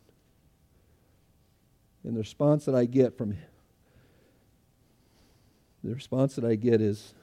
And 2.04 2.16
the 2.16 2.20
response 2.20 2.66
that 2.66 2.76
I 2.76 2.86
get 2.86 3.18
from 3.18 3.32
him, 3.32 3.46
the 5.84 5.94
response 5.94 6.36
that 6.36 6.46
I 6.46 6.56
get 6.56 6.82
is, 6.82 7.14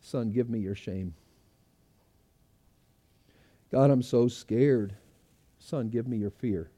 Son, 0.00 0.30
give 0.30 0.48
me 0.50 0.58
your 0.58 0.74
shame. 0.74 1.14
God, 3.76 3.90
I'm 3.90 4.00
so 4.00 4.26
scared. 4.26 4.96
Son, 5.58 5.90
give 5.90 6.08
me 6.08 6.16
your 6.16 6.30
fear. 6.30 6.70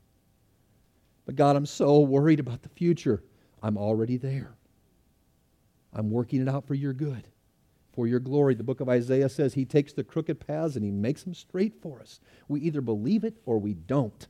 But 1.26 1.36
God, 1.36 1.54
I'm 1.54 1.64
so 1.64 2.00
worried 2.00 2.40
about 2.40 2.62
the 2.62 2.68
future. 2.70 3.22
I'm 3.62 3.78
already 3.78 4.16
there. 4.16 4.56
I'm 5.92 6.10
working 6.10 6.42
it 6.42 6.48
out 6.48 6.66
for 6.66 6.74
your 6.74 6.92
good 6.92 7.28
for 7.92 8.08
your 8.08 8.18
glory. 8.18 8.56
The 8.56 8.64
book 8.64 8.80
of 8.80 8.88
Isaiah 8.88 9.28
says 9.28 9.54
he 9.54 9.64
takes 9.64 9.92
the 9.92 10.02
crooked 10.02 10.44
paths 10.44 10.74
and 10.74 10.84
he 10.84 10.90
makes 10.90 11.22
them 11.22 11.34
straight 11.34 11.80
for 11.80 12.00
us. 12.00 12.18
We 12.48 12.62
either 12.62 12.80
believe 12.80 13.22
it 13.22 13.36
or 13.46 13.60
we 13.60 13.74
don't. 13.74 14.26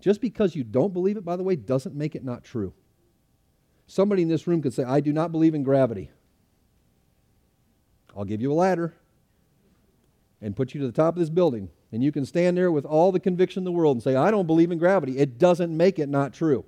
Just 0.00 0.22
because 0.22 0.56
you 0.56 0.64
don't 0.64 0.94
believe 0.94 1.18
it, 1.18 1.26
by 1.26 1.36
the 1.36 1.42
way, 1.42 1.56
doesn't 1.56 1.94
make 1.94 2.14
it 2.14 2.24
not 2.24 2.42
true. 2.42 2.72
Somebody 3.86 4.22
in 4.22 4.28
this 4.28 4.46
room 4.46 4.62
could 4.62 4.72
say, 4.72 4.84
I 4.84 5.00
do 5.00 5.12
not 5.12 5.30
believe 5.30 5.54
in 5.54 5.62
gravity. 5.62 6.10
I'll 8.16 8.24
give 8.24 8.40
you 8.40 8.50
a 8.50 8.54
ladder 8.54 8.94
and 10.40 10.56
put 10.56 10.74
you 10.74 10.80
to 10.80 10.86
the 10.86 10.92
top 10.92 11.14
of 11.14 11.20
this 11.20 11.30
building. 11.30 11.70
And 11.90 12.02
you 12.02 12.12
can 12.12 12.24
stand 12.24 12.56
there 12.56 12.70
with 12.70 12.84
all 12.84 13.12
the 13.12 13.20
conviction 13.20 13.60
in 13.60 13.64
the 13.64 13.72
world 13.72 13.96
and 13.96 14.02
say, 14.02 14.14
I 14.14 14.30
don't 14.30 14.46
believe 14.46 14.70
in 14.70 14.78
gravity. 14.78 15.18
It 15.18 15.38
doesn't 15.38 15.74
make 15.74 15.98
it 15.98 16.08
not 16.08 16.32
true. 16.32 16.64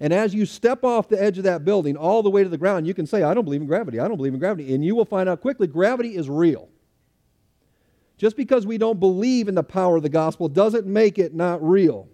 And 0.00 0.12
as 0.12 0.34
you 0.34 0.44
step 0.44 0.84
off 0.84 1.08
the 1.08 1.20
edge 1.22 1.38
of 1.38 1.44
that 1.44 1.64
building 1.64 1.96
all 1.96 2.22
the 2.22 2.30
way 2.30 2.42
to 2.42 2.48
the 2.48 2.58
ground, 2.58 2.86
you 2.86 2.94
can 2.94 3.06
say, 3.06 3.22
I 3.22 3.32
don't 3.32 3.44
believe 3.44 3.60
in 3.60 3.66
gravity. 3.66 4.00
I 4.00 4.08
don't 4.08 4.16
believe 4.16 4.34
in 4.34 4.40
gravity. 4.40 4.74
And 4.74 4.84
you 4.84 4.94
will 4.94 5.04
find 5.04 5.28
out 5.28 5.40
quickly 5.40 5.66
gravity 5.66 6.16
is 6.16 6.28
real. 6.28 6.68
Just 8.16 8.36
because 8.36 8.66
we 8.66 8.78
don't 8.78 9.00
believe 9.00 9.48
in 9.48 9.54
the 9.54 9.62
power 9.62 9.96
of 9.96 10.02
the 10.02 10.08
gospel 10.08 10.48
doesn't 10.48 10.86
make 10.86 11.18
it 11.18 11.34
not 11.34 11.62
real. 11.66 12.08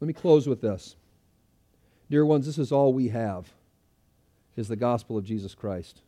Let 0.00 0.06
me 0.06 0.14
close 0.14 0.46
with 0.46 0.60
this. 0.60 0.96
Dear 2.10 2.24
ones, 2.24 2.46
this 2.46 2.58
is 2.58 2.72
all 2.72 2.92
we 2.92 3.08
have 3.08 3.52
is 4.56 4.68
the 4.68 4.76
gospel 4.76 5.18
of 5.18 5.24
Jesus 5.24 5.54
Christ. 5.54 6.02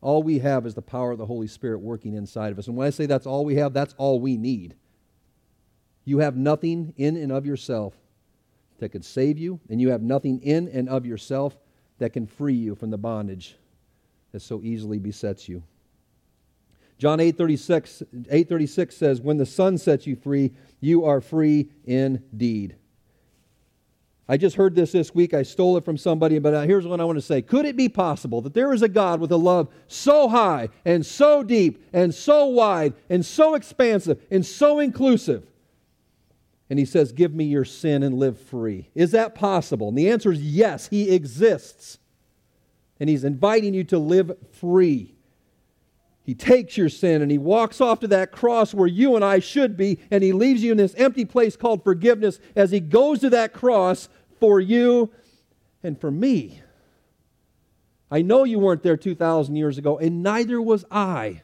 All 0.00 0.22
we 0.22 0.38
have 0.38 0.66
is 0.66 0.74
the 0.74 0.82
power 0.82 1.10
of 1.10 1.18
the 1.18 1.26
Holy 1.26 1.48
Spirit 1.48 1.80
working 1.80 2.14
inside 2.14 2.52
of 2.52 2.58
us. 2.58 2.68
And 2.68 2.76
when 2.76 2.86
I 2.86 2.90
say 2.90 3.06
that's 3.06 3.26
all 3.26 3.44
we 3.44 3.56
have, 3.56 3.72
that's 3.72 3.94
all 3.98 4.20
we 4.20 4.36
need. 4.36 4.74
You 6.04 6.18
have 6.18 6.36
nothing 6.36 6.94
in 6.96 7.16
and 7.16 7.32
of 7.32 7.44
yourself 7.44 7.94
that 8.78 8.90
could 8.90 9.04
save 9.04 9.38
you, 9.38 9.60
and 9.68 9.80
you 9.80 9.90
have 9.90 10.02
nothing 10.02 10.40
in 10.42 10.68
and 10.68 10.88
of 10.88 11.04
yourself 11.04 11.58
that 11.98 12.12
can 12.12 12.26
free 12.26 12.54
you 12.54 12.74
from 12.74 12.90
the 12.90 12.98
bondage 12.98 13.56
that 14.32 14.40
so 14.40 14.62
easily 14.62 14.98
besets 14.98 15.48
you. 15.48 15.62
John 16.96 17.20
8:36 17.20 18.02
8:36 18.30 18.96
says, 18.96 19.20
"When 19.20 19.36
the 19.36 19.46
Son 19.46 19.78
sets 19.78 20.06
you 20.06 20.16
free, 20.16 20.52
you 20.80 21.04
are 21.04 21.20
free 21.20 21.70
indeed." 21.84 22.76
I 24.28 24.36
just 24.36 24.56
heard 24.56 24.74
this 24.74 24.92
this 24.92 25.14
week. 25.14 25.32
I 25.32 25.42
stole 25.42 25.78
it 25.78 25.84
from 25.84 25.96
somebody, 25.96 26.38
but 26.38 26.52
uh, 26.52 26.62
here's 26.62 26.86
what 26.86 27.00
I 27.00 27.04
want 27.04 27.16
to 27.16 27.22
say. 27.22 27.40
Could 27.40 27.64
it 27.64 27.76
be 27.76 27.88
possible 27.88 28.42
that 28.42 28.52
there 28.52 28.74
is 28.74 28.82
a 28.82 28.88
God 28.88 29.20
with 29.20 29.32
a 29.32 29.36
love 29.36 29.68
so 29.86 30.28
high 30.28 30.68
and 30.84 31.04
so 31.04 31.42
deep 31.42 31.82
and 31.94 32.14
so 32.14 32.46
wide 32.46 32.92
and 33.08 33.24
so 33.24 33.54
expansive 33.54 34.20
and 34.30 34.44
so 34.44 34.80
inclusive? 34.80 35.46
And 36.68 36.78
he 36.78 36.84
says, 36.84 37.12
Give 37.12 37.32
me 37.32 37.44
your 37.44 37.64
sin 37.64 38.02
and 38.02 38.18
live 38.18 38.38
free. 38.38 38.90
Is 38.94 39.12
that 39.12 39.34
possible? 39.34 39.88
And 39.88 39.96
the 39.96 40.10
answer 40.10 40.30
is 40.30 40.42
yes, 40.42 40.88
he 40.88 41.10
exists. 41.10 41.98
And 43.00 43.08
he's 43.08 43.24
inviting 43.24 43.72
you 43.72 43.84
to 43.84 43.98
live 43.98 44.36
free. 44.60 45.14
He 46.28 46.34
takes 46.34 46.76
your 46.76 46.90
sin 46.90 47.22
and 47.22 47.30
he 47.30 47.38
walks 47.38 47.80
off 47.80 48.00
to 48.00 48.08
that 48.08 48.32
cross 48.32 48.74
where 48.74 48.86
you 48.86 49.16
and 49.16 49.24
I 49.24 49.38
should 49.38 49.78
be, 49.78 49.98
and 50.10 50.22
he 50.22 50.34
leaves 50.34 50.62
you 50.62 50.72
in 50.72 50.76
this 50.76 50.94
empty 50.96 51.24
place 51.24 51.56
called 51.56 51.82
forgiveness 51.82 52.38
as 52.54 52.70
he 52.70 52.80
goes 52.80 53.20
to 53.20 53.30
that 53.30 53.54
cross 53.54 54.10
for 54.40 54.60
you 54.60 55.10
and 55.82 56.00
for 56.00 56.10
me. 56.10 56.60
I 58.10 58.22
know 58.22 58.44
you 58.44 58.58
weren't 58.58 58.82
there 58.82 58.96
2,000 58.96 59.56
years 59.56 59.78
ago, 59.78 59.98
and 59.98 60.22
neither 60.22 60.60
was 60.62 60.84
I. 60.90 61.42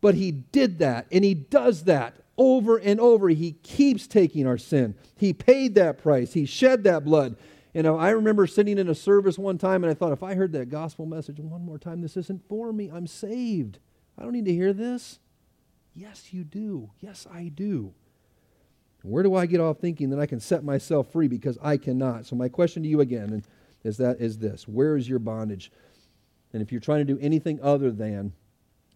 But 0.00 0.14
he 0.14 0.30
did 0.30 0.78
that, 0.78 1.06
and 1.12 1.24
he 1.24 1.34
does 1.34 1.84
that 1.84 2.16
over 2.36 2.78
and 2.78 2.98
over. 2.98 3.28
He 3.28 3.52
keeps 3.52 4.06
taking 4.06 4.46
our 4.46 4.58
sin. 4.58 4.94
He 5.16 5.32
paid 5.32 5.74
that 5.76 5.98
price, 5.98 6.32
he 6.32 6.46
shed 6.46 6.84
that 6.84 7.04
blood. 7.04 7.36
Know, 7.72 7.96
I 7.96 8.10
remember 8.10 8.48
sitting 8.48 8.78
in 8.78 8.88
a 8.88 8.94
service 8.96 9.38
one 9.38 9.56
time 9.56 9.84
and 9.84 9.90
I 9.90 9.94
thought, 9.94 10.12
if 10.12 10.24
I 10.24 10.34
heard 10.34 10.50
that 10.52 10.70
gospel 10.70 11.06
message 11.06 11.38
one 11.38 11.64
more 11.64 11.78
time, 11.78 12.00
this 12.00 12.16
isn't 12.16 12.48
for 12.48 12.72
me. 12.72 12.90
I'm 12.92 13.06
saved. 13.06 13.78
I 14.18 14.24
don't 14.24 14.32
need 14.32 14.46
to 14.46 14.52
hear 14.52 14.72
this. 14.72 15.20
Yes, 15.94 16.32
you 16.32 16.42
do. 16.42 16.90
Yes, 17.00 17.28
I 17.32 17.44
do. 17.44 17.94
Where 19.02 19.22
do 19.22 19.34
I 19.34 19.46
get 19.46 19.60
off 19.60 19.78
thinking 19.78 20.10
that 20.10 20.20
I 20.20 20.26
can 20.26 20.40
set 20.40 20.62
myself 20.62 21.10
free 21.10 21.28
because 21.28 21.58
I 21.62 21.76
cannot? 21.76 22.26
So 22.26 22.36
my 22.36 22.48
question 22.48 22.82
to 22.82 22.88
you 22.88 23.00
again 23.00 23.42
is 23.82 23.96
that 23.96 24.20
is 24.20 24.38
this: 24.38 24.68
Where 24.68 24.96
is 24.96 25.08
your 25.08 25.18
bondage? 25.18 25.72
And 26.52 26.62
if 26.62 26.72
you're 26.72 26.80
trying 26.80 27.06
to 27.06 27.14
do 27.14 27.20
anything 27.20 27.60
other 27.62 27.90
than 27.90 28.32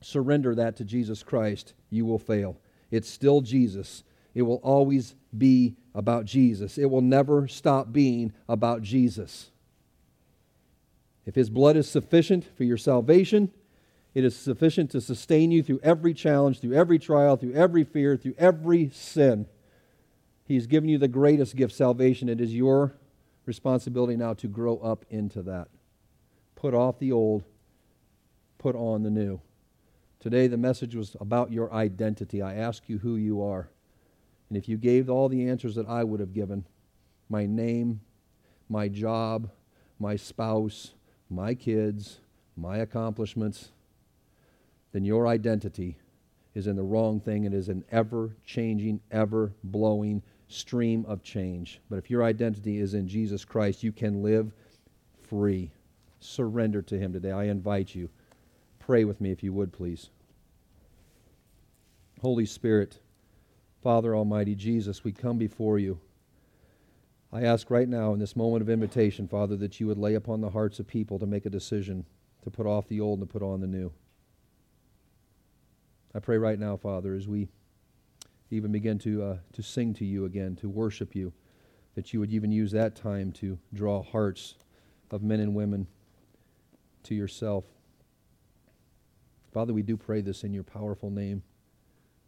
surrender 0.01 0.55
that 0.55 0.77
to 0.77 0.85
Jesus 0.85 1.23
Christ, 1.23 1.75
you 1.91 2.05
will 2.05 2.19
fail. 2.19 2.59
It's 2.91 3.09
still 3.09 3.41
Jesus. 3.41 4.05
It 4.35 4.43
will 4.43 4.61
always 4.63 5.15
be 5.37 5.77
about 5.95 6.25
Jesus. 6.25 6.77
It 6.77 6.91
will 6.91 7.01
never 7.01 7.47
stop 7.49 7.93
being 7.93 8.33
about 8.49 8.83
Jesus. 8.83 9.51
If 11.25 11.35
His 11.35 11.49
blood 11.49 11.77
is 11.77 11.89
sufficient 11.89 12.45
for 12.57 12.65
your 12.65 12.77
salvation, 12.77 13.51
it 14.13 14.25
is 14.25 14.37
sufficient 14.37 14.91
to 14.91 15.01
sustain 15.01 15.51
you 15.51 15.63
through 15.63 15.81
every 15.83 16.13
challenge, 16.15 16.61
through 16.61 16.75
every 16.75 16.99
trial, 16.99 17.37
through 17.37 17.55
every 17.55 17.85
fear, 17.85 18.17
through 18.17 18.35
every 18.39 18.91
sin. 18.93 19.47
He's 20.47 20.67
given 20.67 20.89
you 20.89 20.99
the 20.99 21.09
greatest 21.09 21.57
gift, 21.57 21.75
salvation. 21.75 22.29
It 22.29 22.41
is 22.41 22.55
your 22.55 22.95
responsibility 23.47 24.17
now 24.17 24.35
to 24.35 24.49
grow 24.49 24.79
up 24.79 25.05
into 25.11 25.43
that. 25.43 25.69
Put 26.55 26.75
off 26.75 26.99
the 26.99 27.13
old, 27.13 27.45
put 28.59 28.77
on 28.77 29.03
the 29.03 29.11
new. 29.11 29.41
Today, 30.21 30.47
the 30.47 30.57
message 30.57 30.95
was 30.95 31.17
about 31.21 31.53
your 31.53 31.73
identity. 31.73 32.41
I 32.41 32.55
ask 32.55 32.89
you 32.89 32.99
who 32.99 33.17
you 33.17 33.43
are. 33.43 33.69
And 34.49 34.57
if 34.57 34.69
you 34.69 34.77
gave 34.77 35.11
all 35.11 35.29
the 35.29 35.49
answers 35.49 35.75
that 35.75 35.89
I 35.89 36.05
would 36.05 36.21
have 36.21 36.33
given 36.33 36.67
my 37.29 37.47
name, 37.47 38.01
my 38.69 38.89
job, 38.89 39.51
my 39.99 40.17
spouse, 40.17 40.93
my 41.29 41.55
kids, 41.55 42.21
my 42.57 42.79
accomplishments 42.79 43.71
then 44.95 45.05
your 45.05 45.27
identity 45.27 45.99
is 46.55 46.69
in 46.69 46.77
the 46.77 46.83
wrong 46.85 47.19
thing. 47.19 47.43
It 47.43 47.53
is 47.53 47.69
an 47.69 47.85
ever 47.91 48.37
changing, 48.45 49.01
ever 49.11 49.53
blowing 49.65 50.23
stream 50.49 51.05
of 51.07 51.23
change. 51.23 51.81
But 51.89 51.97
if 51.97 52.11
your 52.11 52.23
identity 52.23 52.79
is 52.79 52.95
in 52.95 53.09
Jesus 53.09 53.45
Christ, 53.45 53.83
you 53.83 53.93
can 53.93 54.23
live 54.23 54.53
free. 55.29 55.71
Surrender 56.21 56.83
to 56.83 56.99
Him 56.99 57.13
today. 57.13 57.31
I 57.31 57.45
invite 57.45 57.95
you. 57.95 58.09
Pray 58.79 59.05
with 59.05 59.21
me 59.21 59.31
if 59.31 59.43
you 59.43 59.53
would, 59.53 59.73
please. 59.73 60.11
Holy 62.21 62.47
Spirit, 62.47 63.01
Father 63.83 64.17
Almighty, 64.17 64.55
Jesus, 64.55 65.05
we 65.05 65.13
come 65.13 65.37
before 65.37 65.79
you. 65.79 65.99
I 67.33 67.43
ask 67.43 67.71
right 67.71 67.89
now 67.89 68.13
in 68.13 68.21
this 68.21 68.37
moment 68.37 68.63
of 68.63 68.71
invitation, 68.71 69.27
Father, 69.27 69.57
that 69.57 69.81
you 69.81 69.87
would 69.89 69.99
lay 69.99 70.15
upon 70.15 70.41
the 70.41 70.51
hearts 70.51 70.79
of 70.79 70.87
people 70.87 71.19
to 71.19 71.27
make 71.27 71.47
a 71.47 71.51
decision 71.51 72.07
to 72.43 72.51
put 72.51 72.67
off 72.67 72.89
the 72.89 73.01
old 73.01 73.19
and 73.19 73.29
to 73.29 73.33
put 73.33 73.43
on 73.43 73.61
the 73.61 73.67
new. 73.67 73.93
I 76.15 76.21
pray 76.21 76.39
right 76.39 76.59
now, 76.59 76.77
Father, 76.77 77.15
as 77.15 77.27
we 77.27 77.49
even 78.51 78.73
begin 78.73 78.99
to, 79.01 79.23
uh, 79.23 79.37
to 79.53 79.63
sing 79.63 79.95
to 79.95 80.05
you 80.05 80.25
again, 80.25 80.57
to 80.57 80.69
worship 80.69 81.15
you, 81.15 81.33
that 81.95 82.13
you 82.13 82.21
would 82.21 82.33
even 82.33 82.51
use 82.51 82.73
that 82.73 82.97
time 82.97 83.33
to 83.33 83.59
draw 83.73 84.03
hearts 84.03 84.55
of 85.11 85.23
men 85.23 85.41
and 85.41 85.55
women 85.55 85.87
to 87.05 87.15
yourself. 87.15 87.65
Father, 89.53 89.73
we 89.73 89.83
do 89.83 89.97
pray 89.97 90.21
this 90.21 90.43
in 90.43 90.53
your 90.53 90.65
powerful 90.65 91.11
name. 91.11 91.43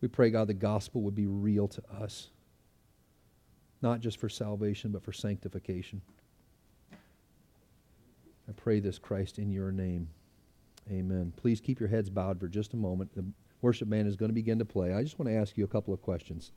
We 0.00 0.08
pray, 0.08 0.30
God, 0.30 0.46
the 0.46 0.54
gospel 0.54 1.02
would 1.02 1.14
be 1.14 1.26
real 1.26 1.66
to 1.68 1.82
us, 2.00 2.28
not 3.82 4.00
just 4.00 4.18
for 4.18 4.28
salvation, 4.28 4.92
but 4.92 5.02
for 5.02 5.12
sanctification. 5.12 6.02
I 8.48 8.52
pray 8.54 8.78
this, 8.78 8.98
Christ, 8.98 9.38
in 9.38 9.50
your 9.50 9.72
name. 9.72 10.08
Amen. 10.90 11.32
Please 11.36 11.60
keep 11.60 11.80
your 11.80 11.88
heads 11.88 12.10
bowed 12.10 12.38
for 12.38 12.46
just 12.46 12.74
a 12.74 12.76
moment. 12.76 13.10
Worship 13.66 13.90
band 13.90 14.06
is 14.06 14.14
going 14.14 14.28
to 14.28 14.32
begin 14.32 14.60
to 14.60 14.64
play. 14.64 14.94
I 14.94 15.02
just 15.02 15.18
want 15.18 15.28
to 15.28 15.34
ask 15.34 15.58
you 15.58 15.64
a 15.64 15.66
couple 15.66 15.92
of 15.92 16.00
questions. 16.00 16.52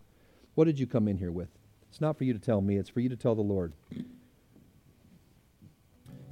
What 0.54 0.66
did 0.66 0.78
you 0.78 0.86
come 0.86 1.08
in 1.08 1.18
here 1.18 1.32
with? 1.32 1.50
It's 1.90 2.00
not 2.00 2.20
for 2.20 2.24
you 2.24 2.34
to 2.34 2.40
tell 2.40 2.62
me, 2.62 2.78
it's 2.78 2.88
for 2.88 3.00
you 3.00 3.10
to 3.10 3.16
tell 3.16 3.34
the 3.34 3.42
Lord. 3.42 3.74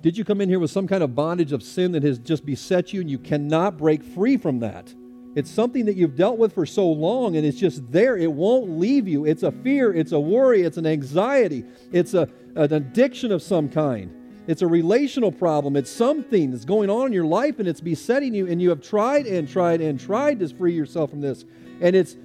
Did 0.03 0.15
you 0.19 0.23
come 0.23 0.39
in 0.39 0.49
here 0.49 0.59
with 0.59 0.69
some 0.69 0.87
kind 0.87 1.01
of 1.01 1.15
bondage 1.15 1.51
of 1.51 1.63
sin 1.63 1.93
that 1.93 2.03
has 2.03 2.19
just 2.19 2.45
beset 2.45 2.93
you 2.93 3.01
and 3.01 3.09
you 3.09 3.17
cannot 3.17 3.79
break 3.79 4.03
free 4.03 4.37
from 4.37 4.59
that? 4.59 4.93
It's 5.33 5.49
something 5.49 5.85
that 5.85 5.95
you've 5.95 6.15
dealt 6.15 6.37
with 6.37 6.53
for 6.53 6.67
so 6.67 6.87
long 6.87 7.35
and 7.37 7.43
it's 7.43 7.57
just 7.57 7.91
there. 7.91 8.15
It 8.15 8.31
won't 8.31 8.69
leave 8.69 9.07
you. 9.07 9.25
It's 9.25 9.41
a 9.41 9.51
fear, 9.51 9.91
it's 9.91 10.11
a 10.11 10.19
worry, 10.19 10.61
it's 10.61 10.77
an 10.77 10.85
anxiety, 10.85 11.65
it's 11.91 12.13
a, 12.13 12.29
an 12.55 12.71
addiction 12.71 13.31
of 13.31 13.41
some 13.41 13.67
kind. 13.67 14.13
It's 14.47 14.61
a 14.61 14.67
relational 14.67 15.31
problem. 15.31 15.75
It's 15.75 15.91
something 15.91 16.51
that's 16.51 16.63
going 16.63 16.89
on 16.89 17.07
in 17.07 17.13
your 17.13 17.25
life 17.25 17.59
and 17.59 17.67
it's 17.67 17.81
besetting 17.81 18.33
you, 18.33 18.47
and 18.47 18.61
you 18.61 18.69
have 18.69 18.81
tried 18.81 19.27
and 19.27 19.47
tried 19.47 19.81
and 19.81 19.99
tried 19.99 20.39
to 20.39 20.47
free 20.47 20.73
yourself 20.73 21.09
from 21.09 21.19
this, 21.19 21.43
and 21.81 21.95
it's 21.95 22.15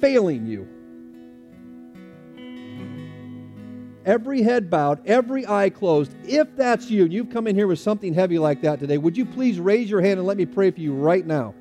failing 0.00 0.46
you. 0.46 0.68
Every 4.04 4.42
head 4.42 4.68
bowed, 4.68 5.06
every 5.06 5.46
eye 5.46 5.70
closed. 5.70 6.14
If 6.24 6.54
that's 6.56 6.90
you, 6.90 7.04
and 7.04 7.12
you've 7.12 7.30
come 7.30 7.46
in 7.46 7.54
here 7.54 7.68
with 7.68 7.78
something 7.78 8.12
heavy 8.12 8.38
like 8.38 8.60
that 8.62 8.80
today, 8.80 8.98
would 8.98 9.16
you 9.16 9.24
please 9.24 9.58
raise 9.58 9.88
your 9.88 10.02
hand 10.02 10.18
and 10.18 10.26
let 10.26 10.36
me 10.36 10.44
pray 10.44 10.70
for 10.70 10.80
you 10.80 10.92
right 10.92 11.24
now? 11.24 11.54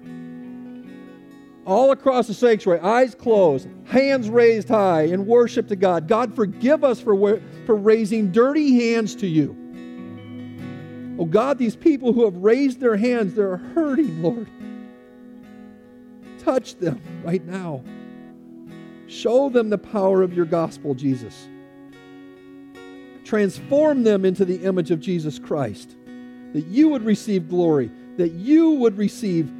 all 1.65 1.91
across 1.91 2.27
the 2.27 2.33
sanctuary, 2.33 2.81
eyes 2.81 3.15
closed, 3.15 3.69
hands 3.85 4.29
raised 4.29 4.67
high 4.67 5.03
in 5.03 5.25
worship 5.25 5.65
to 5.69 5.77
God. 5.77 6.09
God, 6.09 6.35
forgive 6.35 6.83
us 6.83 6.99
for, 6.99 7.39
for 7.65 7.75
raising 7.75 8.33
dirty 8.33 8.91
hands 8.91 9.15
to 9.15 9.27
you. 9.27 9.62
Oh 11.20 11.26
God, 11.26 11.57
these 11.59 11.76
people 11.76 12.14
who 12.14 12.26
have 12.26 12.38
raised 12.38 12.80
their 12.80 12.97
hands, 12.97 13.36
they're 13.36 13.57
hurting, 13.57 14.22
Lord. 14.22 14.47
Touch 16.39 16.76
them 16.76 16.99
right 17.24 17.45
now. 17.45 17.84
Show 19.07 19.49
them 19.49 19.70
the 19.70 19.78
power 19.78 20.24
of 20.24 20.34
your 20.34 20.45
gospel, 20.45 20.95
Jesus. 20.95 21.47
Transform 23.24 24.03
them 24.03 24.26
into 24.26 24.43
the 24.43 24.64
image 24.64 24.91
of 24.91 24.99
Jesus 24.99 25.38
Christ, 25.39 25.95
that 26.53 26.66
you 26.66 26.89
would 26.89 27.03
receive 27.03 27.47
glory, 27.47 27.91
that 28.18 28.32
you 28.32 28.72
would 28.72 28.97
receive 28.97 29.51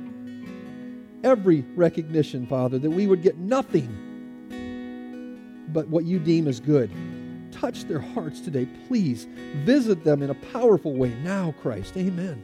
every 1.24 1.62
recognition, 1.76 2.48
Father, 2.48 2.80
that 2.80 2.90
we 2.90 3.08
would 3.08 3.22
get 3.22 3.38
nothing 3.38 4.00
but 5.70 5.88
what 5.88 6.04
you 6.04 6.20
deem 6.20 6.48
as 6.48 6.60
good 6.60 6.92
touch 7.64 7.86
their 7.86 8.00
hearts 8.00 8.42
today. 8.42 8.68
Please 8.90 9.26
visit 9.64 10.04
them 10.04 10.22
in 10.22 10.30
a 10.30 10.36
powerful 10.52 10.94
way 10.94 11.14
now, 11.24 11.56
Christ. 11.62 11.96
Amen. 11.96 12.44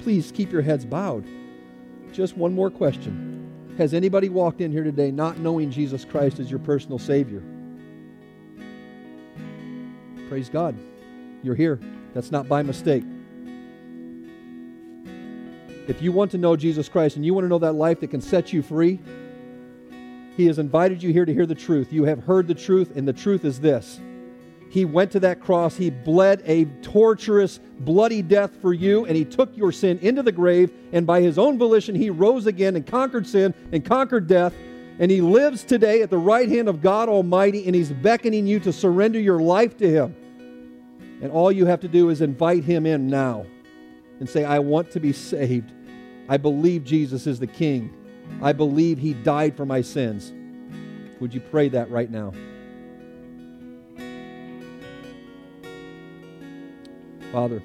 Please 0.00 0.32
keep 0.32 0.50
your 0.50 0.62
heads 0.62 0.86
bowed. 0.86 1.26
Just 2.10 2.34
one 2.34 2.54
more 2.54 2.70
question. 2.70 3.74
Has 3.76 3.92
anybody 3.92 4.30
walked 4.30 4.62
in 4.62 4.72
here 4.72 4.84
today 4.84 5.10
not 5.10 5.38
knowing 5.38 5.70
Jesus 5.70 6.02
Christ 6.02 6.38
as 6.38 6.50
your 6.50 6.60
personal 6.60 6.98
Savior? 6.98 7.42
Praise 10.30 10.48
God. 10.48 10.74
You're 11.42 11.54
here. 11.54 11.78
That's 12.14 12.30
not 12.30 12.48
by 12.48 12.62
mistake. 12.62 13.04
If 15.88 16.00
you 16.00 16.10
want 16.10 16.30
to 16.30 16.38
know 16.38 16.56
Jesus 16.56 16.88
Christ 16.88 17.16
and 17.16 17.26
you 17.26 17.34
want 17.34 17.44
to 17.44 17.48
know 17.48 17.58
that 17.58 17.74
life 17.74 18.00
that 18.00 18.08
can 18.08 18.22
set 18.22 18.50
you 18.50 18.62
free, 18.62 18.98
he 20.36 20.46
has 20.46 20.58
invited 20.58 21.02
you 21.02 21.12
here 21.12 21.24
to 21.24 21.32
hear 21.32 21.46
the 21.46 21.54
truth. 21.54 21.92
You 21.92 22.04
have 22.04 22.24
heard 22.24 22.48
the 22.48 22.54
truth, 22.54 22.96
and 22.96 23.06
the 23.06 23.12
truth 23.12 23.44
is 23.44 23.60
this. 23.60 24.00
He 24.68 24.84
went 24.84 25.12
to 25.12 25.20
that 25.20 25.40
cross. 25.40 25.76
He 25.76 25.90
bled 25.90 26.42
a 26.46 26.64
torturous, 26.82 27.60
bloody 27.78 28.22
death 28.22 28.60
for 28.60 28.74
you, 28.74 29.04
and 29.04 29.16
He 29.16 29.24
took 29.24 29.56
your 29.56 29.70
sin 29.70 30.00
into 30.02 30.22
the 30.24 30.32
grave. 30.32 30.72
And 30.92 31.06
by 31.06 31.20
His 31.20 31.38
own 31.38 31.58
volition, 31.58 31.94
He 31.94 32.10
rose 32.10 32.46
again 32.46 32.74
and 32.74 32.84
conquered 32.84 33.26
sin 33.26 33.54
and 33.70 33.84
conquered 33.84 34.26
death. 34.26 34.52
And 34.98 35.12
He 35.12 35.20
lives 35.20 35.62
today 35.62 36.02
at 36.02 36.10
the 36.10 36.18
right 36.18 36.48
hand 36.48 36.68
of 36.68 36.82
God 36.82 37.08
Almighty, 37.08 37.66
and 37.66 37.74
He's 37.76 37.92
beckoning 37.92 38.48
you 38.48 38.58
to 38.60 38.72
surrender 38.72 39.20
your 39.20 39.40
life 39.40 39.76
to 39.76 39.88
Him. 39.88 40.16
And 41.22 41.30
all 41.30 41.52
you 41.52 41.66
have 41.66 41.80
to 41.80 41.88
do 41.88 42.10
is 42.10 42.20
invite 42.20 42.64
Him 42.64 42.84
in 42.84 43.06
now 43.06 43.46
and 44.18 44.28
say, 44.28 44.44
I 44.44 44.58
want 44.58 44.90
to 44.90 45.00
be 45.00 45.12
saved. 45.12 45.72
I 46.28 46.36
believe 46.36 46.82
Jesus 46.82 47.28
is 47.28 47.38
the 47.38 47.46
King. 47.46 47.94
I 48.42 48.52
believe 48.52 48.98
He 48.98 49.14
died 49.14 49.56
for 49.56 49.66
my 49.66 49.80
sins. 49.80 50.32
Would 51.20 51.32
you 51.32 51.40
pray 51.40 51.68
that 51.70 51.90
right 51.90 52.10
now? 52.10 52.32
Father, 57.32 57.62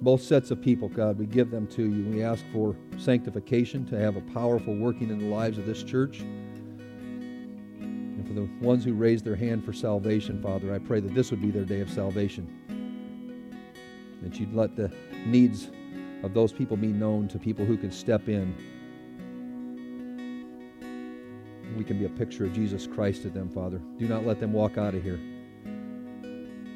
both 0.00 0.22
sets 0.22 0.50
of 0.50 0.60
people, 0.60 0.88
God, 0.88 1.18
we 1.18 1.26
give 1.26 1.50
them 1.50 1.66
to 1.68 1.82
you. 1.82 2.10
We 2.10 2.22
ask 2.22 2.44
for 2.52 2.76
sanctification 2.98 3.86
to 3.86 3.98
have 3.98 4.16
a 4.16 4.20
powerful 4.20 4.74
working 4.74 5.10
in 5.10 5.18
the 5.18 5.26
lives 5.26 5.58
of 5.58 5.66
this 5.66 5.82
church. 5.82 6.20
And 6.20 8.26
for 8.26 8.34
the 8.34 8.48
ones 8.66 8.84
who 8.84 8.94
raised 8.94 9.24
their 9.24 9.36
hand 9.36 9.64
for 9.64 9.72
salvation, 9.72 10.42
Father, 10.42 10.74
I 10.74 10.78
pray 10.78 11.00
that 11.00 11.14
this 11.14 11.30
would 11.30 11.42
be 11.42 11.50
their 11.50 11.64
day 11.64 11.80
of 11.80 11.90
salvation. 11.90 12.48
That 14.22 14.38
you'd 14.38 14.54
let 14.54 14.76
the 14.76 14.92
needs 15.26 15.70
of 16.22 16.32
those 16.32 16.52
people 16.52 16.76
be 16.76 16.88
known 16.88 17.28
to 17.28 17.38
people 17.38 17.64
who 17.64 17.76
can 17.76 17.90
step 17.90 18.28
in. 18.28 18.54
We 21.76 21.84
can 21.84 21.98
be 21.98 22.04
a 22.04 22.10
picture 22.10 22.44
of 22.44 22.52
Jesus 22.52 22.86
Christ 22.86 23.22
to 23.22 23.30
them, 23.30 23.50
Father. 23.50 23.80
Do 23.98 24.06
not 24.06 24.24
let 24.24 24.40
them 24.40 24.52
walk 24.52 24.78
out 24.78 24.94
of 24.94 25.02
here 25.02 25.20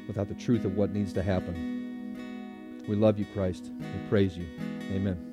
without 0.07 0.27
the 0.27 0.35
truth 0.35 0.65
of 0.65 0.75
what 0.75 0.91
needs 0.91 1.13
to 1.13 1.23
happen. 1.23 2.81
We 2.87 2.95
love 2.95 3.19
you, 3.19 3.25
Christ. 3.33 3.71
We 3.79 4.09
praise 4.09 4.37
you. 4.37 4.47
Amen. 4.91 5.28